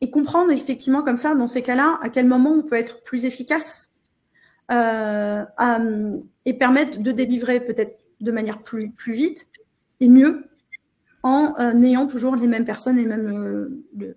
et 0.00 0.10
comprendre 0.10 0.50
effectivement 0.50 1.02
comme 1.02 1.16
ça 1.16 1.34
dans 1.34 1.48
ces 1.48 1.62
cas-là 1.62 1.98
à 2.02 2.08
quel 2.08 2.26
moment 2.26 2.50
on 2.50 2.62
peut 2.62 2.76
être 2.76 3.02
plus 3.04 3.24
efficace 3.24 3.64
euh, 4.70 5.44
et 6.46 6.54
permettre 6.54 6.98
de 6.98 7.12
délivrer 7.12 7.60
peut-être 7.60 7.98
de 8.20 8.32
manière 8.32 8.62
plus, 8.62 8.90
plus 8.90 9.12
vite 9.12 9.38
et 10.00 10.08
mieux 10.08 10.44
en 11.22 11.54
euh, 11.58 11.82
ayant 11.82 12.06
toujours 12.06 12.36
les 12.36 12.46
mêmes 12.46 12.64
personnes, 12.64 12.96
les 12.96 13.04
mêmes, 13.04 13.26
euh, 13.26 13.82
le, 13.96 14.16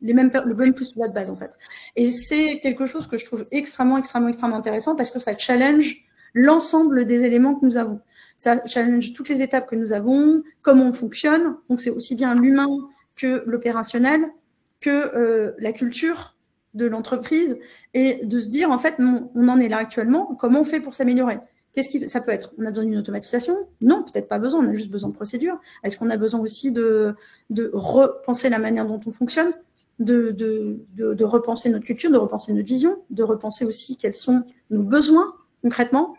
les 0.00 0.14
mêmes 0.14 0.30
le 0.44 0.72
plus 0.72 0.94
de 0.94 1.12
base 1.12 1.30
en 1.30 1.36
fait. 1.36 1.50
Et 1.96 2.12
c'est 2.28 2.60
quelque 2.62 2.86
chose 2.86 3.06
que 3.06 3.18
je 3.18 3.24
trouve 3.24 3.46
extrêmement, 3.50 3.98
extrêmement, 3.98 4.28
extrêmement 4.28 4.56
intéressant 4.56 4.96
parce 4.96 5.10
que 5.10 5.20
ça 5.20 5.36
challenge 5.36 5.96
l'ensemble 6.34 7.06
des 7.06 7.22
éléments 7.22 7.54
que 7.54 7.66
nous 7.66 7.76
avons. 7.76 8.00
Ça 8.40 8.64
challenge 8.66 9.12
toutes 9.14 9.28
les 9.28 9.40
étapes 9.42 9.68
que 9.68 9.76
nous 9.76 9.92
avons, 9.92 10.42
comment 10.62 10.86
on 10.86 10.94
fonctionne. 10.94 11.56
Donc 11.68 11.80
c'est 11.80 11.90
aussi 11.90 12.14
bien 12.14 12.34
l'humain 12.34 12.68
que 13.16 13.44
l'opérationnel, 13.46 14.24
que 14.80 14.90
euh, 14.90 15.52
la 15.58 15.72
culture, 15.72 16.34
de 16.74 16.86
l'entreprise 16.86 17.58
et 17.94 18.24
de 18.24 18.40
se 18.40 18.48
dire 18.48 18.70
en 18.70 18.78
fait 18.78 18.94
on 18.98 19.48
en 19.48 19.60
est 19.60 19.68
là 19.68 19.78
actuellement, 19.78 20.34
comment 20.36 20.60
on 20.60 20.64
fait 20.64 20.80
pour 20.80 20.94
s'améliorer 20.94 21.38
Qu'est-ce 21.74 21.88
qui 21.88 22.06
ça 22.10 22.20
peut 22.20 22.32
être 22.32 22.52
On 22.58 22.66
a 22.66 22.70
besoin 22.70 22.84
d'une 22.84 22.98
automatisation? 22.98 23.56
Non, 23.80 24.04
peut-être 24.04 24.28
pas 24.28 24.38
besoin, 24.38 24.64
on 24.64 24.68
a 24.68 24.74
juste 24.74 24.90
besoin 24.90 25.08
de 25.08 25.14
procédures. 25.14 25.58
Est-ce 25.82 25.96
qu'on 25.96 26.10
a 26.10 26.18
besoin 26.18 26.40
aussi 26.40 26.70
de, 26.70 27.14
repenser 27.72 28.50
la 28.50 28.58
manière 28.58 28.86
dont 28.86 29.00
on 29.06 29.12
fonctionne, 29.12 29.52
de, 29.98 31.24
repenser 31.24 31.70
notre 31.70 31.86
culture, 31.86 32.10
de 32.10 32.18
repenser 32.18 32.52
notre 32.52 32.66
vision, 32.66 32.96
de 33.08 33.22
repenser 33.22 33.64
aussi 33.64 33.96
quels 33.96 34.14
sont 34.14 34.42
nos 34.70 34.82
besoins 34.82 35.32
concrètement? 35.62 36.14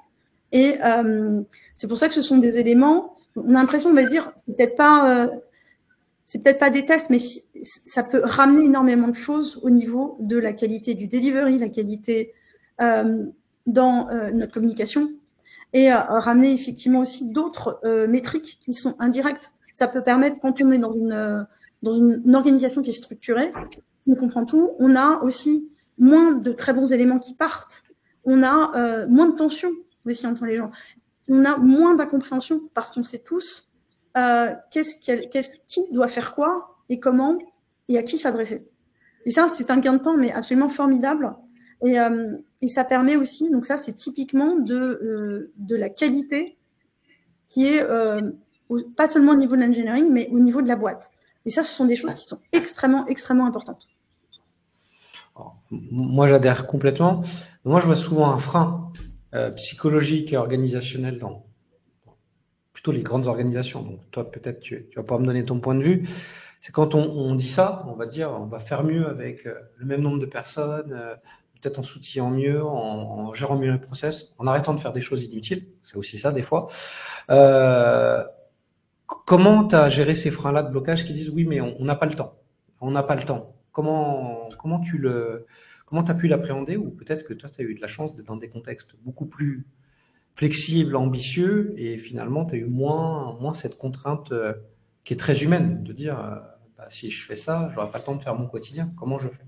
Et 0.51 0.77
euh, 0.83 1.41
c'est 1.75 1.87
pour 1.87 1.97
ça 1.97 2.07
que 2.07 2.15
ce 2.15 2.23
sont 2.23 2.37
des 2.37 2.57
éléments. 2.57 3.15
On 3.35 3.49
a 3.49 3.59
l'impression, 3.59 3.89
on 3.89 3.93
va 3.93 4.05
dire, 4.05 4.31
peut-être 4.47 4.75
pas, 4.75 5.23
euh, 5.23 5.27
c'est 6.25 6.41
peut-être 6.41 6.59
pas 6.59 6.71
des 6.71 6.85
tests, 6.85 7.11
mais 7.11 7.19
ça 7.93 8.01
peut 8.01 8.21
ramener 8.23 8.65
énormément 8.65 9.07
de 9.07 9.15
choses 9.15 9.59
au 9.61 9.69
niveau 9.69 10.17
de 10.19 10.37
la 10.37 10.53
qualité 10.53 10.95
du 10.95 11.07
delivery, 11.07 11.59
la 11.59 11.69
qualité 11.69 12.33
euh, 12.81 13.25
dans 13.65 14.09
notre 14.33 14.53
communication, 14.53 15.09
et 15.73 15.91
euh, 15.91 15.97
ramener 15.97 16.53
effectivement 16.53 16.99
aussi 16.99 17.25
d'autres 17.25 17.79
euh, 17.83 18.07
métriques 18.07 18.57
qui 18.62 18.73
sont 18.73 18.95
indirectes. 18.99 19.51
Ça 19.75 19.88
peut 19.88 20.03
permettre, 20.03 20.38
quand 20.41 20.62
on 20.62 20.71
est 20.71 20.77
dans 20.77 20.93
une, 20.93 21.12
euh, 21.12 21.43
dans 21.81 21.95
une, 21.95 22.36
organisation 22.36 22.81
qui 22.81 22.91
est 22.91 23.01
structurée, 23.01 23.51
on 24.07 24.15
comprend 24.15 24.45
tout, 24.45 24.71
on 24.79 24.95
a 24.95 25.19
aussi 25.23 25.67
moins 25.97 26.31
de 26.33 26.51
très 26.51 26.73
bons 26.73 26.91
éléments 26.91 27.19
qui 27.19 27.33
partent, 27.36 27.71
on 28.25 28.41
a 28.43 29.05
moins 29.07 29.27
de 29.27 29.36
tension 29.36 29.69
aussi 30.05 30.25
entre 30.25 30.45
les 30.45 30.55
gens, 30.55 30.71
on 31.27 31.45
a 31.45 31.57
moins 31.57 31.95
d'incompréhension 31.95 32.62
parce 32.73 32.91
qu'on 32.91 33.03
sait 33.03 33.19
tous 33.19 33.67
euh, 34.17 34.51
qui 34.71 35.81
doit 35.91 36.07
faire 36.07 36.36
quoi 36.36 36.77
et 36.89 36.99
comment 36.99 37.38
et 37.89 37.97
à 37.97 38.03
qui 38.03 38.17
s'adresser. 38.17 38.63
Et 39.25 39.31
ça, 39.31 39.47
c'est 39.57 39.71
un 39.71 39.79
gain 39.79 39.93
de 39.93 40.03
temps, 40.03 40.17
mais 40.17 40.31
absolument 40.31 40.69
formidable. 40.69 41.33
Euh, 41.83 42.38
et 42.63 42.69
ça 42.69 42.86
permet 42.86 43.17
aussi, 43.17 43.52
donc 43.52 43.65
ça, 43.65 43.78
c'est 43.78 43.91
typiquement 43.91 44.56
de, 44.56 44.73
euh, 44.73 45.52
de 45.58 45.76
la 45.76 45.89
qualité 45.89 46.56
qui 47.49 47.65
est 47.65 47.82
euh, 47.82 48.32
pas 48.95 49.10
seulement 49.10 49.34
au 49.34 49.36
niveau 49.36 49.58
de 49.58 49.62
l'engineering, 49.62 50.10
mais 50.10 50.30
au 50.32 50.39
niveau 50.39 50.62
de 50.62 50.69
la 50.69 50.78
boîte. 50.78 51.10
Et 51.45 51.49
ça, 51.49 51.63
ce 51.63 51.76
sont 51.76 51.84
des 51.84 51.97
choses 51.97 52.15
qui 52.15 52.26
sont 52.26 52.39
extrêmement, 52.54 53.06
extrêmement 53.08 53.47
importantes. 53.47 53.86
moi, 55.69 56.28
j'adhère 56.28 56.65
complètement. 56.65 57.23
Moi, 57.65 57.82
je 57.82 57.86
vois 57.86 57.97
souvent 57.97 58.32
un 58.32 58.39
frein 58.39 58.93
euh, 59.34 59.52
psychologique 59.52 60.32
et 60.32 60.38
organisationnel 60.38 61.19
dans, 61.19 61.43
les 62.88 63.02
grandes 63.02 63.28
organisations. 63.28 63.82
Donc 63.82 63.99
toi, 64.12 64.32
peut-être 64.32 64.62
tu, 64.62 64.88
tu 64.89 64.95
vas 64.95 65.04
pas 65.04 65.17
me 65.17 65.26
donner 65.26 65.43
ton 65.43 65.60
point 65.60 65.76
de 65.76 65.84
vue. 65.84 66.08
C'est 66.62 66.71
quand 66.71 66.95
on, 66.95 67.36
dit 67.36 67.49
ça, 67.49 67.86
on 67.88 67.95
va 67.95 68.06
dire, 68.06 68.30
on 68.32 68.45
va 68.45 68.60
faire 68.60 68.86
mieux 68.86 69.08
avec 69.08 69.43
le 69.43 69.86
même 69.86 70.02
nombre 70.02 70.19
de 70.19 70.26
personnes, 70.26 70.97
peut-être 71.63 71.80
en 71.80 71.84
s'outillant 71.84 72.30
mieux, 72.30 72.63
en, 72.63 73.34
gérant 73.34 73.58
mieux 73.58 73.71
les 73.71 73.80
process, 73.80 74.30
en 74.38 74.47
arrêtant 74.47 74.73
de 74.73 74.82
faire 74.82 74.93
des 74.93 75.02
choses 75.02 75.23
inutiles. 75.23 75.67
C'est 75.86 75.97
aussi 75.97 76.19
ça 76.19 76.32
des 76.32 76.43
fois. 76.43 76.69
Euh, 77.30 78.23
comment 79.26 79.67
tu 79.67 79.76
as 79.76 79.89
géré 79.89 80.15
ces 80.15 80.30
freins-là 80.30 80.63
de 80.63 80.71
blocage 80.71 81.06
qui 81.06 81.13
disent 81.13 81.30
oui, 81.30 81.45
mais 81.45 81.62
on 81.62 81.84
n'a 81.86 81.95
pas 81.95 82.06
le 82.06 82.15
temps. 82.15 82.34
On 82.82 82.91
n'a 82.91 83.04
pas 83.04 83.15
le 83.15 83.23
temps. 83.23 83.54
Comment, 83.71 84.49
comment 84.60 84.82
tu 84.82 84.97
le, 84.97 85.45
comment 85.86 86.02
as 86.02 86.13
pu 86.13 86.28
l'appréhender 86.28 86.76
ou 86.76 86.91
peut-être 86.91 87.26
que 87.26 87.34
toi, 87.34 87.49
tu 87.49 87.62
as 87.62 87.63
eu 87.65 87.76
de 87.76 87.82
la 87.82 87.88
chance 87.88 88.15
d'être 88.15 88.28
dans 88.28 88.36
des 88.36 88.49
contextes 88.49 88.91
beaucoup 89.04 89.26
plus 89.26 89.65
flexible, 90.36 90.95
ambitieux, 90.95 91.73
et 91.78 91.97
finalement, 91.99 92.45
tu 92.45 92.56
as 92.56 92.58
eu 92.58 92.65
moins, 92.65 93.38
moins 93.39 93.54
cette 93.54 93.78
contrainte 93.78 94.32
euh, 94.32 94.54
qui 95.06 95.13
est 95.13 95.17
très 95.17 95.43
humaine, 95.43 95.84
de 95.84 95.93
dire, 95.93 96.19
euh, 96.19 96.36
bah, 96.78 96.88
si 96.89 97.12
je 97.12 97.26
fais 97.28 97.36
ça, 97.36 97.69
j'aurai 97.73 97.91
pas 97.91 97.99
le 97.99 98.04
temps 98.04 98.15
de 98.15 98.23
faire 98.23 98.36
mon 98.36 98.47
quotidien. 98.47 98.91
Comment 98.97 99.19
je 99.19 99.30
fais? 99.30 99.43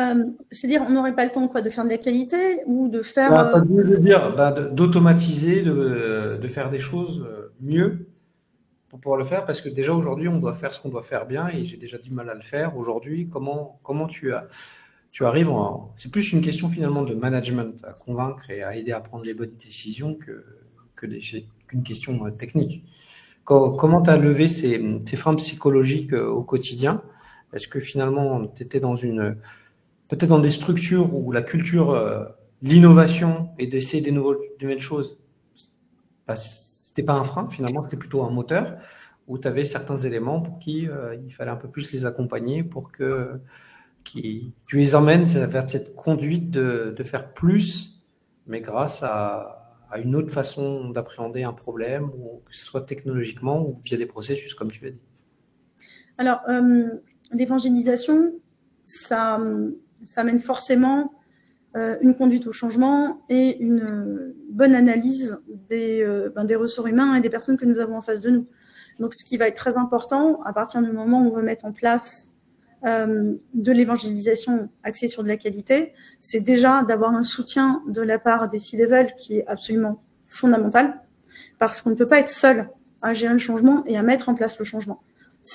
Euh, 0.00 0.24
C'est-à-dire, 0.52 0.82
on 0.86 0.90
n'aurait 0.90 1.14
pas 1.14 1.24
le 1.24 1.32
temps 1.32 1.48
quoi, 1.48 1.62
de 1.62 1.70
faire 1.70 1.84
de 1.84 1.90
la 1.90 1.98
qualité 1.98 2.60
ou 2.66 2.88
de 2.88 3.02
faire. 3.02 3.30
Bah, 3.30 3.62
de 3.64 3.96
dire, 3.96 4.34
bah, 4.36 4.52
d'automatiser, 4.70 5.62
de, 5.62 6.38
de, 6.40 6.48
faire 6.48 6.70
des 6.70 6.80
choses 6.80 7.26
mieux 7.60 8.06
pour 8.88 9.00
pouvoir 9.00 9.18
le 9.18 9.26
faire, 9.26 9.46
parce 9.46 9.60
que 9.60 9.68
déjà 9.68 9.92
aujourd'hui, 9.92 10.28
on 10.28 10.38
doit 10.38 10.54
faire 10.54 10.72
ce 10.72 10.80
qu'on 10.80 10.88
doit 10.88 11.04
faire 11.04 11.26
bien, 11.26 11.48
et 11.48 11.64
j'ai 11.64 11.76
déjà 11.76 11.98
du 11.98 12.10
mal 12.10 12.28
à 12.28 12.34
le 12.34 12.42
faire. 12.42 12.76
Aujourd'hui, 12.76 13.28
comment, 13.30 13.78
comment 13.84 14.08
tu 14.08 14.32
as 14.32 14.46
tu 15.12 15.24
arrives 15.24 15.50
en... 15.50 15.92
C'est 15.96 16.10
plus 16.10 16.32
une 16.32 16.40
question 16.40 16.68
finalement 16.68 17.02
de 17.02 17.14
management 17.14 17.74
à 17.84 17.92
convaincre 17.92 18.48
et 18.50 18.62
à 18.62 18.76
aider 18.76 18.92
à 18.92 19.00
prendre 19.00 19.24
les 19.24 19.34
bonnes 19.34 19.56
décisions 19.62 20.14
que, 20.14 20.44
que 20.96 21.06
qu'une 21.66 21.82
question 21.82 22.24
euh, 22.24 22.30
technique. 22.30 22.84
Comment 23.44 24.02
tu 24.02 24.10
as 24.10 24.16
levé 24.16 24.46
ces, 24.46 24.80
ces 25.06 25.16
freins 25.16 25.34
psychologiques 25.34 26.12
euh, 26.12 26.28
au 26.28 26.42
quotidien? 26.42 27.02
Est-ce 27.52 27.66
que 27.66 27.80
finalement 27.80 28.46
tu 28.46 28.62
étais 28.62 28.78
dans 28.78 28.94
une 28.94 29.36
peut-être 30.10 30.28
dans 30.28 30.40
des 30.40 30.50
structures 30.50 31.14
où 31.14 31.32
la 31.32 31.42
culture, 31.42 31.90
euh, 31.90 32.24
l'innovation 32.62 33.50
et 33.58 33.66
d'essayer 33.66 34.02
des 34.02 34.12
nouvelles, 34.12 34.80
choses, 34.80 35.18
bah, 36.26 36.36
c'était 36.82 37.02
pas 37.02 37.14
un 37.14 37.24
frein 37.24 37.48
finalement, 37.48 37.82
c'était 37.84 37.96
plutôt 37.96 38.22
un 38.22 38.30
moteur 38.30 38.76
où 39.28 39.38
tu 39.38 39.48
avais 39.48 39.64
certains 39.64 39.98
éléments 39.98 40.40
pour 40.40 40.58
qui 40.58 40.88
il 41.26 41.34
fallait 41.34 41.52
un 41.52 41.56
peu 41.56 41.68
plus 41.68 41.90
les 41.92 42.04
accompagner 42.04 42.64
pour 42.64 42.90
que 42.90 43.40
tu 44.04 44.52
les 44.72 44.94
emmènes 44.94 45.24
vers 45.46 45.68
cette 45.70 45.94
conduite 45.94 46.50
de, 46.50 47.02
faire 47.04 47.32
plus, 47.32 47.90
mais 48.46 48.60
grâce 48.60 48.96
à, 49.02 49.56
une 49.96 50.14
autre 50.14 50.32
façon 50.32 50.90
d'appréhender 50.90 51.42
un 51.42 51.52
problème, 51.52 52.10
que 52.46 52.54
ce 52.54 52.64
soit 52.66 52.82
technologiquement 52.82 53.60
ou 53.60 53.80
via 53.84 53.98
des 53.98 54.06
processus, 54.06 54.54
comme 54.54 54.70
tu 54.70 54.86
as 54.86 54.90
dit. 54.90 55.00
Alors, 56.16 56.40
euh, 56.48 57.00
l'évangélisation, 57.32 58.34
ça, 59.08 59.40
ça 60.04 60.22
amène 60.22 60.40
forcément 60.40 61.12
euh, 61.76 61.96
une 62.00 62.16
conduite 62.16 62.46
au 62.48 62.52
changement 62.52 63.20
et 63.28 63.56
une 63.58 64.34
bonne 64.50 64.74
analyse 64.74 65.38
des, 65.68 66.02
euh, 66.02 66.30
ben, 66.34 66.44
des 66.44 66.56
ressources 66.56 66.88
humains 66.88 67.14
et 67.14 67.20
des 67.20 67.30
personnes 67.30 67.56
que 67.56 67.64
nous 67.64 67.78
avons 67.78 67.96
en 67.96 68.02
face 68.02 68.20
de 68.20 68.30
nous. 68.30 68.46
Donc, 68.98 69.14
ce 69.14 69.24
qui 69.24 69.36
va 69.36 69.46
être 69.46 69.56
très 69.56 69.76
important 69.76 70.40
à 70.42 70.52
partir 70.52 70.82
du 70.82 70.90
moment 70.90 71.22
où 71.22 71.28
on 71.28 71.36
veut 71.36 71.42
mettre 71.42 71.64
en 71.64 71.72
place 71.72 72.28
euh, 72.84 73.34
de 73.54 73.72
l'évangélisation 73.72 74.68
axée 74.82 75.06
sur 75.06 75.22
de 75.22 75.28
la 75.28 75.36
qualité, 75.36 75.92
c'est 76.22 76.40
déjà 76.40 76.82
d'avoir 76.82 77.14
un 77.14 77.22
soutien 77.22 77.82
de 77.86 78.02
la 78.02 78.18
part 78.18 78.50
des 78.50 78.58
C-level 78.58 79.12
qui 79.16 79.36
est 79.36 79.46
absolument 79.46 80.02
fondamental, 80.40 81.00
parce 81.58 81.80
qu'on 81.82 81.90
ne 81.90 81.94
peut 81.94 82.08
pas 82.08 82.18
être 82.18 82.32
seul 82.40 82.68
à 83.00 83.14
gérer 83.14 83.34
le 83.34 83.38
changement 83.38 83.84
et 83.86 83.96
à 83.96 84.02
mettre 84.02 84.28
en 84.28 84.34
place 84.34 84.58
le 84.58 84.64
changement. 84.64 85.00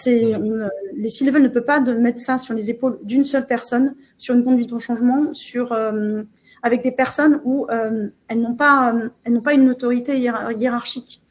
C'est 0.03 0.38
mhm. 0.38 0.69
les 0.93 1.10
C-level 1.10 1.41
ne 1.41 1.47
peut 1.47 1.63
pas 1.63 1.79
de 1.79 1.93
mettre 1.93 2.19
ça 2.19 2.38
sur 2.39 2.53
les 2.53 2.69
épaules 2.69 2.99
d'une 3.03 3.25
seule 3.25 3.47
personne, 3.47 3.95
sur 4.17 4.36
une 4.36 4.43
conduite 4.43 4.71
au 4.73 4.79
changement, 4.79 5.34
sur 5.34 5.71
euh, 5.71 6.23
avec 6.63 6.84
des 6.84 6.91
personnes 6.91 7.41
où 7.43 7.67
euh, 7.69 8.10
elles 8.27 8.41
n'ont 8.41 8.55
pas 8.55 8.93
euh, 8.93 9.10
elles 9.23 9.34
n'ont 9.34 9.41
pas 9.41 9.53
une 9.53 9.69
autorité 9.69 10.19
hiérarchique. 10.19 11.21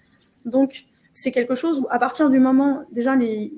Donc 0.45 0.73
c'est 1.15 1.33
quelque 1.33 1.55
chose 1.55 1.81
où 1.81 1.87
à 1.91 1.99
partir 1.99 2.31
du 2.31 2.39
moment 2.39 2.83
déjà 2.93 3.17
les 3.17 3.53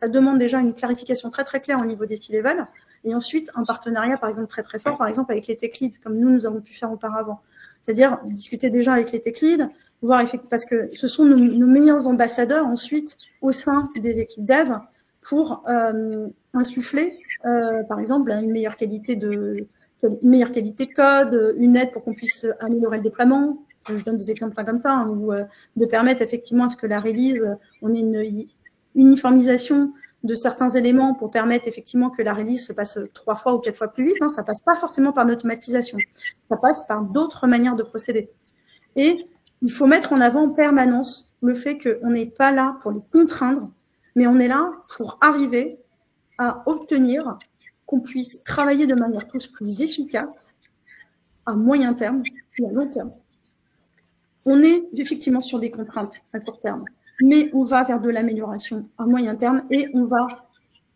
ça 0.00 0.06
demande 0.08 0.38
déjà 0.38 0.60
une 0.60 0.74
clarification 0.74 1.28
très 1.28 1.42
très 1.42 1.60
claire 1.60 1.80
au 1.80 1.84
niveau 1.84 2.06
des 2.06 2.18
C-level 2.18 2.68
et 3.02 3.14
ensuite 3.16 3.50
un 3.56 3.64
partenariat 3.64 4.16
par 4.16 4.30
exemple 4.30 4.48
très 4.48 4.62
très 4.62 4.78
fort 4.78 4.96
par 4.96 5.08
exemple 5.08 5.32
avec 5.32 5.48
les 5.48 5.56
tech 5.56 5.80
leads 5.80 5.98
comme 6.04 6.16
nous 6.16 6.30
nous 6.30 6.46
avons 6.46 6.60
pu 6.60 6.74
faire 6.74 6.92
auparavant. 6.92 7.40
C'est-à-dire 7.86 8.18
discuter 8.24 8.68
déjà 8.68 8.94
avec 8.94 9.12
les 9.12 9.20
tech 9.20 9.40
leads, 9.40 9.68
voir 10.02 10.24
parce 10.50 10.64
que 10.64 10.90
ce 10.94 11.06
sont 11.06 11.24
nos, 11.24 11.66
meilleurs 11.66 12.06
ambassadeurs 12.08 12.66
ensuite 12.66 13.16
au 13.42 13.52
sein 13.52 13.88
des 14.02 14.18
équipes 14.18 14.44
dev 14.44 14.72
pour 15.28 15.64
euh, 15.68 16.26
insuffler, 16.52 17.12
euh, 17.44 17.84
par 17.84 18.00
exemple, 18.00 18.30
une 18.30 18.50
meilleure 18.50 18.76
qualité 18.76 19.14
de 19.16 19.66
meilleure 20.22 20.52
qualité 20.52 20.86
de 20.86 20.92
code, 20.92 21.54
une 21.58 21.76
aide 21.76 21.90
pour 21.92 22.04
qu'on 22.04 22.14
puisse 22.14 22.46
améliorer 22.60 22.98
le 22.98 23.02
déploiement. 23.02 23.58
Je 23.88 24.04
donne 24.04 24.18
des 24.18 24.30
exemples 24.30 24.54
comme 24.64 24.80
ça, 24.80 24.92
hein, 24.92 25.08
ou 25.08 25.32
euh, 25.32 25.44
de 25.76 25.86
permettre 25.86 26.22
effectivement 26.22 26.64
à 26.64 26.68
ce 26.68 26.76
que 26.76 26.86
la 26.86 27.00
release, 27.00 27.42
on 27.82 27.94
ait 27.94 28.00
une 28.00 28.46
uniformisation 28.94 29.92
de 30.24 30.34
certains 30.34 30.70
éléments 30.70 31.14
pour 31.14 31.30
permettre 31.30 31.68
effectivement 31.68 32.10
que 32.10 32.22
la 32.22 32.34
release 32.34 32.66
se 32.66 32.72
passe 32.72 32.98
trois 33.14 33.36
fois 33.36 33.54
ou 33.54 33.58
quatre 33.58 33.78
fois 33.78 33.88
plus 33.88 34.06
vite. 34.06 34.16
Hein. 34.20 34.30
Ça 34.34 34.42
passe 34.42 34.60
pas 34.60 34.76
forcément 34.76 35.12
par 35.12 35.24
l'automatisation. 35.24 35.98
Ça 36.48 36.56
passe 36.56 36.84
par 36.86 37.02
d'autres 37.02 37.46
manières 37.46 37.76
de 37.76 37.82
procéder. 37.82 38.30
Et 38.96 39.26
il 39.62 39.72
faut 39.72 39.86
mettre 39.86 40.12
en 40.12 40.20
avant 40.20 40.44
en 40.44 40.50
permanence 40.50 41.32
le 41.42 41.54
fait 41.54 41.78
qu'on 41.78 42.10
n'est 42.10 42.26
pas 42.26 42.50
là 42.50 42.76
pour 42.82 42.92
les 42.92 43.00
contraindre, 43.12 43.70
mais 44.14 44.26
on 44.26 44.38
est 44.38 44.48
là 44.48 44.70
pour 44.96 45.18
arriver 45.20 45.78
à 46.38 46.62
obtenir 46.66 47.38
qu'on 47.86 48.00
puisse 48.00 48.36
travailler 48.44 48.86
de 48.86 48.94
manière 48.94 49.28
tous 49.28 49.46
plus 49.48 49.80
efficace 49.80 50.28
à 51.46 51.54
moyen 51.54 51.94
terme 51.94 52.22
et 52.58 52.66
à 52.66 52.70
long 52.70 52.90
terme. 52.90 53.12
On 54.44 54.62
est 54.62 54.84
effectivement 54.94 55.40
sur 55.40 55.58
des 55.58 55.70
contraintes 55.70 56.14
à 56.32 56.40
court 56.40 56.60
terme 56.60 56.84
mais 57.20 57.50
on 57.54 57.64
va 57.64 57.84
vers 57.84 58.00
de 58.00 58.10
l'amélioration 58.10 58.88
à 58.98 59.06
moyen 59.06 59.36
terme 59.36 59.62
et 59.70 59.88
on 59.94 60.04
va 60.04 60.26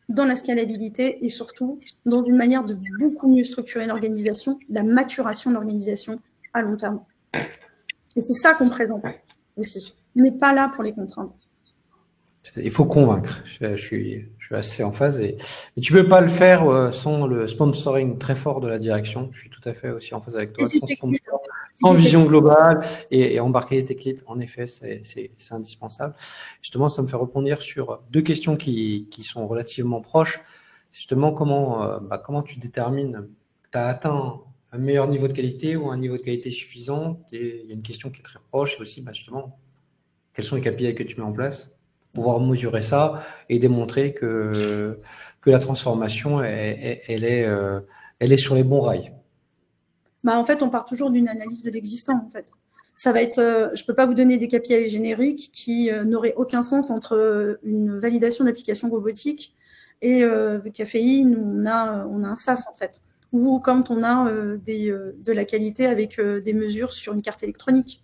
dans 0.09 0.25
la 0.25 0.37
scalabilité 0.37 1.25
et 1.25 1.29
surtout 1.29 1.79
dans 2.05 2.25
une 2.25 2.37
manière 2.37 2.65
de 2.65 2.77
beaucoup 2.99 3.35
mieux 3.35 3.45
structurer 3.45 3.87
l'organisation, 3.87 4.59
la 4.69 4.83
maturation 4.83 5.51
de 5.51 5.55
l'organisation 5.55 6.19
à 6.53 6.63
long 6.63 6.77
terme. 6.77 7.01
Et 7.35 8.23
c'est 8.23 8.41
ça 8.43 8.55
qu'on 8.55 8.69
présente 8.69 9.05
aussi. 9.57 9.95
On 10.19 10.23
n'est 10.23 10.39
pas 10.39 10.53
là 10.53 10.71
pour 10.75 10.83
les 10.83 10.93
contraindre. 10.93 11.35
Il 12.57 12.73
faut 12.73 12.87
convaincre. 12.87 13.43
Je, 13.61 13.77
suis, 13.77 14.27
je 14.39 14.47
suis 14.47 14.55
assez 14.55 14.83
en 14.83 14.93
phase. 14.93 15.21
Et, 15.21 15.37
mais 15.77 15.83
tu 15.83 15.93
peux 15.93 16.09
pas 16.09 16.21
le 16.21 16.31
faire 16.39 16.67
euh, 16.69 16.91
sans 16.91 17.27
le 17.27 17.47
sponsoring 17.47 18.19
très 18.19 18.35
fort 18.35 18.61
de 18.61 18.67
la 18.67 18.79
direction. 18.79 19.29
Je 19.33 19.41
suis 19.41 19.51
tout 19.51 19.69
à 19.69 19.75
fait 19.75 19.91
aussi 19.91 20.15
en 20.15 20.21
phase 20.21 20.37
avec 20.37 20.55
toi. 20.55 20.69
Sans, 20.69 20.87
vision 21.95 22.25
globale 22.27 22.87
et, 23.11 23.35
et 23.35 23.41
embarquer 23.41 23.77
les 23.77 23.85
techniques, 23.85 24.21
en 24.27 24.41
effet, 24.41 24.67
c'est 24.67 25.33
indispensable. 25.51 26.15
Justement, 26.63 26.89
ça 26.89 27.03
me 27.03 27.09
fait 27.09 27.17
répondre 27.17 27.49
sur 27.61 28.01
deux 28.11 28.23
questions 28.23 28.57
qui, 28.57 29.09
qui 29.11 29.25
sont 29.25 29.47
relativement 29.47 30.01
proches. 30.01 30.41
Justement 30.93 31.33
comment, 31.33 31.83
euh, 31.85 31.99
bah, 32.01 32.21
comment 32.25 32.43
tu 32.43 32.59
détermines 32.59 33.29
que 33.63 33.71
tu 33.73 33.79
as 33.79 33.87
atteint 33.87 34.41
un 34.73 34.79
meilleur 34.79 35.09
niveau 35.09 35.29
de 35.29 35.33
qualité 35.33 35.77
ou 35.77 35.91
un 35.91 35.97
niveau 35.97 36.17
de 36.17 36.23
qualité 36.23 36.51
suffisant? 36.51 37.21
Et 37.33 37.61
il 37.63 37.69
y 37.69 37.73
a 37.73 37.75
une 37.75 37.83
question 37.83 38.11
qui 38.11 38.21
est 38.21 38.25
très 38.25 38.41
proche, 38.51 38.77
aussi 38.81 39.01
bah, 39.01 39.13
justement 39.15 39.57
quels 40.35 40.45
sont 40.45 40.57
les 40.57 40.63
KPI 40.63 40.95
que 40.95 41.03
tu 41.03 41.17
mets 41.17 41.27
en 41.27 41.33
place 41.33 41.71
pouvoir 42.15 42.41
mesurer 42.41 42.83
ça 42.83 43.23
et 43.49 43.59
démontrer 43.59 44.15
que, 44.15 44.99
que 45.41 45.51
la 45.51 45.59
transformation, 45.59 46.43
elle, 46.43 47.01
elle, 47.07 47.25
est, 47.25 47.45
euh, 47.45 47.81
elle 48.19 48.33
est 48.33 48.39
sur 48.39 48.55
les 48.55 48.65
bons 48.65 48.81
rails. 48.81 49.13
Bah, 50.25 50.37
en 50.37 50.45
fait, 50.45 50.63
on 50.63 50.71
part 50.71 50.85
toujours 50.85 51.11
d'une 51.11 51.29
analyse 51.29 51.63
de 51.63 51.71
l'existant. 51.71 52.25
En 52.27 52.31
fait. 52.31 52.47
Ça 52.97 53.13
va 53.13 53.23
être, 53.23 53.39
euh, 53.39 53.69
je 53.75 53.85
peux 53.85 53.95
pas 53.95 54.07
vous 54.07 54.15
donner 54.15 54.37
des 54.37 54.49
KPI 54.49 54.91
génériques 54.91 55.51
qui 55.53 55.91
euh, 55.91 56.05
n'auraient 56.05 56.35
aucun 56.37 56.63
sens 56.63 56.91
entre 56.91 57.59
une 57.63 57.99
validation 57.99 58.45
d'application 58.45 58.91
robotique 58.91 59.55
et 60.03 60.23
euh, 60.23 60.61
caféine. 60.75 61.67
A, 61.67 62.07
on 62.11 62.25
a 62.25 62.29
un 62.29 62.37
SaaS 62.37 62.63
en 62.71 62.77
fait. 62.77 62.93
Ou 63.33 63.61
quand 63.61 63.91
on 63.91 64.03
a 64.03 64.29
de 64.31 65.33
la 65.33 65.45
qualité 65.45 65.87
avec 65.87 66.21
des 66.21 66.53
mesures 66.53 66.93
sur 66.93 67.13
une 67.13 67.23
carte 67.23 67.45
électronique. 67.45 68.03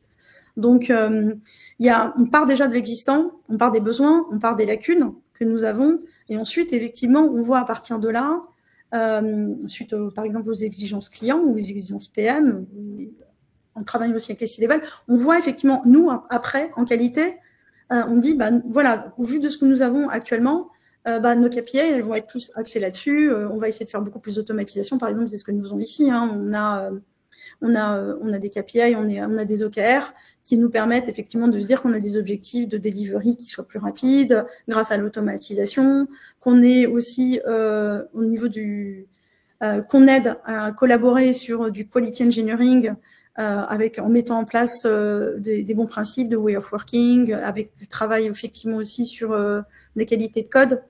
Donc, 0.56 0.90
euh, 0.90 1.34
on 1.80 2.26
part 2.26 2.46
déjà 2.46 2.66
de 2.66 2.72
l'existant, 2.72 3.32
on 3.48 3.58
part 3.58 3.72
des 3.72 3.80
besoins, 3.80 4.26
on 4.32 4.38
part 4.38 4.56
des 4.56 4.66
lacunes 4.66 5.12
que 5.34 5.44
nous 5.44 5.64
avons, 5.64 6.00
et 6.28 6.38
ensuite, 6.38 6.72
effectivement, 6.72 7.20
on 7.22 7.42
voit 7.42 7.58
à 7.58 7.64
partir 7.64 7.98
de 7.98 8.08
là, 8.08 8.40
euh, 8.96 9.54
suite 9.68 9.94
par 10.14 10.24
exemple 10.24 10.50
aux 10.50 10.54
exigences 10.54 11.08
clients 11.08 11.40
ou 11.40 11.54
aux 11.54 11.58
exigences 11.58 12.08
PM, 12.08 12.66
on 13.74 13.84
travaille 13.84 14.14
aussi 14.14 14.32
avec 14.32 14.40
les 14.40 14.46
C-level, 14.46 14.82
on 15.08 15.16
voit 15.16 15.38
effectivement, 15.38 15.82
nous, 15.84 16.10
après, 16.30 16.70
en 16.76 16.84
qualité, 16.84 17.34
euh, 17.92 18.02
on 18.08 18.16
dit, 18.16 18.34
bah, 18.34 18.50
voilà, 18.70 19.12
au 19.18 19.24
vu 19.24 19.38
de 19.38 19.48
ce 19.48 19.58
que 19.58 19.66
nous 19.66 19.82
avons 19.82 20.08
actuellement, 20.08 20.68
euh, 21.06 21.18
bah, 21.18 21.34
nos 21.36 21.48
KPI, 21.48 21.76
elles 21.78 22.02
vont 22.02 22.14
être 22.14 22.26
plus 22.26 22.50
axées 22.54 22.80
là-dessus. 22.80 23.30
On 23.32 23.58
va 23.58 23.68
essayer 23.68 23.84
de 23.84 23.90
faire 23.90 24.00
beaucoup 24.00 24.18
plus 24.18 24.36
d'automatisation, 24.36 24.98
par 24.98 25.10
exemple, 25.10 25.28
c'est 25.28 25.38
ce 25.38 25.44
que 25.44 25.52
nous 25.52 25.62
faisons 25.62 25.78
ici. 25.78 26.10
Hein. 26.10 26.30
On 26.34 26.54
a 26.54 26.90
on 27.62 27.74
a, 27.74 27.98
euh, 27.98 28.16
on 28.20 28.32
a 28.32 28.38
des 28.38 28.50
KPI, 28.50 28.94
on, 28.96 29.08
on 29.08 29.38
a 29.38 29.44
des 29.44 29.62
OKR 29.62 30.12
qui 30.44 30.56
nous 30.56 30.70
permettent 30.70 31.08
effectivement 31.08 31.48
de 31.48 31.60
se 31.60 31.66
dire 31.66 31.82
qu'on 31.82 31.92
a 31.92 32.00
des 32.00 32.16
objectifs 32.16 32.68
de 32.68 32.78
delivery 32.78 33.36
qui 33.36 33.46
soient 33.46 33.66
plus 33.66 33.80
rapides 33.80 34.44
grâce 34.68 34.90
à 34.90 34.96
l'automatisation, 34.96 36.06
qu'on 36.40 36.62
est 36.62 36.86
aussi 36.86 37.40
euh, 37.46 38.02
au 38.14 38.24
niveau 38.24 38.48
du 38.48 39.06
euh, 39.62 39.80
qu'on 39.80 40.06
aide 40.06 40.36
à 40.44 40.70
collaborer 40.72 41.32
sur 41.32 41.70
du 41.70 41.88
quality 41.88 42.24
engineering 42.24 42.92
euh, 43.38 43.42
avec 43.42 43.98
en 43.98 44.08
mettant 44.08 44.38
en 44.38 44.44
place 44.44 44.84
euh, 44.84 45.38
des, 45.38 45.62
des, 45.62 45.74
bons 45.74 45.86
principes 45.86 46.28
de 46.28 46.36
way 46.36 46.56
of 46.56 46.70
working, 46.72 47.32
avec 47.32 47.76
du 47.78 47.88
travail 47.88 48.26
effectivement 48.26 48.76
aussi 48.76 49.06
sur 49.06 49.32
euh, 49.32 49.60
les 49.94 50.06
qualités 50.06 50.42
de 50.42 50.48
code. 50.48 50.82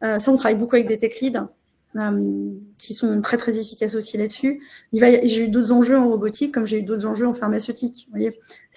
ça, 0.00 0.18
on 0.28 0.36
travaille 0.36 0.58
beaucoup 0.58 0.76
avec 0.76 0.88
des 0.88 0.98
tech 0.98 1.20
leads 1.20 1.38
euh, 1.38 1.44
qui 2.78 2.94
sont 2.94 3.20
très 3.22 3.38
très 3.38 3.58
efficaces 3.58 3.94
aussi 3.94 4.16
là-dessus. 4.16 4.60
J'ai 4.92 5.44
eu 5.44 5.48
d'autres 5.48 5.72
enjeux 5.72 5.96
en 5.96 6.08
robotique 6.08 6.54
comme 6.54 6.66
j'ai 6.66 6.78
eu 6.78 6.82
d'autres 6.82 7.06
enjeux 7.06 7.26
en 7.26 7.34
pharmaceutique. 7.34 8.06
Vous 8.06 8.12
voyez, 8.12 8.30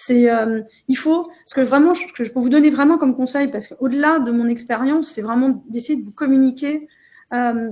c'est 0.06 0.30
euh, 0.30 0.62
il 0.88 0.96
faut 0.96 1.30
ce 1.46 1.54
que 1.54 1.60
vraiment 1.60 1.94
ce 1.94 2.12
que 2.14 2.24
je 2.24 2.32
peux 2.32 2.40
vous 2.40 2.48
donner 2.48 2.70
vraiment 2.70 2.98
comme 2.98 3.14
conseil 3.14 3.48
parce 3.48 3.68
qu'au-delà 3.68 4.18
de 4.18 4.32
mon 4.32 4.48
expérience, 4.48 5.12
c'est 5.14 5.22
vraiment 5.22 5.62
d'essayer 5.68 5.96
de 5.96 6.04
vous 6.04 6.14
communiquer 6.14 6.88
euh, 7.32 7.70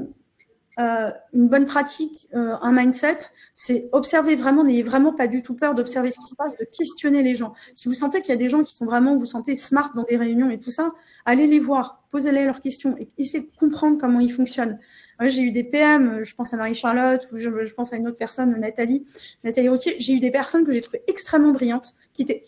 euh, 0.81 1.11
une 1.35 1.49
bonne 1.49 1.67
pratique, 1.67 2.27
euh, 2.35 2.55
un 2.63 2.73
mindset, 2.73 3.19
c'est 3.67 3.89
observer 3.93 4.35
vraiment, 4.35 4.65
n'ayez 4.65 4.83
vraiment 4.83 5.13
pas 5.13 5.27
du 5.27 5.43
tout 5.43 5.55
peur 5.55 5.75
d'observer 5.75 6.11
ce 6.11 6.17
qui 6.17 6.31
se 6.31 6.35
passe, 6.35 6.57
de 6.57 6.65
questionner 6.65 7.23
les 7.23 7.35
gens. 7.35 7.53
Si 7.75 7.89
vous 7.89 7.95
sentez 7.95 8.23
qu'il 8.23 8.31
y 8.31 8.33
a 8.33 8.39
des 8.39 8.49
gens 8.49 8.65
qui 8.65 8.75
sont 8.75 8.87
vraiment, 8.87 9.17
vous 9.17 9.27
sentez 9.27 9.57
smart 9.57 9.93
dans 9.95 10.05
des 10.05 10.17
réunions 10.17 10.49
et 10.49 10.59
tout 10.59 10.71
ça, 10.71 10.93
allez 11.27 11.47
les 11.47 11.59
voir, 11.59 12.03
posez-les 12.11 12.47
leurs 12.47 12.61
questions 12.61 12.97
et 12.99 13.09
essayez 13.19 13.45
de 13.45 13.57
comprendre 13.59 13.99
comment 14.01 14.21
ils 14.21 14.33
fonctionnent. 14.33 14.79
j'ai 15.21 15.43
eu 15.43 15.53
des 15.53 15.65
PM, 15.65 16.25
je 16.25 16.35
pense 16.35 16.55
à 16.55 16.57
Marie-Charlotte, 16.57 17.29
ou 17.33 17.39
je, 17.39 17.67
je, 17.67 17.75
pense 17.75 17.93
à 17.93 17.97
une 17.97 18.09
autre 18.09 18.19
personne, 18.19 18.59
Nathalie, 18.59 19.05
Nathalie 19.45 19.69
Routier, 19.69 19.97
j'ai 19.99 20.15
eu 20.15 20.21
des 20.21 20.31
personnes 20.31 20.65
que 20.65 20.73
j'ai 20.73 20.81
trouvées 20.81 21.03
extrêmement 21.09 21.53
brillantes, 21.53 21.95
qui 22.15 22.23
étaient 22.23 22.43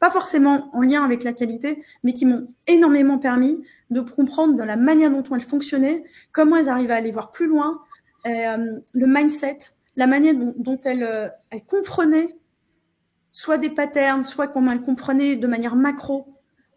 pas 0.00 0.10
forcément 0.10 0.70
en 0.74 0.82
lien 0.82 1.04
avec 1.04 1.24
la 1.24 1.32
qualité, 1.32 1.82
mais 2.02 2.12
qui 2.12 2.26
m'ont 2.26 2.46
énormément 2.66 3.18
permis 3.18 3.58
de 3.90 4.00
comprendre 4.00 4.54
dans 4.54 4.64
la 4.64 4.76
manière 4.76 5.10
dont 5.10 5.22
elles 5.34 5.42
fonctionnaient, 5.42 6.04
comment 6.32 6.56
elles 6.56 6.68
arrivaient 6.68 6.92
à 6.92 6.96
aller 6.96 7.12
voir 7.12 7.32
plus 7.32 7.46
loin, 7.46 7.80
euh, 8.26 8.78
le 8.92 9.06
mindset, 9.06 9.58
la 9.96 10.06
manière 10.06 10.34
dont, 10.34 10.80
elles, 10.84 11.02
euh, 11.02 11.28
comprenaient 11.68 12.28
soit 13.32 13.58
des 13.58 13.70
patterns, 13.70 14.24
soit 14.24 14.48
comment 14.48 14.72
elles 14.72 14.82
comprenaient 14.82 15.36
de 15.36 15.46
manière 15.46 15.76
macro 15.76 16.26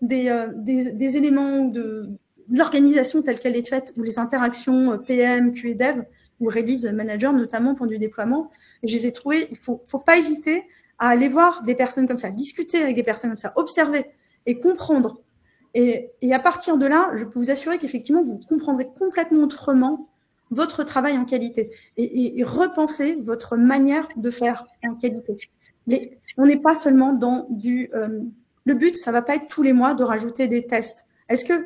des, 0.02 0.30
euh, 0.30 0.48
des, 0.56 1.18
éléments 1.18 1.66
de, 1.66 2.10
l'organisation 2.50 3.22
telle 3.22 3.40
qu'elle 3.40 3.56
est 3.56 3.68
faite, 3.68 3.94
ou 3.98 4.04
les 4.04 4.18
interactions 4.18 4.98
PM, 5.00 5.54
QA 5.54 5.74
Dev, 5.74 6.04
ou 6.40 6.48
Release 6.48 6.86
Manager, 6.86 7.34
notamment 7.34 7.76
pour 7.76 7.88
du 7.88 8.00
déploiement. 8.00 8.50
Et 8.84 8.88
je 8.88 8.98
les 8.98 9.08
ai 9.08 9.12
trouvées, 9.12 9.48
il 9.52 9.58
faut, 9.58 9.84
faut 9.88 10.00
pas 10.00 10.18
hésiter 10.18 10.64
à 11.00 11.10
aller 11.10 11.30
voir 11.30 11.64
des 11.64 11.76
personnes 11.76 12.08
comme 12.08 12.18
ça, 12.18 12.30
discuter 12.30 12.82
avec 12.82 12.96
des 12.96 13.04
personnes 13.04 13.32
comme 13.32 13.38
ça, 13.38 13.54
observer 13.56 14.06
et 14.46 14.60
comprendre. 14.60 15.20
Et, 15.74 16.10
à 16.32 16.40
partir 16.40 16.78
de 16.78 16.86
là, 16.86 17.12
je 17.16 17.24
peux 17.24 17.40
vous 17.40 17.52
assurer 17.52 17.78
qu'effectivement, 17.78 18.24
vous 18.24 18.40
comprendrez 18.50 18.88
complètement 18.98 19.44
autrement 19.44 20.10
votre 20.52 20.84
travail 20.84 21.18
en 21.18 21.26
qualité 21.26 21.72
et, 21.98 22.44
repenser 22.44 23.18
votre 23.22 23.56
manière 23.56 24.08
de 24.16 24.32
faire 24.32 24.66
en 24.84 24.96
qualité. 24.96 25.38
Mais 25.88 26.18
on 26.38 26.46
n'est 26.46 26.62
pas 26.62 26.76
seulement 26.78 27.14
dans 27.14 27.48
du. 27.50 27.90
Euh, 27.94 28.22
le 28.66 28.74
but, 28.74 28.96
ça 28.98 29.12
va 29.12 29.22
pas 29.22 29.36
être 29.36 29.48
tous 29.48 29.64
les 29.64 29.74
mois 29.74 29.94
de 29.94 30.04
rajouter 30.04 30.48
des 30.48 30.68
tests. 30.68 31.06
Est-ce 31.30 31.46
que 31.46 31.66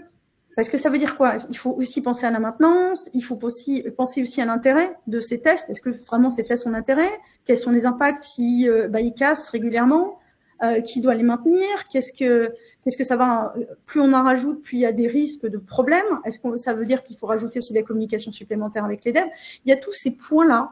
parce 0.56 0.70
que 0.70 0.78
ça 0.78 0.90
veut 0.90 1.00
dire 1.00 1.16
quoi? 1.18 1.38
Il 1.50 1.58
faut 1.58 1.72
aussi 1.72 2.02
penser 2.02 2.26
à 2.26 2.32
la 2.32 2.40
maintenance, 2.40 3.10
il 3.14 3.24
faut 3.24 3.40
aussi 3.42 3.84
penser 3.98 4.22
aussi 4.22 4.42
à 4.42 4.46
l'intérêt 4.46 4.96
de 5.08 5.20
ces 5.20 5.40
tests. 5.40 5.68
Est-ce 5.70 5.82
que 5.82 5.90
vraiment 6.08 6.30
ces 6.30 6.44
tests 6.44 6.68
ont 6.68 6.74
intérêt? 6.74 7.10
Quels 7.46 7.58
sont 7.58 7.72
les 7.72 7.86
impacts 7.86 8.24
si 8.36 8.70
euh, 8.70 8.88
bah, 8.88 9.02
ils 9.02 9.14
cassent 9.14 9.50
régulièrement? 9.50 10.20
Euh, 10.64 10.82
Qui 10.82 11.02
doit 11.02 11.16
les 11.16 11.24
maintenir? 11.24 11.68
Qu'est-ce 11.92 12.14
que 12.14 12.54
qu'est-ce 12.84 12.98
que 12.98 13.04
ça 13.04 13.18
va 13.18 13.54
Plus 13.86 14.00
on 14.00 14.14
en 14.14 14.24
rajoute, 14.24 14.62
plus 14.62 14.78
il 14.78 14.82
y 14.82 14.86
a 14.86 14.94
des 14.94 15.08
risques 15.08 15.46
de 15.46 15.58
problèmes. 15.58 16.20
Est-ce 16.26 16.40
que 16.40 16.58
ça 16.58 16.74
veut 16.74 16.86
dire 16.86 17.04
qu'il 17.04 17.18
faut 17.18 17.28
rajouter 17.28 17.60
aussi 17.60 17.74
des 17.74 17.84
communications 17.84 18.32
supplémentaires 18.32 18.86
avec 18.86 19.04
les 19.04 19.12
devs? 19.12 19.28
Il 19.66 19.70
y 19.70 19.74
a 19.74 19.78
tous 19.78 19.94
ces 20.04 20.12
points-là 20.12 20.70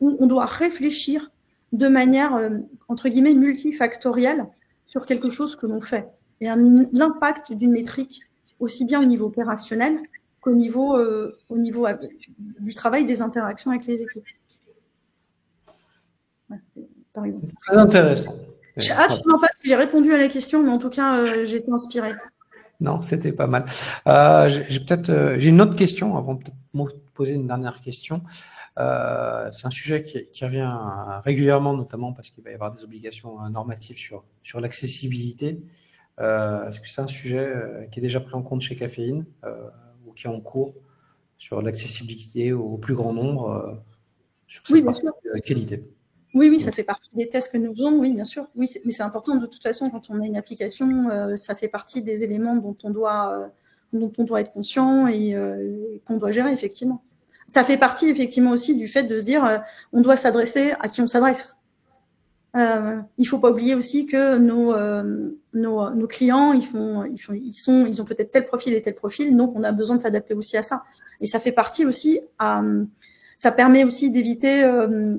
où 0.00 0.16
on 0.20 0.26
doit 0.26 0.44
réfléchir 0.44 1.30
de 1.72 1.88
manière 1.88 2.34
euh, 2.34 2.58
entre 2.88 3.08
guillemets 3.08 3.34
multifactorielle 3.34 4.46
sur 4.86 5.06
quelque 5.06 5.30
chose 5.30 5.56
que 5.56 5.66
l'on 5.66 5.80
fait 5.80 6.06
et 6.40 6.46
l'impact 6.92 7.52
d'une 7.52 7.70
métrique 7.70 8.20
aussi 8.60 8.84
bien 8.84 9.00
au 9.00 9.04
niveau 9.04 9.26
opérationnel 9.26 9.98
qu'au 10.42 10.54
niveau, 10.54 10.96
euh, 10.96 11.38
au 11.48 11.56
niveau 11.56 11.86
euh, 11.86 11.94
du 12.60 12.74
travail 12.74 13.06
des 13.06 13.22
interactions 13.22 13.70
avec 13.70 13.86
les 13.86 14.02
équipes. 14.02 14.24
par 17.14 17.24
exemple. 17.24 17.46
Très 17.62 17.76
intéressant. 17.76 18.34
Je 18.76 18.82
sais 18.82 18.94
pas 18.94 19.48
si 19.60 19.68
j'ai 19.68 19.74
répondu 19.74 20.12
à 20.12 20.18
la 20.18 20.28
question, 20.28 20.62
mais 20.62 20.70
en 20.70 20.78
tout 20.78 20.90
cas, 20.90 21.16
euh, 21.16 21.46
j'ai 21.46 21.56
été 21.56 21.70
inspirée. 21.70 22.14
Non, 22.80 23.02
c'était 23.02 23.32
pas 23.32 23.46
mal. 23.46 23.64
j'ai 24.48 24.80
peut-être, 24.80 25.36
j'ai 25.38 25.48
une 25.48 25.60
autre 25.60 25.76
question 25.76 26.16
avant 26.16 26.34
de 26.34 26.42
poser 27.14 27.34
une 27.34 27.46
dernière 27.46 27.80
question. 27.80 28.22
c'est 28.76 29.66
un 29.66 29.70
sujet 29.70 30.02
qui, 30.02 30.26
qui, 30.32 30.44
revient 30.44 30.68
régulièrement, 31.22 31.74
notamment 31.74 32.12
parce 32.12 32.28
qu'il 32.30 32.42
va 32.42 32.50
y 32.50 32.54
avoir 32.54 32.72
des 32.74 32.82
obligations 32.82 33.38
normatives 33.50 33.98
sur, 33.98 34.24
sur 34.42 34.58
l'accessibilité. 34.58 35.60
Euh, 36.20 36.68
est-ce 36.68 36.80
que 36.80 36.86
c'est 36.94 37.00
un 37.00 37.08
sujet 37.08 37.38
euh, 37.38 37.86
qui 37.90 38.00
est 38.00 38.02
déjà 38.02 38.20
pris 38.20 38.34
en 38.34 38.42
compte 38.42 38.60
chez 38.60 38.76
Caféine 38.76 39.24
euh, 39.44 39.68
ou 40.06 40.12
qui 40.12 40.26
est 40.26 40.30
en 40.30 40.40
cours 40.40 40.74
sur 41.38 41.62
l'accessibilité 41.62 42.52
au 42.52 42.76
plus 42.76 42.94
grand 42.94 43.12
nombre 43.12 43.82
sur 44.46 44.62
oui, 44.70 44.82
bien 44.82 44.92
sûr. 44.92 45.12
qualité? 45.44 45.82
Oui, 46.34 46.48
oui, 46.48 46.62
ça 46.62 46.72
fait 46.72 46.84
partie 46.84 47.10
des 47.14 47.28
tests 47.28 47.50
que 47.50 47.58
nous 47.58 47.74
faisons, 47.74 47.98
oui, 47.98 48.12
bien 48.14 48.24
sûr. 48.24 48.46
Oui, 48.54 48.70
mais 48.84 48.92
c'est 48.92 49.02
important 49.02 49.36
de 49.36 49.46
toute 49.46 49.62
façon 49.62 49.90
quand 49.90 50.08
on 50.08 50.20
a 50.20 50.26
une 50.26 50.36
application, 50.36 51.36
ça 51.36 51.54
fait 51.56 51.68
partie 51.68 52.02
des 52.02 52.22
éléments 52.22 52.56
dont 52.56 52.76
on 52.84 52.90
doit, 52.90 53.50
dont 53.92 54.12
on 54.18 54.24
doit 54.24 54.42
être 54.42 54.52
conscient 54.52 55.08
et, 55.08 55.34
qu'on 56.06 56.16
doit 56.16 56.30
gérer 56.30 56.52
effectivement. 56.52 57.02
Ça 57.52 57.64
fait 57.64 57.76
partie 57.76 58.08
effectivement 58.08 58.52
aussi 58.52 58.76
du 58.76 58.86
fait 58.86 59.02
de 59.02 59.18
se 59.18 59.24
dire, 59.24 59.62
on 59.92 60.00
doit 60.00 60.16
s'adresser 60.16 60.72
à 60.78 60.88
qui 60.88 61.00
on 61.02 61.08
s'adresse. 61.08 61.56
Il 62.54 63.26
faut 63.28 63.40
pas 63.40 63.50
oublier 63.50 63.74
aussi 63.74 64.06
que 64.06 64.38
nos, 64.38 64.72
nos, 65.54 66.06
clients, 66.06 66.52
ils 66.52 66.66
font, 66.66 67.04
ils 67.04 67.54
sont, 67.54 67.86
ils 67.86 68.00
ont 68.00 68.04
peut-être 68.04 68.30
tel 68.30 68.46
profil 68.46 68.72
et 68.74 68.82
tel 68.82 68.94
profil, 68.94 69.36
donc 69.36 69.52
on 69.54 69.62
a 69.62 69.72
besoin 69.72 69.96
de 69.96 70.02
s'adapter 70.02 70.34
aussi 70.34 70.56
à 70.56 70.62
ça. 70.62 70.82
Et 71.20 71.26
ça 71.26 71.40
fait 71.40 71.52
partie 71.52 71.84
aussi, 71.84 72.20
ça 72.38 73.52
permet 73.52 73.84
aussi 73.84 74.10
d'éviter 74.10 74.64
euh, 74.64 75.18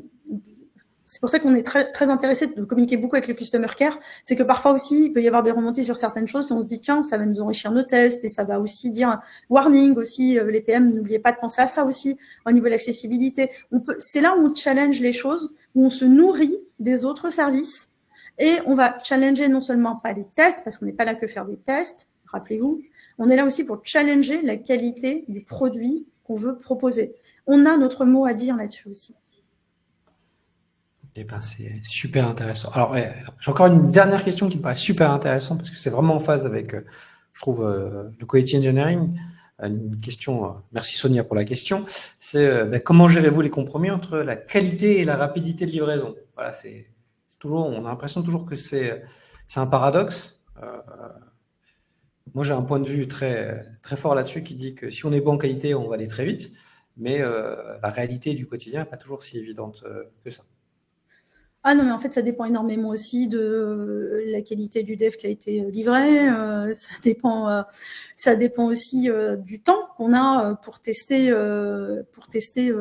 c'est 1.13 1.19
pour 1.19 1.30
ça 1.30 1.39
qu'on 1.39 1.54
est 1.54 1.63
très, 1.63 1.91
très 1.91 2.10
intéressé 2.10 2.48
de 2.48 2.63
communiquer 2.63 2.98
beaucoup 2.98 3.15
avec 3.15 3.28
le 3.28 3.36
customer 3.36 3.67
care. 3.78 3.98
C'est 4.26 4.36
que 4.36 4.41
parfois 4.41 4.74
aussi, 4.74 5.06
il 5.06 5.13
peut 5.13 5.22
y 5.22 5.28
avoir 5.28 5.43
des 5.43 5.52
remontées 5.52 5.84
sur 5.84 5.96
certaines 5.96 6.28
choses 6.28 6.50
et 6.50 6.54
on 6.54 6.62
se 6.62 6.65
dit, 6.65 6.80
tiens, 6.80 7.04
ça 7.04 7.17
va 7.17 7.26
nous 7.26 7.39
enrichir 7.39 7.72
nos 7.72 7.84
tests 7.84 8.26
et 8.26 8.30
ça 8.30 8.43
va 8.43 8.60
aussi 8.60 8.89
dire 8.89 9.22
warning 9.50 9.96
aussi, 9.96 10.39
euh, 10.39 10.50
les 10.50 10.62
PM, 10.62 10.91
n'oubliez 10.91 11.19
pas 11.19 11.32
de 11.32 11.38
penser 11.38 11.62
à 11.62 11.67
ça 11.67 11.86
aussi 11.86 12.17
au 12.48 12.52
niveau 12.52 12.65
de 12.65 12.72
l'accessibilité. 12.72 13.52
C'est 14.12 14.22
là 14.22 14.36
où 14.36 14.48
on 14.48 14.56
challenge 14.56 15.00
les 15.00 15.13
choses, 15.13 15.54
où 15.76 15.86
on 15.86 15.91
se 15.91 16.04
nourrit 16.04 16.58
des 16.80 17.06
autres 17.06 17.30
services 17.30 17.88
et 18.39 18.60
on 18.65 18.76
va 18.76 18.98
challenger 19.04 19.48
non 19.48 19.62
seulement 19.62 19.98
pas 19.98 20.13
les 20.13 20.26
tests, 20.36 20.62
parce 20.63 20.78
qu'on 20.78 20.86
n'est 20.86 20.93
pas 20.93 21.06
là 21.06 21.15
que 21.15 21.28
faire 21.28 21.46
des 21.46 21.58
tests, 21.58 22.08
rappelez-vous, 22.28 22.82
on 23.19 23.30
est 23.30 23.36
là 23.36 23.46
aussi 23.46 23.63
pour 23.63 23.80
challenger 23.84 24.41
la 24.41 24.58
qualité 24.58 25.26
des 25.28 25.41
produits 25.41 26.06
qu'on 26.24 26.36
veut 26.36 26.58
proposer. 26.58 27.13
On 27.46 27.65
a 27.65 27.78
notre 27.78 28.06
mot 28.06 28.26
à 28.26 28.34
dire 28.34 28.56
là-dessus 28.56 28.89
aussi. 28.89 29.13
Eh 31.15 31.26
ben, 31.26 31.41
c'est 31.41 31.82
super 31.84 32.28
intéressant. 32.28 32.69
Alors, 32.72 32.96
j'ai 32.96 33.52
encore 33.52 33.67
une 33.67 33.91
dernière 33.91 34.24
question 34.24 34.50
qui 34.50 34.58
me 34.58 34.63
paraît 34.63 34.78
super 34.78 35.12
intéressante 35.12 35.60
parce 35.60 35.69
que 35.69 35.78
c'est 35.78 35.91
vraiment 35.91 36.15
en 36.15 36.19
phase 36.22 36.43
avec, 36.43 36.74
euh, 36.74 36.82
je 37.34 37.41
trouve, 37.41 37.63
euh, 37.63 38.10
le 38.19 38.26
quality 38.26 38.58
engineering. 38.58 39.15
Une 39.62 40.00
question, 40.02 40.46
euh, 40.46 40.50
merci 40.72 40.98
Sonia 40.98 41.24
pour 41.24 41.36
la 41.36 41.46
question. 41.46 41.86
C'est 42.32 42.65
ben, 42.65 42.82
comment 42.82 43.08
gérez-vous 43.08 43.41
les 43.41 43.52
compromis 43.52 43.91
entre 43.91 44.17
la 44.17 44.36
qualité 44.36 45.02
et 45.02 45.06
la 45.06 45.15
rapidité 45.15 45.67
de 45.67 45.72
livraison? 45.72 46.15
Voilà, 46.36 46.54
c'est 46.63 46.88
toujours, 47.44 47.68
on 47.68 47.86
a 47.86 47.90
l'impression 47.90 48.24
toujours 48.24 48.46
que 48.46 48.56
c'est 48.56 49.04
un 49.56 49.68
paradoxe. 49.68 50.16
moi, 52.34 52.44
j'ai 52.44 52.54
un 52.54 52.64
point 52.64 52.80
de 52.80 52.88
vue 52.88 53.08
très 53.08 53.66
très 53.84 53.98
fort 53.98 54.16
là-dessus 54.16 54.44
qui 54.44 54.56
dit 54.56 54.74
que 54.76 54.90
si 54.90 55.06
on 55.06 55.12
est 55.12 55.22
bon 55.22 55.34
en 55.34 55.38
qualité, 55.38 55.76
on 55.76 55.88
va 55.88 55.96
aller 55.96 56.08
très 56.08 56.26
vite, 56.26 56.52
mais 56.98 57.20
la 57.20 57.90
réalité 57.90 58.34
du 58.34 58.48
quotidien 58.48 58.82
n'est 58.82 58.90
pas 58.90 58.98
toujours 58.98 59.24
si 59.24 59.38
évidente 59.38 59.84
que 60.24 60.32
ça. 60.32 60.44
Ah 61.66 61.76
non, 61.76 61.86
mais 61.86 61.92
en 61.92 62.00
fait, 62.00 62.14
ça 62.14 62.22
dépend 62.22 62.44
énormément 62.44 62.90
aussi 62.90 63.28
de 63.30 64.22
la 64.26 64.42
qualité 64.42 64.84
du 64.84 64.98
dev 64.98 65.12
qui 65.12 65.28
a 65.28 65.30
été 65.30 65.62
livré. 65.72 66.28
Euh, 66.28 66.74
ça 66.74 66.96
dépend, 67.04 67.50
euh, 67.50 67.62
ça 68.18 68.36
dépend 68.36 68.66
aussi 68.66 69.10
euh, 69.10 69.38
du 69.38 69.62
temps 69.62 69.88
qu'on 69.96 70.14
a 70.14 70.60
pour 70.66 70.82
tester, 70.82 71.32
pour 72.14 72.28
tester 72.28 72.74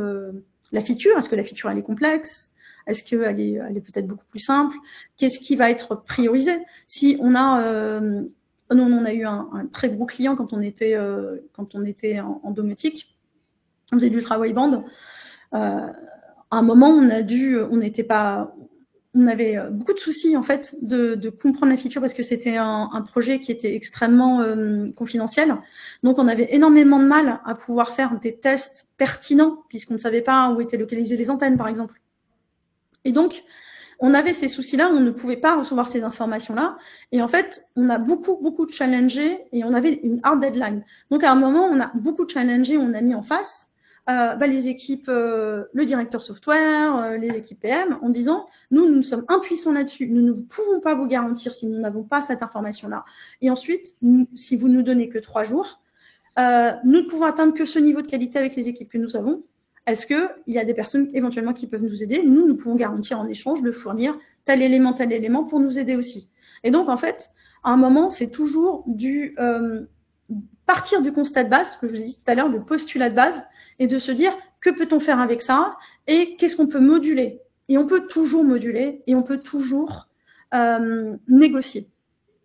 la 0.73 0.83
feature. 0.83 1.17
Est-ce 1.17 1.29
que 1.29 1.37
la 1.37 1.45
feature 1.45 1.71
elle 1.71 1.79
est 1.79 1.85
complexe? 1.85 2.51
Est-ce 2.87 3.03
qu'elle 3.05 3.41
est, 3.41 3.53
elle 3.53 3.77
est 3.77 3.81
peut-être 3.81 4.07
beaucoup 4.07 4.27
plus 4.31 4.41
simple? 4.41 4.77
Qu'est-ce 5.17 5.39
qui 5.39 5.57
va 5.57 5.71
être 5.71 6.03
priorisé? 6.05 6.59
Si 6.89 7.17
on 7.21 7.35
a, 7.35 8.01
nous, 8.01 8.83
on 8.83 9.05
a 9.05 9.13
eu 9.13 9.25
un, 9.25 9.69
très 9.73 9.89
gros 9.91 10.07
client 10.07 10.37
quand 10.37 10.53
on 10.53 10.61
était, 10.61 10.97
quand 11.53 11.75
on 11.75 11.85
était 11.85 12.21
en, 12.21 12.51
domotique, 12.51 13.15
on 13.93 13.97
faisait 13.97 14.11
de 14.11 14.15
l'ultra 14.15 14.39
wideband. 14.39 14.85
à 15.53 15.93
un 16.51 16.63
moment, 16.63 16.89
on 16.89 17.09
a 17.11 17.23
dû, 17.23 17.59
on 17.59 17.77
n'était 17.77 18.05
pas, 18.05 18.55
on 19.15 19.27
avait 19.27 19.57
euh, 19.57 19.71
beaucoup 19.71 19.93
de 19.93 19.99
soucis 19.99 20.37
en 20.37 20.43
fait 20.43 20.75
de, 20.81 21.31
comprendre 21.43 21.73
la 21.73 21.79
feature 21.79 22.01
parce 22.01 22.15
que 22.15 22.23
c'était 22.23 22.57
un, 22.57 23.05
projet 23.11 23.41
qui 23.41 23.53
était 23.53 23.75
extrêmement 23.75 24.41
euh, 24.41 24.91
confidentiel. 24.93 25.57
Donc 26.03 26.19
on 26.19 26.29
avait 26.29 26.49
énormément 26.55 26.99
de 26.99 27.07
mal 27.07 27.41
à 27.45 27.55
pouvoir 27.55 27.95
faire 27.95 28.19
des 28.21 28.37
tests 28.39 28.87
pertinents 28.97 29.59
puisqu'on 29.69 29.95
ne 29.95 29.99
savait 29.99 30.23
pas 30.23 30.51
où 30.51 30.61
étaient 30.61 30.79
localisées 30.79 31.17
les 31.17 31.31
antennes 31.31 31.57
par 31.57 31.69
exemple. 31.69 32.01
Et 33.05 33.13
donc 33.13 33.43
on 34.05 34.15
avait 34.15 34.35
ces 34.35 34.49
soucis-là, 34.49 34.91
on 34.93 34.99
ne 34.99 35.13
pouvait 35.13 35.37
pas 35.37 35.57
recevoir 35.57 35.91
ces 35.93 36.03
informations-là. 36.03 36.77
Et 37.13 37.23
en 37.23 37.29
fait, 37.29 37.65
on 37.77 37.89
a 37.89 37.99
beaucoup, 37.99 38.37
beaucoup 38.43 38.69
challengé 38.69 39.39
et 39.53 39.63
on 39.63 39.73
avait 39.73 39.93
une 39.93 40.19
hard 40.25 40.41
deadline. 40.41 40.83
Donc 41.11 41.23
à 41.23 41.31
un 41.31 41.37
moment, 41.37 41.67
on 41.67 41.79
a 41.79 41.93
beaucoup 41.95 42.29
challengé, 42.29 42.77
on 42.77 42.95
a 42.95 43.01
mis 43.01 43.15
en 43.15 43.23
face 43.23 43.69
euh, 44.11 44.35
bah, 44.35 44.49
les 44.49 44.67
équipes, 44.67 45.09
euh, 45.09 45.67
le 45.73 45.87
directeur 45.87 46.21
software, 46.21 46.97
euh, 46.97 47.17
les 47.17 47.29
équipes 47.29 47.61
PM, 47.61 47.97
en 48.03 48.09
disant 48.09 48.47
nous, 48.73 48.91
nous 48.91 49.05
sommes 49.05 49.25
impuissants 49.29 49.71
là-dessus, 49.71 50.09
nous 50.09 50.23
ne 50.23 50.33
pouvons 50.33 50.81
pas 50.81 50.97
vous 50.97 51.07
garantir 51.07 51.55
si 51.55 51.69
nous 51.69 51.79
n'avons 51.79 52.03
pas 52.03 52.23
cette 52.23 52.43
information-là. 52.43 53.05
Et 53.41 53.51
ensuite, 53.51 53.87
si 54.35 54.57
vous 54.57 54.67
nous 54.67 54.83
donnez 54.83 55.11
que 55.11 55.21
trois 55.21 55.45
jours, 55.45 55.79
nous 56.37 56.43
ne 57.03 57.09
pouvons 57.09 57.27
atteindre 57.27 57.55
que 57.55 57.67
ce 57.67 57.79
niveau 57.79 58.03
de 58.03 58.09
qualité 58.09 58.41
avec 58.41 58.57
les 58.57 58.67
équipes 58.67 58.91
que 58.91 58.99
nous 58.99 59.15
avons. 59.15 59.45
Est-ce 59.87 60.07
qu'il 60.07 60.55
y 60.55 60.59
a 60.59 60.65
des 60.65 60.75
personnes 60.75 61.09
éventuellement 61.13 61.53
qui 61.53 61.67
peuvent 61.67 61.83
nous 61.83 62.03
aider? 62.03 62.23
Nous, 62.23 62.47
nous 62.47 62.57
pouvons 62.57 62.77
garantir 62.77 63.19
en 63.19 63.27
échange 63.27 63.63
de 63.63 63.73
fournir 63.73 64.17
tel 64.45 64.63
élément, 64.63 64.93
tel 64.93 65.13
élément 65.13 65.45
pour 65.45 65.61
nous 65.61 65.79
aider 65.79 65.97
aussi. 65.97 66.29
Et 66.65 66.71
donc, 66.71 66.89
en 66.89 66.97
fait, 66.97 67.31
à 67.65 67.71
un 67.71 67.77
moment, 67.77 68.11
c'est 68.11 68.31
toujours 68.31 68.85
du 68.87 69.37
partir 70.67 71.03
du 71.03 71.13
constat 71.13 71.45
de 71.45 71.51
base, 71.51 71.67
que 71.81 71.87
je 71.87 71.93
vous 71.93 72.01
ai 72.01 72.05
dit 72.05 72.15
tout 72.15 72.31
à 72.31 72.35
l'heure, 72.35 72.49
le 72.49 72.65
postulat 72.65 73.11
de 73.11 73.15
base, 73.15 73.35
et 73.79 73.87
de 73.87 73.99
se 73.99 74.13
dire 74.13 74.33
que 74.61 74.71
peut-on 74.71 75.01
faire 75.01 75.21
avec 75.21 75.43
ça? 75.43 75.77
Et 76.07 76.37
qu'est-ce 76.37 76.57
qu'on 76.57 76.69
peut 76.69 76.81
moduler? 76.81 77.41
Et 77.69 77.79
on 77.79 77.87
peut 77.87 78.07
toujours 78.09 78.45
moduler 78.45 79.03
et 79.07 79.15
on 79.15 79.23
peut 79.23 79.39
toujours 79.39 80.07
euh, 80.55 81.17
négocier. 81.29 81.89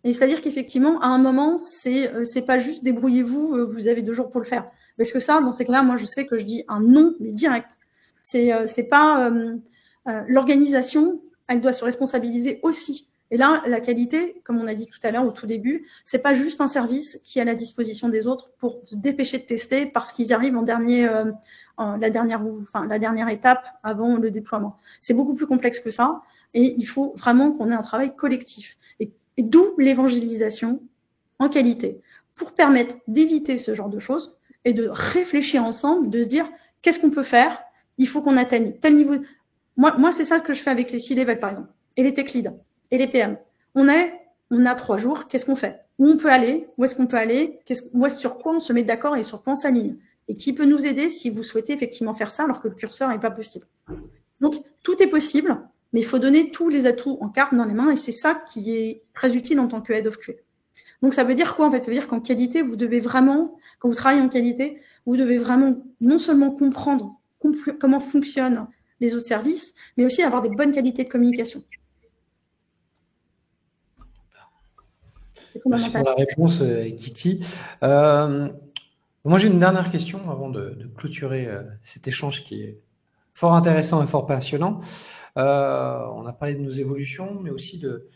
Et 0.04 0.14
c'est-à-dire 0.14 0.42
qu'effectivement, 0.42 1.02
à 1.02 1.08
un 1.08 1.18
moment, 1.18 1.58
c'est 1.84 2.08
euh, 2.14 2.26
c'est 2.26 2.44
pas 2.44 2.60
juste 2.60 2.84
débrouillez-vous, 2.84 3.56
euh, 3.56 3.66
vous 3.66 3.88
avez 3.88 4.02
deux 4.02 4.14
jours 4.14 4.32
pour 4.32 4.42
le 4.42 4.48
faire. 4.48 4.66
Parce 4.98 5.12
que 5.12 5.20
ça, 5.20 5.40
dans 5.42 5.54
ces 5.54 5.66
cas-là, 5.66 5.84
moi, 5.84 5.98
je 5.98 6.06
sais 6.06 6.26
que 6.26 6.38
je 6.38 6.46
dis 6.46 6.64
un 6.68 6.80
non, 6.80 7.14
mais 7.20 7.32
direct. 7.32 7.70
C'est 8.24 8.52
c'est 8.76 8.84
pas 8.84 9.32
l'organisation, 10.28 11.22
elle 11.48 11.62
doit 11.62 11.74
se 11.74 11.86
responsabiliser 11.86 12.60
aussi 12.64 13.08
et 13.30 13.38
là, 13.38 13.62
la 13.68 13.82
qualité, 13.82 14.42
comme 14.46 14.60
on 14.60 14.68
a 14.68 14.76
dit 14.76 14.88
tout 14.88 15.00
à 15.04 15.12
l'heure 15.12 15.26
au 15.26 15.32
tout 15.32 15.48
début, 15.48 15.86
c'est 16.06 16.20
pas 16.20 16.34
juste 16.34 16.62
un 16.62 16.70
service 16.70 17.20
qui 17.26 17.40
est 17.40 17.42
à 17.42 17.46
la 17.46 17.56
disposition 17.56 18.08
des 18.08 18.26
autres 18.26 18.52
pour 18.60 18.82
se 18.86 18.96
dépêcher 18.96 19.40
de 19.40 19.44
tester 19.44 19.86
parce 19.86 20.14
qu'ils 20.14 20.32
arrivent 20.32 20.56
en 20.56 20.62
dernier, 20.62 21.08
euh, 21.08 21.32
en 21.76 21.98
la 21.98 22.10
dernière, 22.10 22.42
enfin 22.62 22.88
la 22.88 23.00
dernière 23.00 23.28
étape 23.28 23.66
avant 23.84 24.16
le 24.16 24.32
déploiement. 24.32 24.78
C'est 25.02 25.14
beaucoup 25.14 25.36
plus 25.36 25.48
complexe 25.48 25.80
que 25.80 25.92
ça. 25.92 26.22
Et 26.54 26.76
il 26.78 26.86
faut 26.86 27.14
vraiment 27.18 27.52
qu'on 27.52 27.70
ait 27.70 27.76
un 27.76 27.82
travail 27.82 28.16
collectif. 28.16 28.78
Et, 29.00 29.12
d'où 29.38 29.68
l'évangélisation 29.78 30.82
en 31.38 31.48
qualité, 31.48 32.02
pour 32.36 32.54
permettre 32.54 32.96
d'éviter 33.08 33.60
ce 33.60 33.76
genre 33.76 33.90
de 33.90 34.00
choses 34.00 34.36
et 34.68 34.74
de 34.74 34.90
réfléchir 34.90 35.64
ensemble, 35.64 36.10
de 36.10 36.24
se 36.24 36.28
dire 36.28 36.46
qu'est-ce 36.82 37.00
qu'on 37.00 37.10
peut 37.10 37.24
faire? 37.24 37.58
Il 37.98 38.10
faut 38.10 38.22
qu'on 38.22 38.36
atteigne 38.36 38.74
tel 38.82 38.96
niveau. 38.96 39.16
Moi, 39.78 39.96
moi 39.98 40.12
c'est 40.18 40.26
ça 40.26 40.42
que 40.42 40.54
je 40.54 40.62
fais 40.62 40.70
avec 40.70 40.92
les 40.92 41.00
C-level, 41.00 41.40
par 41.40 41.52
exemple, 41.52 41.70
et 41.96 42.04
les 42.04 42.14
tech 42.14 42.34
leads, 42.34 42.52
et 42.92 42.98
les 42.98 43.08
PM. 43.08 43.38
On, 43.76 43.88
est, 43.88 44.14
on 44.52 44.66
a 44.66 44.76
trois 44.76 44.98
jours, 44.98 45.30
qu'est-ce 45.30 45.46
qu'on 45.46 45.56
fait? 45.56 45.80
Où 46.00 46.10
on 46.10 46.18
peut 46.18 46.30
aller? 46.30 46.68
Où 46.78 46.84
est-ce 46.84 46.96
qu'on 46.96 47.08
peut 47.08 47.16
aller? 47.16 47.60
Où 47.94 48.06
est 48.06 48.16
Sur 48.18 48.40
quoi 48.40 48.56
on 48.56 48.60
se 48.60 48.74
met 48.74 48.84
d'accord 48.84 49.16
et 49.16 49.24
sur 49.24 49.42
quoi 49.42 49.54
on 49.54 49.56
s'aligne? 49.56 49.96
Et 50.28 50.36
qui 50.36 50.52
peut 50.52 50.66
nous 50.66 50.86
aider 50.86 51.12
si 51.12 51.30
vous 51.30 51.44
souhaitez 51.44 51.72
effectivement 51.72 52.14
faire 52.14 52.34
ça 52.34 52.44
alors 52.44 52.62
que 52.62 52.68
le 52.68 52.76
curseur 52.76 53.08
n'est 53.08 53.20
pas 53.20 53.32
possible? 53.32 53.68
Donc, 54.42 54.56
tout 54.84 55.02
est 55.02 55.08
possible, 55.08 55.62
mais 55.94 56.02
il 56.02 56.08
faut 56.08 56.20
donner 56.20 56.52
tous 56.52 56.68
les 56.68 56.86
atouts 56.86 57.18
en 57.22 57.30
carte 57.30 57.56
dans 57.56 57.64
les 57.64 57.74
mains 57.74 57.92
et 57.92 57.96
c'est 57.96 58.12
ça 58.12 58.42
qui 58.52 58.76
est 58.76 59.04
très 59.14 59.34
utile 59.34 59.62
en 59.62 59.70
tant 59.70 59.80
que 59.80 59.94
head 59.94 60.08
of 60.08 60.18
QA. 60.18 60.34
Donc 61.02 61.14
ça 61.14 61.24
veut 61.24 61.36
dire 61.36 61.56
quoi 61.56 61.68
en 61.68 61.72
fait? 61.72 61.82
Ça 61.82 61.88
veut 61.88 61.94
dire 61.94 62.08
qu'en 62.08 62.20
qualité, 62.20 62.62
vous 62.62 62.76
devez 62.76 63.00
vraiment, 63.00 63.56
quand 63.80 63.90
vous 63.90 63.96
travaillez 63.96 64.22
en 64.22 64.30
qualité, 64.30 64.82
vous 65.06 65.18
devez 65.18 65.38
vraiment 65.38 65.76
non 66.02 66.20
seulement 66.20 66.52
comprendre 66.52 67.14
comment 67.80 68.00
fonctionnent 68.00 68.68
les 69.00 69.14
autres 69.14 69.28
services, 69.28 69.74
mais 69.96 70.06
aussi 70.06 70.24
avoir 70.24 70.42
des 70.42 70.50
bonnes 70.50 70.74
qualités 70.74 71.04
de 71.04 71.10
communication. 71.10 71.62
Merci 75.66 75.92
pour 75.92 76.04
la 76.04 76.14
réponse, 76.14 76.60
euh, 76.62 76.90
Kitty. 76.98 77.44
Euh, 77.84 78.50
moi, 79.26 79.40
j'ai 79.40 79.48
une 79.48 79.60
dernière 79.60 79.92
question 79.92 80.30
avant 80.30 80.50
de, 80.50 80.90
clôturer 80.98 81.48
euh, 81.48 81.64
cet 81.84 82.08
échange 82.08 82.44
qui 82.44 82.62
est 82.62 82.78
fort 83.34 83.54
intéressant 83.54 84.04
et 84.04 84.08
fort 84.08 84.26
passionnant. 84.26 84.82
on 85.36 85.42
a 86.26 86.36
parlé 86.38 86.56
de 86.56 86.62
nos 86.62 86.72
évolutions, 86.72 87.40
mais 87.42 87.50
aussi 87.50 87.80
de. 87.80 88.08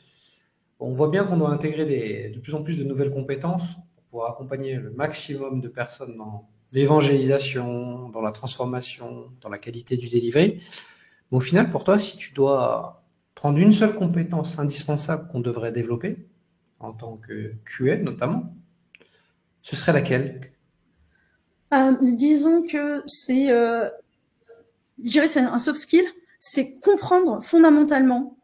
On 0.84 0.96
voit 0.96 1.10
bien 1.10 1.26
qu'on 1.26 1.38
doit 1.38 1.52
intégrer 1.52 2.32
de 2.34 2.40
plus 2.40 2.56
en 2.56 2.64
plus 2.64 2.76
de 2.76 2.84
nouvelles 2.84 3.12
compétences 3.12 3.62
pour 3.96 4.04
pouvoir 4.06 4.32
accompagner 4.32 4.76
le 4.78 4.90
maximum 4.90 5.62
de 5.62 5.68
personnes 5.68 6.18
dans 6.18 6.46
l'évangélisation, 6.72 8.10
dans 8.10 8.22
la 8.22 8.32
transformation, 8.32 9.26
dans 9.42 9.50
la 9.50 9.60
qualité 9.60 9.96
du 9.96 10.10
délivré. 10.10 10.60
Mais 11.32 11.38
au 11.38 11.40
final, 11.40 11.70
pour 11.70 11.84
toi, 11.84 12.00
si 12.00 12.18
tu 12.18 12.34
dois 12.34 13.04
prendre 13.36 13.60
une 13.60 13.74
seule 13.74 13.96
compétence 13.96 14.58
indispensable 14.58 15.28
qu'on 15.32 15.40
devrait 15.40 15.72
développer, 15.72 16.18
en 16.80 16.94
tant 16.94 17.18
que 17.18 17.54
QA 17.78 17.98
notamment, 17.98 18.46
ce 19.62 19.76
serait 19.76 19.94
laquelle? 19.94 20.50
Euh, 21.74 21.94
Disons 22.02 22.64
que 22.64 23.04
c'est, 23.06 23.52
euh, 23.52 23.88
c'est 25.06 25.38
un 25.38 25.60
soft 25.60 25.80
skill, 25.82 26.06
c'est 26.40 26.74
comprendre 26.84 27.44
fondamentalement 27.52 28.36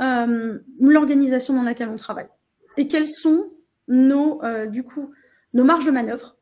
euh, 0.00 0.58
l'organisation 0.80 1.54
dans 1.54 1.62
laquelle 1.62 1.88
on 1.88 1.96
travaille. 1.96 2.28
Et 2.76 2.88
quelles 2.88 3.08
sont 3.08 3.50
nos, 3.88 4.40
du 4.66 4.82
coup, 4.82 5.12
nos 5.54 5.64
marges 5.64 5.86
de 5.86 5.90
manœuvre? 5.90 6.36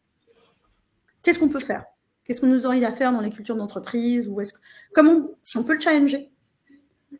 Qu'est-ce 1.23 1.39
qu'on 1.39 1.49
peut 1.49 1.61
faire? 1.61 1.85
Qu'est-ce 2.25 2.41
qu'on 2.41 2.49
nous 2.49 2.67
aurait 2.67 2.83
à 2.85 2.93
faire 2.93 3.13
dans 3.13 3.21
les 3.21 3.31
cultures 3.31 3.57
d'entreprise 3.57 4.27
ou 4.29 4.41
est-ce 4.41 4.53
comment 4.95 5.29
si 5.43 5.57
on 5.59 5.65
peut 5.65 5.75
le 5.75 5.81
challenger 5.81 6.31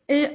et 0.09 0.27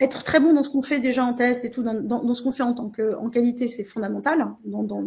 être 0.00 0.22
très 0.24 0.40
bon 0.40 0.54
dans 0.54 0.62
ce 0.62 0.70
qu'on 0.70 0.82
fait 0.82 1.00
déjà 1.00 1.24
en 1.24 1.34
test 1.34 1.64
et 1.64 1.70
tout, 1.70 1.82
dans, 1.82 1.94
dans, 1.94 2.34
ce 2.34 2.42
qu'on 2.42 2.52
fait 2.52 2.62
en 2.62 2.74
tant 2.74 2.88
que 2.88 3.16
en 3.16 3.30
qualité, 3.30 3.68
c'est 3.68 3.84
fondamental 3.84 4.40
hein, 4.40 4.56
dans, 4.64 4.84
dans, 4.84 5.04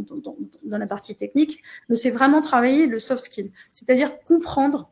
la 0.66 0.88
partie 0.88 1.16
technique, 1.16 1.62
mais 1.88 1.96
c'est 1.96 2.10
vraiment 2.10 2.42
travailler 2.42 2.88
le 2.88 3.00
soft 3.00 3.24
skill, 3.24 3.52
c'est-à-dire 3.72 4.12
comprendre 4.28 4.90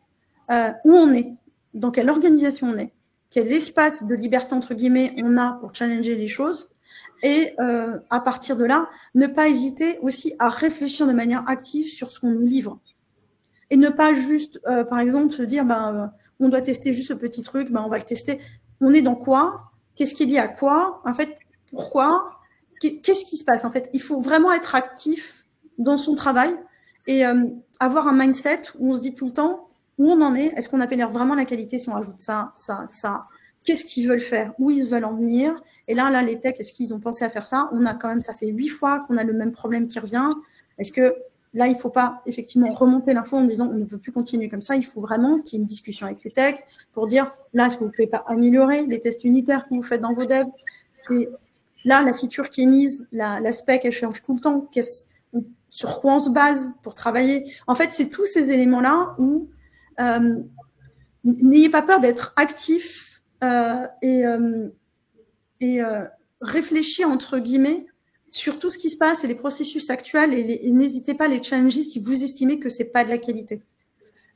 euh, 0.52 0.72
où 0.86 0.94
on 0.94 1.12
est, 1.12 1.34
dans 1.74 1.92
quelle 1.92 2.10
organisation 2.10 2.68
on 2.68 2.78
est, 2.78 2.94
quel 3.32 3.52
espace 3.52 4.02
de 4.04 4.16
liberté 4.16 4.54
entre 4.54 4.74
guillemets 4.74 5.14
on 5.18 5.38
a 5.38 5.58
pour 5.60 5.74
challenger 5.76 6.16
les 6.16 6.28
choses, 6.28 6.68
et 7.22 7.54
euh, 7.60 7.98
à 8.10 8.22
partir 8.22 8.56
de 8.58 8.66
là, 8.66 8.90
ne 9.14 9.28
pas 9.28 9.50
hésiter 9.50 10.00
aussi 10.00 10.34
à 10.40 10.50
réfléchir 10.50 11.06
de 11.06 11.14
manière 11.14 11.48
active 11.48 11.88
sur 11.88 12.12
ce 12.12 12.20
qu'on 12.20 12.32
nous 12.32 12.48
livre, 12.48 12.80
et 13.70 13.78
ne 13.78 13.90
pas 13.90 14.14
juste, 14.14 14.60
euh, 14.68 14.84
par 14.84 15.00
exemple, 15.00 15.34
se 15.34 15.44
dire, 15.44 15.66
ben, 15.66 16.12
on 16.40 16.50
doit 16.50 16.62
tester 16.62 16.94
juste 16.94 17.10
ce 17.10 17.14
petit 17.14 17.44
truc, 17.44 17.72
ben, 17.72 17.84
on 17.86 17.90
va 17.90 17.98
le 17.98 18.04
tester. 18.04 18.40
On 18.82 18.94
est 18.94 19.02
dans 19.02 19.16
quoi? 19.16 19.72
Qu'est-ce 19.96 20.14
qui 20.14 20.24
est 20.24 20.28
lié 20.28 20.38
à 20.38 20.48
quoi? 20.48 21.02
En 21.06 21.14
fait, 21.14 21.38
pourquoi? 21.72 22.32
Qu'est-ce 22.82 23.26
qui 23.26 23.38
se 23.38 23.44
passe 23.44 23.66
En 23.66 23.72
fait, 23.72 23.90
il 23.94 24.02
faut 24.02 24.22
vraiment 24.22 24.54
être 24.54 24.74
actif 24.74 25.22
dans 25.78 25.98
son 25.98 26.16
travail 26.16 26.56
et 27.08 27.26
euh, 27.26 27.46
avoir 27.80 28.08
un 28.08 28.14
mindset 28.14 28.62
où 28.80 28.94
on 28.94 28.98
se 28.98 29.02
dit 29.02 29.14
tout 29.14 29.28
le 29.28 29.34
temps 29.34 29.68
où 30.00 30.10
on 30.10 30.22
en 30.22 30.34
est? 30.34 30.48
Est-ce 30.58 30.70
qu'on 30.70 30.82
améliore 30.82 31.12
vraiment 31.12 31.36
la 31.36 31.46
qualité 31.46 31.78
si 31.78 31.90
on 31.90 31.94
rajoute 31.94 32.20
ça, 32.20 32.54
ça, 32.66 32.88
ça? 33.02 33.22
Qu'est-ce 33.66 33.86
qu'ils 33.86 34.08
veulent 34.10 34.22
faire? 34.22 34.54
Où 34.58 34.72
ils 34.72 34.88
veulent 34.88 35.06
en 35.06 35.14
venir? 35.14 35.54
Et 35.88 35.94
là, 35.94 36.10
là, 36.10 36.24
les 36.24 36.40
techs, 36.40 36.60
est-ce 36.60 36.74
qu'ils 36.74 36.94
ont 36.94 37.00
pensé 37.00 37.24
à 37.24 37.30
faire 37.30 37.46
ça? 37.46 37.70
On 37.74 37.86
a 37.86 37.94
quand 37.94 38.08
même, 38.08 38.22
ça 38.22 38.34
fait 38.34 38.48
huit 38.48 38.70
fois 38.70 39.04
qu'on 39.06 39.18
a 39.18 39.24
le 39.24 39.34
même 39.34 39.52
problème 39.52 39.88
qui 39.88 40.00
revient. 40.00 40.30
Est-ce 40.80 40.92
que 40.92 41.14
Là, 41.54 41.68
il 41.68 41.74
ne 41.74 41.80
faut 41.80 41.90
pas 41.90 42.22
effectivement 42.28 42.72
remonter 42.74 43.14
l'info 43.14 43.38
en 43.38 43.44
disant 43.44 43.68
on 43.68 43.74
ne 43.78 43.86
veut 43.86 43.98
plus 43.98 44.12
continuer 44.12 44.50
comme 44.50 44.62
ça? 44.62 44.76
Il 44.76 44.86
faut 44.86 45.02
vraiment 45.02 45.40
qu'il 45.40 45.58
y 45.58 45.62
ait 45.62 45.64
une 45.64 45.68
discussion 45.68 46.06
avec 46.06 46.24
les 46.24 46.32
techs 46.32 46.64
pour 46.94 47.08
dire 47.08 47.32
là, 47.54 47.68
est-ce 47.68 47.76
que 47.76 47.80
vous 47.80 47.88
ne 47.88 47.92
pouvez 47.92 48.08
pas 48.08 48.24
améliorer 48.28 48.86
les 48.86 49.02
tests 49.02 49.24
unitaires 49.24 49.68
que 49.68 49.74
vous 49.74 49.84
faites 49.84 50.02
dans 50.02 50.14
vos 50.14 50.26
devs? 50.26 50.46
Là, 51.86 52.04
la 52.04 52.14
feature 52.14 52.50
qui 52.50 52.64
est 52.64 52.66
mise, 52.68 53.04
la, 53.12 53.40
la 53.40 53.52
elle 53.68 53.92
change 53.92 54.22
tout 54.24 54.36
le 54.36 54.42
temps. 54.42 54.70
Sur 55.72 56.02
quoi 56.02 56.16
on 56.16 56.20
se 56.20 56.30
base 56.30 56.70
pour 56.84 56.94
travailler? 56.94 57.52
En 57.66 57.76
fait, 57.76 57.90
c'est 57.98 58.10
tous 58.10 58.26
ces 58.34 58.52
éléments-là 58.52 59.16
où 59.18 59.48
n'ayez 61.24 61.70
pas 61.70 61.82
peur 61.82 62.00
d'être 62.00 62.34
actif 62.36 62.84
euh, 63.44 63.88
et, 64.02 64.26
euh, 64.26 64.70
et 65.62 65.82
euh, 65.82 66.06
entre 67.06 67.40
guillemets 67.40 67.86
sur 68.30 68.60
tout 68.60 68.70
ce 68.70 68.78
qui 68.78 68.90
se 68.90 68.98
passe 68.98 69.24
et 69.24 69.28
les 69.28 69.36
processus 69.36 69.90
actuels 69.90 70.34
et, 70.34 70.72
n'hésitez 70.72 71.14
pas 71.14 71.26
à 71.26 71.28
les 71.28 71.42
challenger 71.42 71.84
si 71.84 72.00
vous 72.00 72.24
estimez 72.24 72.60
que 72.60 72.70
c'est 72.70 72.86
pas 72.86 73.04
de 73.04 73.10
la 73.10 73.18
qualité. 73.18 73.62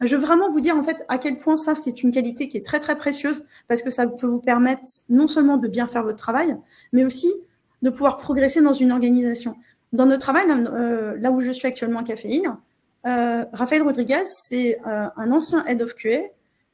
Je 0.01 0.15
veux 0.15 0.21
vraiment 0.21 0.49
vous 0.49 0.59
dire 0.59 0.75
en 0.75 0.83
fait 0.83 0.97
à 1.07 1.17
quel 1.17 1.37
point 1.37 1.57
ça 1.57 1.75
c'est 1.75 2.03
une 2.03 2.11
qualité 2.11 2.49
qui 2.49 2.57
est 2.57 2.65
très 2.65 2.79
très 2.79 2.97
précieuse 2.97 3.43
parce 3.67 3.81
que 3.81 3.91
ça 3.91 4.07
peut 4.07 4.27
vous 4.27 4.41
permettre 4.41 4.81
non 5.09 5.27
seulement 5.27 5.57
de 5.57 5.67
bien 5.67 5.87
faire 5.87 6.03
votre 6.03 6.17
travail, 6.17 6.57
mais 6.91 7.05
aussi 7.05 7.31
de 7.81 7.89
pouvoir 7.89 8.17
progresser 8.17 8.61
dans 8.61 8.73
une 8.73 8.91
organisation. 8.91 9.55
Dans 9.91 10.05
notre 10.05 10.21
travail, 10.21 10.45
euh, 10.49 11.15
là 11.19 11.31
où 11.31 11.39
je 11.39 11.51
suis 11.51 11.67
actuellement 11.67 11.99
à 11.99 12.03
Caféine, 12.03 12.57
euh, 13.05 13.45
Raphaël 13.51 13.81
Rodriguez, 13.83 14.23
c'est 14.49 14.79
euh, 14.87 15.07
un 15.15 15.31
ancien 15.31 15.65
head 15.65 15.81
of 15.81 15.93
QA 15.95 16.21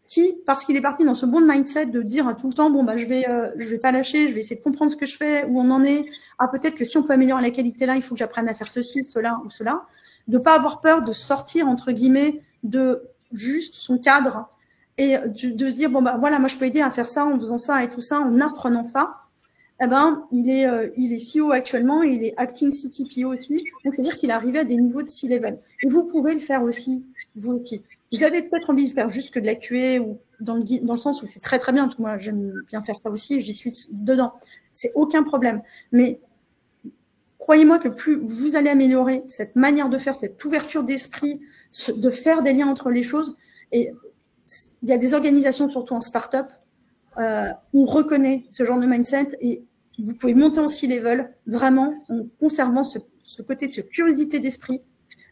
qui, 0.07 0.35
parce 0.45 0.63
qu'il 0.65 0.75
est 0.75 0.81
parti 0.81 1.05
dans 1.05 1.13
ce 1.13 1.25
bon 1.25 1.41
mindset 1.41 1.87
de 1.87 2.01
dire 2.01 2.35
tout 2.39 2.47
le 2.49 2.53
temps, 2.53 2.69
bon 2.69 2.83
bah 2.83 2.97
je 2.97 3.05
vais, 3.05 3.29
euh, 3.29 3.51
je 3.57 3.67
vais 3.67 3.77
pas 3.77 3.91
lâcher, 3.91 4.27
je 4.29 4.33
vais 4.33 4.41
essayer 4.41 4.55
de 4.55 4.63
comprendre 4.63 4.91
ce 4.91 4.95
que 4.95 5.05
je 5.05 5.17
fais, 5.17 5.45
où 5.45 5.59
on 5.59 5.69
en 5.69 5.83
est. 5.83 6.05
Ah 6.39 6.47
peut-être 6.47 6.75
que 6.75 6.85
si 6.85 6.97
on 6.97 7.03
peut 7.03 7.13
améliorer 7.13 7.41
la 7.41 7.51
qualité 7.51 7.85
là, 7.85 7.95
il 7.95 8.01
faut 8.01 8.15
que 8.15 8.19
j'apprenne 8.19 8.47
à 8.47 8.53
faire 8.53 8.69
ceci, 8.69 9.03
cela 9.03 9.39
ou 9.45 9.49
cela. 9.51 9.83
De 10.27 10.37
pas 10.37 10.55
avoir 10.55 10.81
peur 10.81 11.03
de 11.03 11.13
sortir 11.13 11.67
entre 11.67 11.91
guillemets 11.91 12.41
de 12.63 13.03
juste 13.33 13.75
son 13.75 13.97
cadre 13.99 14.49
et 14.97 15.17
de, 15.17 15.51
de 15.51 15.69
se 15.69 15.75
dire 15.75 15.89
bon 15.89 16.01
bah 16.01 16.17
voilà, 16.19 16.39
moi 16.39 16.49
je 16.49 16.57
peux 16.57 16.65
aider 16.65 16.81
à 16.81 16.91
faire 16.91 17.09
ça 17.09 17.25
en 17.25 17.35
faisant 17.35 17.59
ça 17.59 17.83
et 17.83 17.89
tout 17.89 18.01
ça, 18.01 18.19
en 18.19 18.39
apprenant 18.41 18.85
ça 18.87 19.18
eh 19.81 19.87
ben, 19.87 20.25
il 20.31 20.49
est, 20.49 20.65
euh, 20.65 20.89
il 20.97 21.13
est 21.13 21.23
CEO 21.33 21.51
actuellement 21.51 22.03
il 22.03 22.23
est 22.23 22.33
acting 22.37 22.69
CTPO 22.71 23.33
aussi. 23.33 23.63
Donc, 23.85 23.95
c'est-à-dire 23.95 24.17
qu'il 24.17 24.29
est 24.29 24.33
arrivé 24.33 24.59
à 24.59 24.65
des 24.65 24.75
niveaux 24.75 25.01
de 25.01 25.07
C-level. 25.07 25.57
Et 25.81 25.87
vous 25.87 26.03
pouvez 26.03 26.33
le 26.33 26.41
faire 26.41 26.63
aussi, 26.63 27.05
vous 27.35 27.53
aussi. 27.53 27.81
Vous 28.11 28.23
avez 28.23 28.41
peut-être 28.43 28.69
envie 28.69 28.89
de 28.89 28.93
faire 28.93 29.09
juste 29.09 29.31
que 29.31 29.39
de 29.39 29.45
la 29.45 29.55
QA 29.55 30.01
ou 30.01 30.19
dans 30.41 30.55
le, 30.55 30.85
dans 30.85 30.93
le 30.93 30.99
sens 30.99 31.23
où 31.23 31.27
c'est 31.27 31.39
très 31.39 31.59
très 31.59 31.71
bien, 31.71 31.89
moi 31.97 32.17
j'aime 32.17 32.53
bien 32.67 32.81
faire 32.81 32.99
ça 33.01 33.09
aussi, 33.09 33.41
j'y 33.41 33.55
suis 33.55 33.73
dedans. 33.91 34.33
C'est 34.75 34.91
aucun 34.95 35.23
problème. 35.23 35.61
Mais 35.93 36.19
croyez-moi 37.37 37.79
que 37.79 37.89
plus 37.89 38.17
vous 38.17 38.55
allez 38.55 38.69
améliorer 38.69 39.23
cette 39.29 39.55
manière 39.55 39.89
de 39.89 39.97
faire, 39.97 40.17
cette 40.19 40.43
ouverture 40.43 40.83
d'esprit, 40.83 41.39
de 41.87 42.09
faire 42.09 42.43
des 42.43 42.53
liens 42.53 42.67
entre 42.67 42.89
les 42.89 43.03
choses, 43.03 43.35
et 43.71 43.91
il 44.83 44.89
y 44.89 44.93
a 44.93 44.97
des 44.97 45.13
organisations, 45.13 45.69
surtout 45.69 45.93
en 45.93 46.01
start-up, 46.01 46.47
euh, 47.17 47.51
on 47.73 47.85
reconnaît 47.85 48.45
ce 48.49 48.63
genre 48.65 48.79
de 48.79 48.85
mindset 48.85 49.37
et 49.41 49.63
vous 49.99 50.13
pouvez 50.13 50.33
monter 50.33 50.59
en 50.59 50.69
six 50.69 50.87
level 50.87 51.29
vraiment 51.45 51.93
en 52.09 52.23
conservant 52.39 52.83
ce, 52.83 52.99
côté 53.41 53.67
de 53.67 53.81
curiosité 53.81 54.39
d'esprit, 54.39 54.81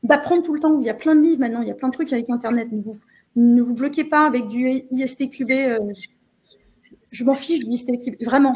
d'apprendre 0.04 0.44
tout 0.44 0.54
le 0.54 0.60
temps. 0.60 0.80
Il 0.80 0.86
y 0.86 0.90
a 0.90 0.94
plein 0.94 1.16
de 1.16 1.22
livres 1.22 1.40
maintenant, 1.40 1.62
il 1.62 1.68
y 1.68 1.72
a 1.72 1.76
plein 1.76 1.90
de 1.90 1.94
trucs 1.94 2.12
avec 2.14 2.30
Internet. 2.30 2.72
Ne 2.72 2.82
vous, 2.82 2.96
ne 3.36 3.62
vous 3.62 3.74
bloquez 3.74 4.04
pas 4.04 4.26
avec 4.26 4.48
du 4.48 4.68
ISTQB. 4.92 5.52
Euh, 5.52 5.80
je 7.12 7.24
m'en 7.24 7.34
fiche 7.34 7.64
du 7.64 7.72
ISTQB, 7.72 8.24
vraiment. 8.24 8.54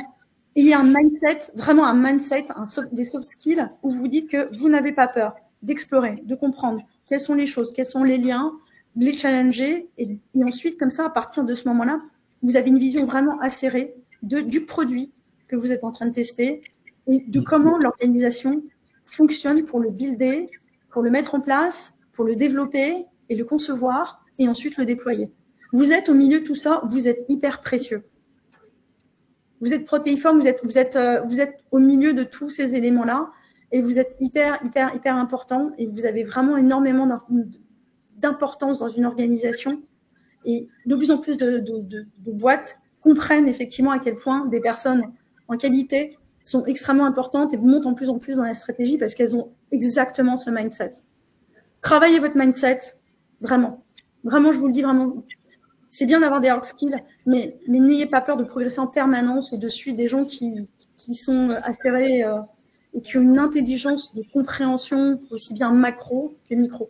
il 0.56 0.68
y 0.68 0.74
a 0.74 0.80
un 0.80 0.94
mindset, 0.94 1.52
vraiment 1.56 1.86
un 1.86 1.94
mindset, 1.94 2.46
un 2.50 2.66
des 2.92 3.06
soft 3.06 3.30
skills 3.32 3.66
où 3.84 3.92
vous 3.92 4.08
dites 4.08 4.30
que 4.30 4.56
vous 4.58 4.70
n'avez 4.70 4.92
pas 4.92 5.08
peur 5.08 5.36
d'explorer, 5.64 6.16
de 6.26 6.36
comprendre 6.36 6.82
quelles 7.08 7.22
sont 7.22 7.36
les 7.36 7.48
choses, 7.48 7.72
quels 7.74 7.86
sont 7.86 8.04
les 8.04 8.18
liens, 8.18 8.52
de 8.96 9.06
les 9.06 9.18
challenger 9.18 9.88
et, 9.98 10.18
ensuite 10.44 10.78
comme 10.78 10.92
ça, 10.92 11.06
à 11.06 11.10
partir 11.10 11.44
de 11.44 11.56
ce 11.56 11.68
moment-là, 11.70 12.02
vous 12.42 12.56
avez 12.56 12.70
une 12.70 12.80
vision 12.80 13.06
vraiment 13.06 13.40
acérée 13.40 13.94
du 14.24 14.66
produit, 14.66 15.12
que 15.52 15.58
vous 15.58 15.72
êtes 15.72 15.84
en 15.84 15.92
train 15.92 16.08
de 16.08 16.14
tester 16.14 16.62
et 17.08 17.24
de 17.28 17.42
comment 17.42 17.78
l'organisation 17.78 18.64
fonctionne 19.18 19.66
pour 19.66 19.82
le 19.82 19.92
builder, 19.92 20.50
pour 20.92 21.02
le 21.02 21.10
mettre 21.10 21.36
en 21.36 21.42
place, 21.42 21.76
pour 22.14 22.24
le 22.24 22.36
développer 22.36 23.06
et 23.30 23.36
le 23.36 23.44
concevoir 23.44 24.24
et 24.40 24.48
ensuite 24.48 24.78
le 24.78 24.86
déployer. 24.86 25.30
Vous 25.74 25.92
êtes 25.92 26.08
au 26.08 26.14
milieu 26.14 26.40
de 26.40 26.46
tout 26.46 26.56
ça, 26.56 26.82
vous 26.90 27.08
êtes 27.08 27.26
hyper 27.28 27.62
précieux. 27.62 28.04
Vous 29.60 29.74
êtes 29.74 29.86
protéiforme, 29.86 30.40
vous 30.40 30.48
êtes, 30.48 30.60
vous 30.64 30.78
êtes, 30.78 30.96
euh, 30.96 31.22
vous 31.24 31.40
êtes 31.40 31.60
au 31.72 31.80
milieu 31.80 32.14
de 32.14 32.24
tous 32.24 32.50
ces 32.50 32.74
éléments-là 32.74 33.30
et 33.72 33.82
vous 33.82 34.00
êtes 34.00 34.16
hyper, 34.20 34.60
hyper, 34.66 34.96
hyper 34.96 35.16
important 35.16 35.72
et 35.78 35.86
vous 35.86 36.06
avez 36.06 36.24
vraiment 36.24 36.58
énormément 36.58 37.08
d'importance 38.18 38.80
dans 38.80 38.90
une 38.90 39.06
organisation. 39.06 39.82
Et 40.46 40.68
de 40.86 40.96
plus 40.96 41.12
en 41.12 41.20
plus 41.20 41.38
de, 41.38 42.06
boîtes 42.26 42.78
comprennent 43.02 43.48
effectivement 43.48 43.92
à 43.92 44.00
quel 44.00 44.16
point 44.18 44.46
des 44.48 44.62
personnes 44.62 45.04
en 45.52 45.58
qualité 45.58 46.18
sont 46.44 46.66
extrêmement 46.66 47.06
importantes 47.06 47.54
et 47.54 47.58
montent 47.58 47.86
en 47.86 47.94
plus 47.94 48.10
en 48.10 48.20
plus 48.20 48.36
dans 48.36 48.44
la 48.44 48.56
stratégie 48.56 48.98
parce 48.98 49.14
qu'elles 49.14 49.36
ont 49.36 49.50
exactement 49.72 50.38
ce 50.38 50.50
mindset. 50.50 50.92
Travaillez 51.82 52.20
votre 52.20 52.38
mindset, 52.38 52.80
vraiment. 53.42 53.84
Vraiment, 54.24 54.54
je 54.54 54.60
vous 54.60 54.68
le 54.68 54.74
dis 54.74 54.82
vraiment. 54.82 55.14
C'est 55.90 56.06
bien 56.06 56.22
d'avoir 56.22 56.40
des 56.40 56.48
hard 56.48 56.64
skills, 56.64 56.96
mais, 57.26 57.58
mais 57.68 57.80
n'ayez 57.80 58.06
pas 58.06 58.22
peur 58.22 58.38
de 58.38 58.46
progresser 58.46 58.80
en 58.80 58.88
permanence 58.88 59.52
et 59.52 59.58
de 59.58 59.68
suivre 59.68 59.98
des 59.98 60.08
gens 60.08 60.24
qui, 60.24 60.70
qui 60.98 61.16
sont 61.16 61.50
affairés 61.50 62.24
euh, 62.24 62.40
et 62.94 63.02
qui 63.02 63.18
ont 63.18 63.22
une 63.22 63.40
intelligence 63.40 64.14
de 64.14 64.24
compréhension 64.32 65.20
aussi 65.32 65.54
bien 65.54 65.72
macro 65.72 66.34
que 66.50 66.56
micro. 66.56 66.90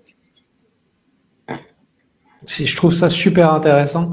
Je 2.45 2.75
trouve 2.75 2.93
ça 2.93 3.09
super 3.09 3.53
intéressant. 3.53 4.11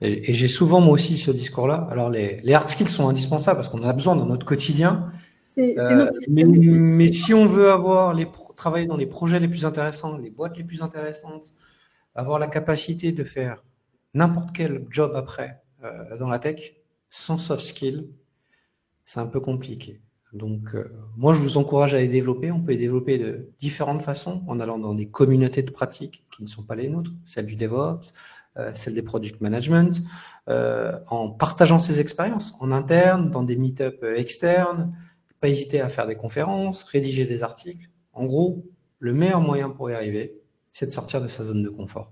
Et, 0.00 0.34
j'ai 0.34 0.48
souvent 0.48 0.80
moi 0.80 0.94
aussi 0.94 1.18
ce 1.18 1.30
discours-là. 1.30 1.88
Alors 1.90 2.10
les, 2.10 2.40
les, 2.42 2.54
hard 2.54 2.70
skills 2.70 2.88
sont 2.88 3.08
indispensables 3.08 3.58
parce 3.58 3.68
qu'on 3.68 3.82
en 3.82 3.88
a 3.88 3.92
besoin 3.92 4.16
dans 4.16 4.26
notre 4.26 4.46
quotidien. 4.46 5.10
Euh, 5.58 6.10
mais, 6.28 6.44
mais, 6.44 7.08
si 7.08 7.34
on 7.34 7.46
veut 7.46 7.70
avoir 7.70 8.14
les 8.14 8.28
travailler 8.56 8.86
dans 8.86 8.96
les 8.96 9.06
projets 9.06 9.40
les 9.40 9.48
plus 9.48 9.64
intéressants, 9.64 10.16
les 10.16 10.30
boîtes 10.30 10.56
les 10.56 10.64
plus 10.64 10.82
intéressantes, 10.82 11.44
avoir 12.14 12.38
la 12.38 12.46
capacité 12.46 13.12
de 13.12 13.24
faire 13.24 13.62
n'importe 14.14 14.50
quel 14.54 14.86
job 14.90 15.12
après 15.14 15.60
euh, 15.84 16.16
dans 16.18 16.28
la 16.28 16.38
tech 16.38 16.60
sans 17.10 17.38
soft 17.38 17.62
skills, 17.64 18.06
c'est 19.04 19.20
un 19.20 19.26
peu 19.26 19.40
compliqué. 19.40 20.00
Donc, 20.32 20.74
euh, 20.74 20.92
moi, 21.16 21.34
je 21.34 21.40
vous 21.40 21.56
encourage 21.56 21.94
à 21.94 21.98
les 21.98 22.08
développer. 22.08 22.52
On 22.52 22.60
peut 22.60 22.72
les 22.72 22.78
développer 22.78 23.16
de 23.16 23.48
différentes 23.60 24.02
façons, 24.02 24.42
en 24.46 24.60
allant 24.60 24.78
dans 24.78 24.94
des 24.94 25.08
communautés 25.08 25.62
de 25.62 25.70
pratiques 25.70 26.22
qui 26.36 26.42
ne 26.42 26.48
sont 26.48 26.62
pas 26.62 26.74
les 26.74 26.88
nôtres, 26.88 27.10
celles 27.26 27.46
du 27.46 27.56
DevOps, 27.56 28.12
euh, 28.58 28.72
celles 28.74 28.94
des 28.94 29.02
product 29.02 29.40
management, 29.40 30.02
euh, 30.48 30.98
en 31.06 31.30
partageant 31.30 31.78
ses 31.78 32.00
expériences 32.00 32.54
en 32.58 32.72
interne, 32.72 33.30
dans 33.30 33.44
des 33.44 33.54
meet-up 33.54 34.02
externes, 34.16 34.92
pas 35.40 35.48
hésiter 35.48 35.80
à 35.80 35.88
faire 35.88 36.06
des 36.08 36.16
conférences, 36.16 36.82
rédiger 36.84 37.24
des 37.24 37.42
articles. 37.42 37.88
En 38.12 38.24
gros, 38.24 38.64
le 38.98 39.12
meilleur 39.12 39.40
moyen 39.40 39.70
pour 39.70 39.90
y 39.90 39.94
arriver, 39.94 40.32
c'est 40.72 40.86
de 40.86 40.90
sortir 40.90 41.20
de 41.22 41.28
sa 41.28 41.44
zone 41.44 41.62
de 41.62 41.68
confort. 41.68 42.10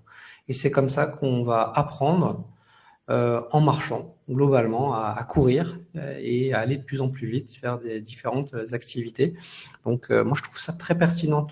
Et 0.49 0.55
c'est 0.55 0.71
comme 0.71 0.89
ça 0.89 1.07
qu'on 1.07 1.43
va 1.43 1.73
apprendre 1.75 2.45
euh, 3.11 3.41
en 3.51 3.61
marchant, 3.61 4.15
globalement, 4.31 4.95
à, 4.95 5.21
courir 5.29 5.81
et 5.97 6.53
à 6.53 6.61
aller 6.61 6.77
de 6.77 6.85
plus 6.85 7.01
en 7.01 7.09
plus 7.09 7.27
vite, 7.27 7.51
faire 7.61 7.81
des 7.81 8.01
différentes 8.01 8.55
activités. 8.73 9.35
Donc, 9.85 10.11
moi, 10.11 10.37
je 10.37 10.43
trouve 10.43 10.59
ça 10.59 10.73
très 10.73 10.97
pertinent 10.97 11.47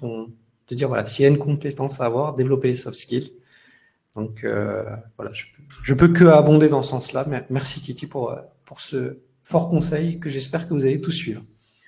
de 0.68 0.74
dire, 0.74 0.86
voilà, 0.86 1.06
s'il 1.06 1.22
y 1.22 1.26
a 1.26 1.28
une 1.28 1.38
compétence 1.38 2.00
à 2.00 2.04
avoir, 2.04 2.36
développer 2.36 2.68
les 2.68 2.76
soft 2.76 2.96
skills. 2.96 3.32
Donc, 4.16 4.44
euh, 4.44 4.84
voilà, 5.16 5.32
je, 5.32 5.44
je, 5.82 5.94
peux 5.94 6.12
que 6.12 6.24
abonder 6.24 6.68
dans 6.68 6.82
ce 6.82 6.90
sens-là. 6.90 7.26
Merci 7.50 7.80
Kitty 7.80 8.06
pour, 8.06 8.36
pour 8.64 8.80
ce 8.80 9.18
fort 9.44 9.70
conseil 9.70 10.18
que 10.20 10.28
j'espère 10.28 10.68
que 10.68 10.74
vous 10.74 10.82
allez 10.82 11.00
tous 11.00 11.12
suivre. 11.12 11.42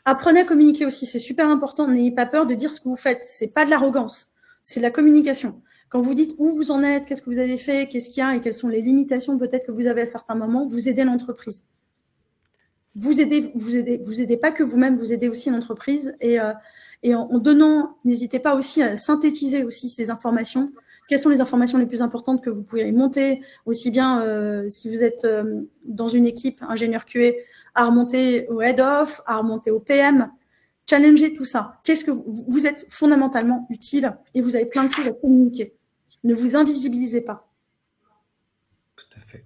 Apprenez 0.04 0.40
à 0.40 0.44
communiquer 0.44 0.86
aussi, 0.86 1.06
c'est 1.06 1.18
super 1.18 1.48
important. 1.48 1.88
N'ayez 1.88 2.12
pas 2.12 2.26
peur 2.26 2.46
de 2.46 2.54
dire 2.54 2.72
ce 2.72 2.80
que 2.80 2.88
vous 2.88 2.96
faites. 2.96 3.22
C'est 3.38 3.52
pas 3.52 3.64
de 3.64 3.70
l'arrogance, 3.70 4.28
c'est 4.64 4.80
de 4.80 4.84
la 4.84 4.90
communication. 4.90 5.60
Quand 5.88 6.00
vous 6.00 6.14
dites 6.14 6.34
où 6.38 6.52
vous 6.52 6.70
en 6.70 6.82
êtes, 6.82 7.06
qu'est-ce 7.06 7.22
que 7.22 7.30
vous 7.30 7.38
avez 7.38 7.58
fait, 7.58 7.88
qu'est-ce 7.88 8.08
qu'il 8.08 8.18
y 8.18 8.22
a 8.22 8.34
et 8.34 8.40
quelles 8.40 8.54
sont 8.54 8.68
les 8.68 8.82
limitations 8.82 9.38
peut-être 9.38 9.66
que 9.66 9.72
vous 9.72 9.86
avez 9.86 10.02
à 10.02 10.06
certains 10.06 10.34
moments, 10.34 10.68
vous 10.68 10.88
aidez 10.88 11.04
l'entreprise. 11.04 11.60
Vous 12.96 13.20
aidez, 13.20 13.52
vous 13.54 13.76
aidez, 13.76 13.98
vous 13.98 14.20
aidez 14.20 14.36
pas 14.36 14.52
que 14.52 14.62
vous-même, 14.62 14.96
vous 14.96 15.12
aidez 15.12 15.28
aussi 15.28 15.50
l'entreprise 15.50 16.14
et, 16.20 16.40
euh, 16.40 16.52
en, 17.04 17.38
donnant, 17.38 17.96
n'hésitez 18.04 18.38
pas 18.40 18.56
aussi 18.56 18.82
à 18.82 18.96
synthétiser 18.96 19.64
aussi 19.64 19.90
ces 19.90 20.10
informations. 20.10 20.72
Quelles 21.08 21.20
sont 21.20 21.28
les 21.28 21.40
informations 21.40 21.78
les 21.78 21.86
plus 21.86 22.02
importantes 22.02 22.42
que 22.42 22.50
vous 22.50 22.62
pouvez 22.62 22.90
monter, 22.92 23.40
aussi 23.64 23.90
bien 23.90 24.22
euh, 24.22 24.68
si 24.70 24.88
vous 24.88 25.02
êtes 25.02 25.24
euh, 25.24 25.62
dans 25.84 26.08
une 26.08 26.26
équipe 26.26 26.60
ingénieur 26.62 27.04
QA, 27.04 27.32
à 27.74 27.86
remonter 27.86 28.48
au 28.48 28.60
head 28.60 28.80
of, 28.80 29.08
à 29.26 29.38
remonter 29.38 29.70
au 29.70 29.80
PM, 29.80 30.30
Challenger 30.88 31.34
tout 31.34 31.44
ça. 31.44 31.80
Qu'est-ce 31.84 32.04
que 32.04 32.12
vous, 32.12 32.44
vous 32.48 32.64
êtes 32.64 32.86
fondamentalement 32.98 33.66
utile 33.70 34.16
et 34.34 34.40
vous 34.40 34.54
avez 34.54 34.66
plein 34.66 34.84
de 34.84 34.92
choses 34.92 35.06
à 35.06 35.12
communiquer. 35.12 35.72
Ne 36.22 36.34
vous 36.34 36.54
invisibilisez 36.54 37.22
pas. 37.22 37.48
Tout 38.96 39.18
à 39.18 39.20
fait. 39.26 39.44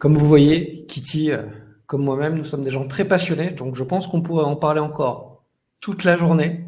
Comme 0.00 0.18
vous 0.18 0.26
voyez, 0.26 0.84
Kitty, 0.86 1.30
euh, 1.30 1.44
comme 1.86 2.02
moi-même, 2.02 2.34
nous 2.34 2.44
sommes 2.44 2.64
des 2.64 2.70
gens 2.70 2.88
très 2.88 3.06
passionnés, 3.06 3.52
donc 3.52 3.76
je 3.76 3.84
pense 3.84 4.06
qu'on 4.08 4.20
pourrait 4.20 4.44
en 4.44 4.56
parler 4.56 4.80
encore 4.80 5.44
toute 5.80 6.02
la 6.02 6.16
journée. 6.16 6.65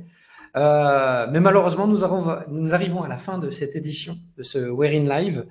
Euh, 0.59 1.27
mais 1.31 1.39
malheureusement, 1.39 1.87
nous, 1.87 2.03
arrivons 2.03 3.03
à 3.03 3.09
la 3.09 3.19
fin 3.19 3.39
de 3.39 3.51
cette 3.51 3.77
édition 3.77 4.17
de 4.37 4.43
ce 4.43 4.59
We're 4.59 4.93
in 4.93 5.09
Live. 5.09 5.47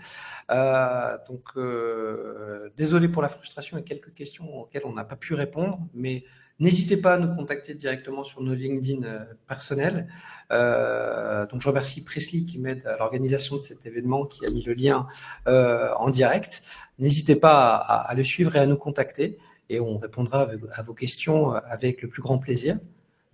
Euh, 0.51 1.17
donc, 1.29 1.43
euh, 1.55 2.69
désolé 2.77 3.07
pour 3.07 3.21
la 3.21 3.29
frustration 3.29 3.77
et 3.77 3.83
quelques 3.83 4.13
questions 4.13 4.63
auxquelles 4.63 4.85
on 4.85 4.93
n'a 4.93 5.05
pas 5.05 5.15
pu 5.15 5.33
répondre, 5.33 5.79
mais 5.93 6.23
N'hésitez 6.59 6.97
pas 6.97 7.13
à 7.13 7.17
nous 7.19 7.35
contacter 7.35 7.75
directement 7.75 8.23
sur 8.23 8.41
nos 8.41 8.55
LinkedIn 8.55 9.07
personnels. 9.47 10.07
Donc 10.49 11.61
je 11.61 11.67
remercie 11.67 12.03
Presley 12.03 12.45
qui 12.45 12.57
m'aide 12.57 12.83
à 12.87 12.97
l'organisation 12.97 13.57
de 13.57 13.61
cet 13.61 13.85
événement, 13.85 14.25
qui 14.25 14.43
a 14.43 14.49
mis 14.49 14.63
le 14.63 14.73
lien 14.73 15.05
en 15.45 16.09
direct. 16.09 16.49
N'hésitez 16.97 17.35
pas 17.35 17.75
à, 17.75 18.11
le 18.15 18.23
suivre 18.23 18.55
et 18.55 18.59
à 18.59 18.65
nous 18.65 18.75
contacter 18.75 19.37
et 19.69 19.79
on 19.79 19.99
répondra 19.99 20.49
à 20.73 20.81
vos 20.81 20.95
questions 20.95 21.51
avec 21.51 22.01
le 22.01 22.07
plus 22.07 22.23
grand 22.23 22.39
plaisir. 22.39 22.79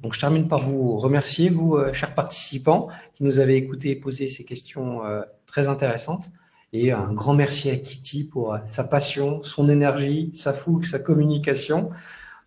Donc 0.02 0.14
je 0.14 0.20
termine 0.20 0.48
par 0.48 0.62
vous 0.62 0.98
remercier, 0.98 1.50
vous, 1.50 1.76
euh, 1.76 1.94
chers 1.94 2.14
participants, 2.16 2.89
qui 3.14 3.24
nous 3.24 3.39
avez 3.39 3.56
écouté 3.56 3.91
et 3.91 3.96
posé 3.96 4.30
ces 4.30 4.44
questions 4.44 5.06
euh, 5.06 5.22
très 5.48 5.68
intéressantes. 5.68 6.26
Et 6.74 6.91
un 6.91 7.14
grand 7.14 7.36
merci 7.36 7.70
à 7.70 7.78
Kitty 7.78 8.24
pour 8.24 8.58
sa 8.66 8.84
passion, 8.84 9.44
son 9.44 9.70
énergie, 9.70 10.34
sa 10.44 10.54
fougue, 10.54 10.86
sa 10.86 10.98
communication. 10.98 11.91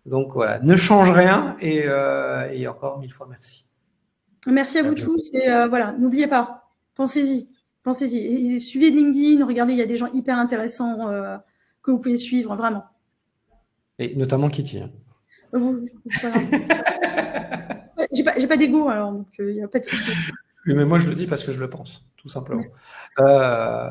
Donc 0.07 0.31
voilà, 0.33 0.59
ne 0.59 0.77
change 0.77 1.11
rien 1.11 1.57
et, 1.59 1.83
euh, 1.85 2.49
et 2.51 2.65
encore 2.67 2.99
mille 2.99 3.11
fois 3.11 3.27
merci. 3.29 3.65
Merci 4.45 4.77
à, 4.77 4.83
vous 4.83 4.95
tous 4.95 5.29
et 5.33 5.49
euh, 5.49 5.67
voilà, 5.67 5.93
n'oubliez 5.99 6.27
pas, 6.27 6.63
pensez-y, 6.95 7.49
pensez-y. 7.83 8.17
Et 8.55 8.59
suivez 8.61 8.89
LinkedIn, 8.89 9.45
regardez, 9.45 9.73
il 9.73 9.79
y 9.79 9.81
a 9.81 9.85
des 9.85 9.97
gens 9.97 10.09
hyper 10.13 10.37
intéressants 10.37 11.09
euh, 11.09 11.37
que 11.83 11.91
vous 11.91 11.97
pouvez 11.99 12.17
suivre 12.17 12.55
vraiment. 12.55 12.85
Et 13.99 14.15
notamment 14.15 14.47
Kitty. 14.47 14.81
Voilà. 15.51 16.39
j'ai 18.13 18.23
pas, 18.23 18.39
j'ai 18.39 18.47
pas 18.47 18.57
d'ego 18.57 18.89
alors 18.89 19.11
donc 19.11 19.27
il 19.39 19.47
n'y 19.47 19.63
a 19.63 19.67
pas 19.67 19.79
de 19.79 19.85
souci. 19.85 20.11
Oui, 20.65 20.73
mais 20.73 20.85
moi 20.85 20.99
je 20.99 21.07
le 21.07 21.15
dis 21.15 21.27
parce 21.27 21.43
que 21.43 21.53
je 21.53 21.59
le 21.59 21.69
pense, 21.69 22.01
tout 22.17 22.29
simplement. 22.29 22.63
Euh, 23.19 23.87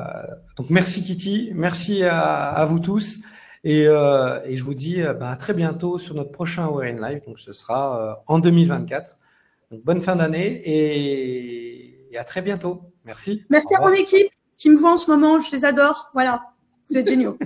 donc 0.57 0.69
merci 0.69 1.03
Kitty, 1.03 1.51
merci 1.53 2.03
à, 2.03 2.49
à 2.49 2.65
vous 2.65 2.79
tous. 2.79 3.05
Et, 3.63 3.87
euh, 3.87 4.39
et, 4.45 4.55
je 4.55 4.63
vous 4.63 4.73
dis 4.73 5.01
euh, 5.01 5.13
bah, 5.13 5.31
à 5.31 5.35
très 5.35 5.53
bientôt 5.53 5.97
sur 5.97 6.15
notre 6.15 6.31
prochain 6.31 6.67
in 6.79 7.01
Live. 7.01 7.23
Donc 7.25 7.39
ce 7.39 7.51
sera 7.51 8.01
euh, 8.01 8.15
en 8.27 8.39
2024. 8.39 9.17
Donc 9.71 9.83
bonne 9.83 10.01
fin 10.01 10.15
d'année 10.15 10.61
et, 10.63 12.13
et, 12.13 12.17
à 12.17 12.23
très 12.23 12.41
bientôt. 12.41 12.81
Merci. 13.03 13.43
Merci 13.49 13.73
à 13.75 13.81
mon 13.81 13.91
équipe 13.91 14.31
qui 14.57 14.69
me 14.69 14.77
voit 14.77 14.93
en 14.93 14.97
ce 14.97 15.09
moment. 15.09 15.41
Je 15.41 15.55
les 15.55 15.65
adore. 15.65 16.09
Voilà. 16.13 16.43
Vous 16.89 16.97
êtes 16.97 17.07
géniaux. 17.07 17.37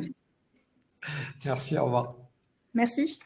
Merci. 1.45 1.77
Au 1.77 1.85
revoir. 1.85 2.15
Merci. 2.73 3.19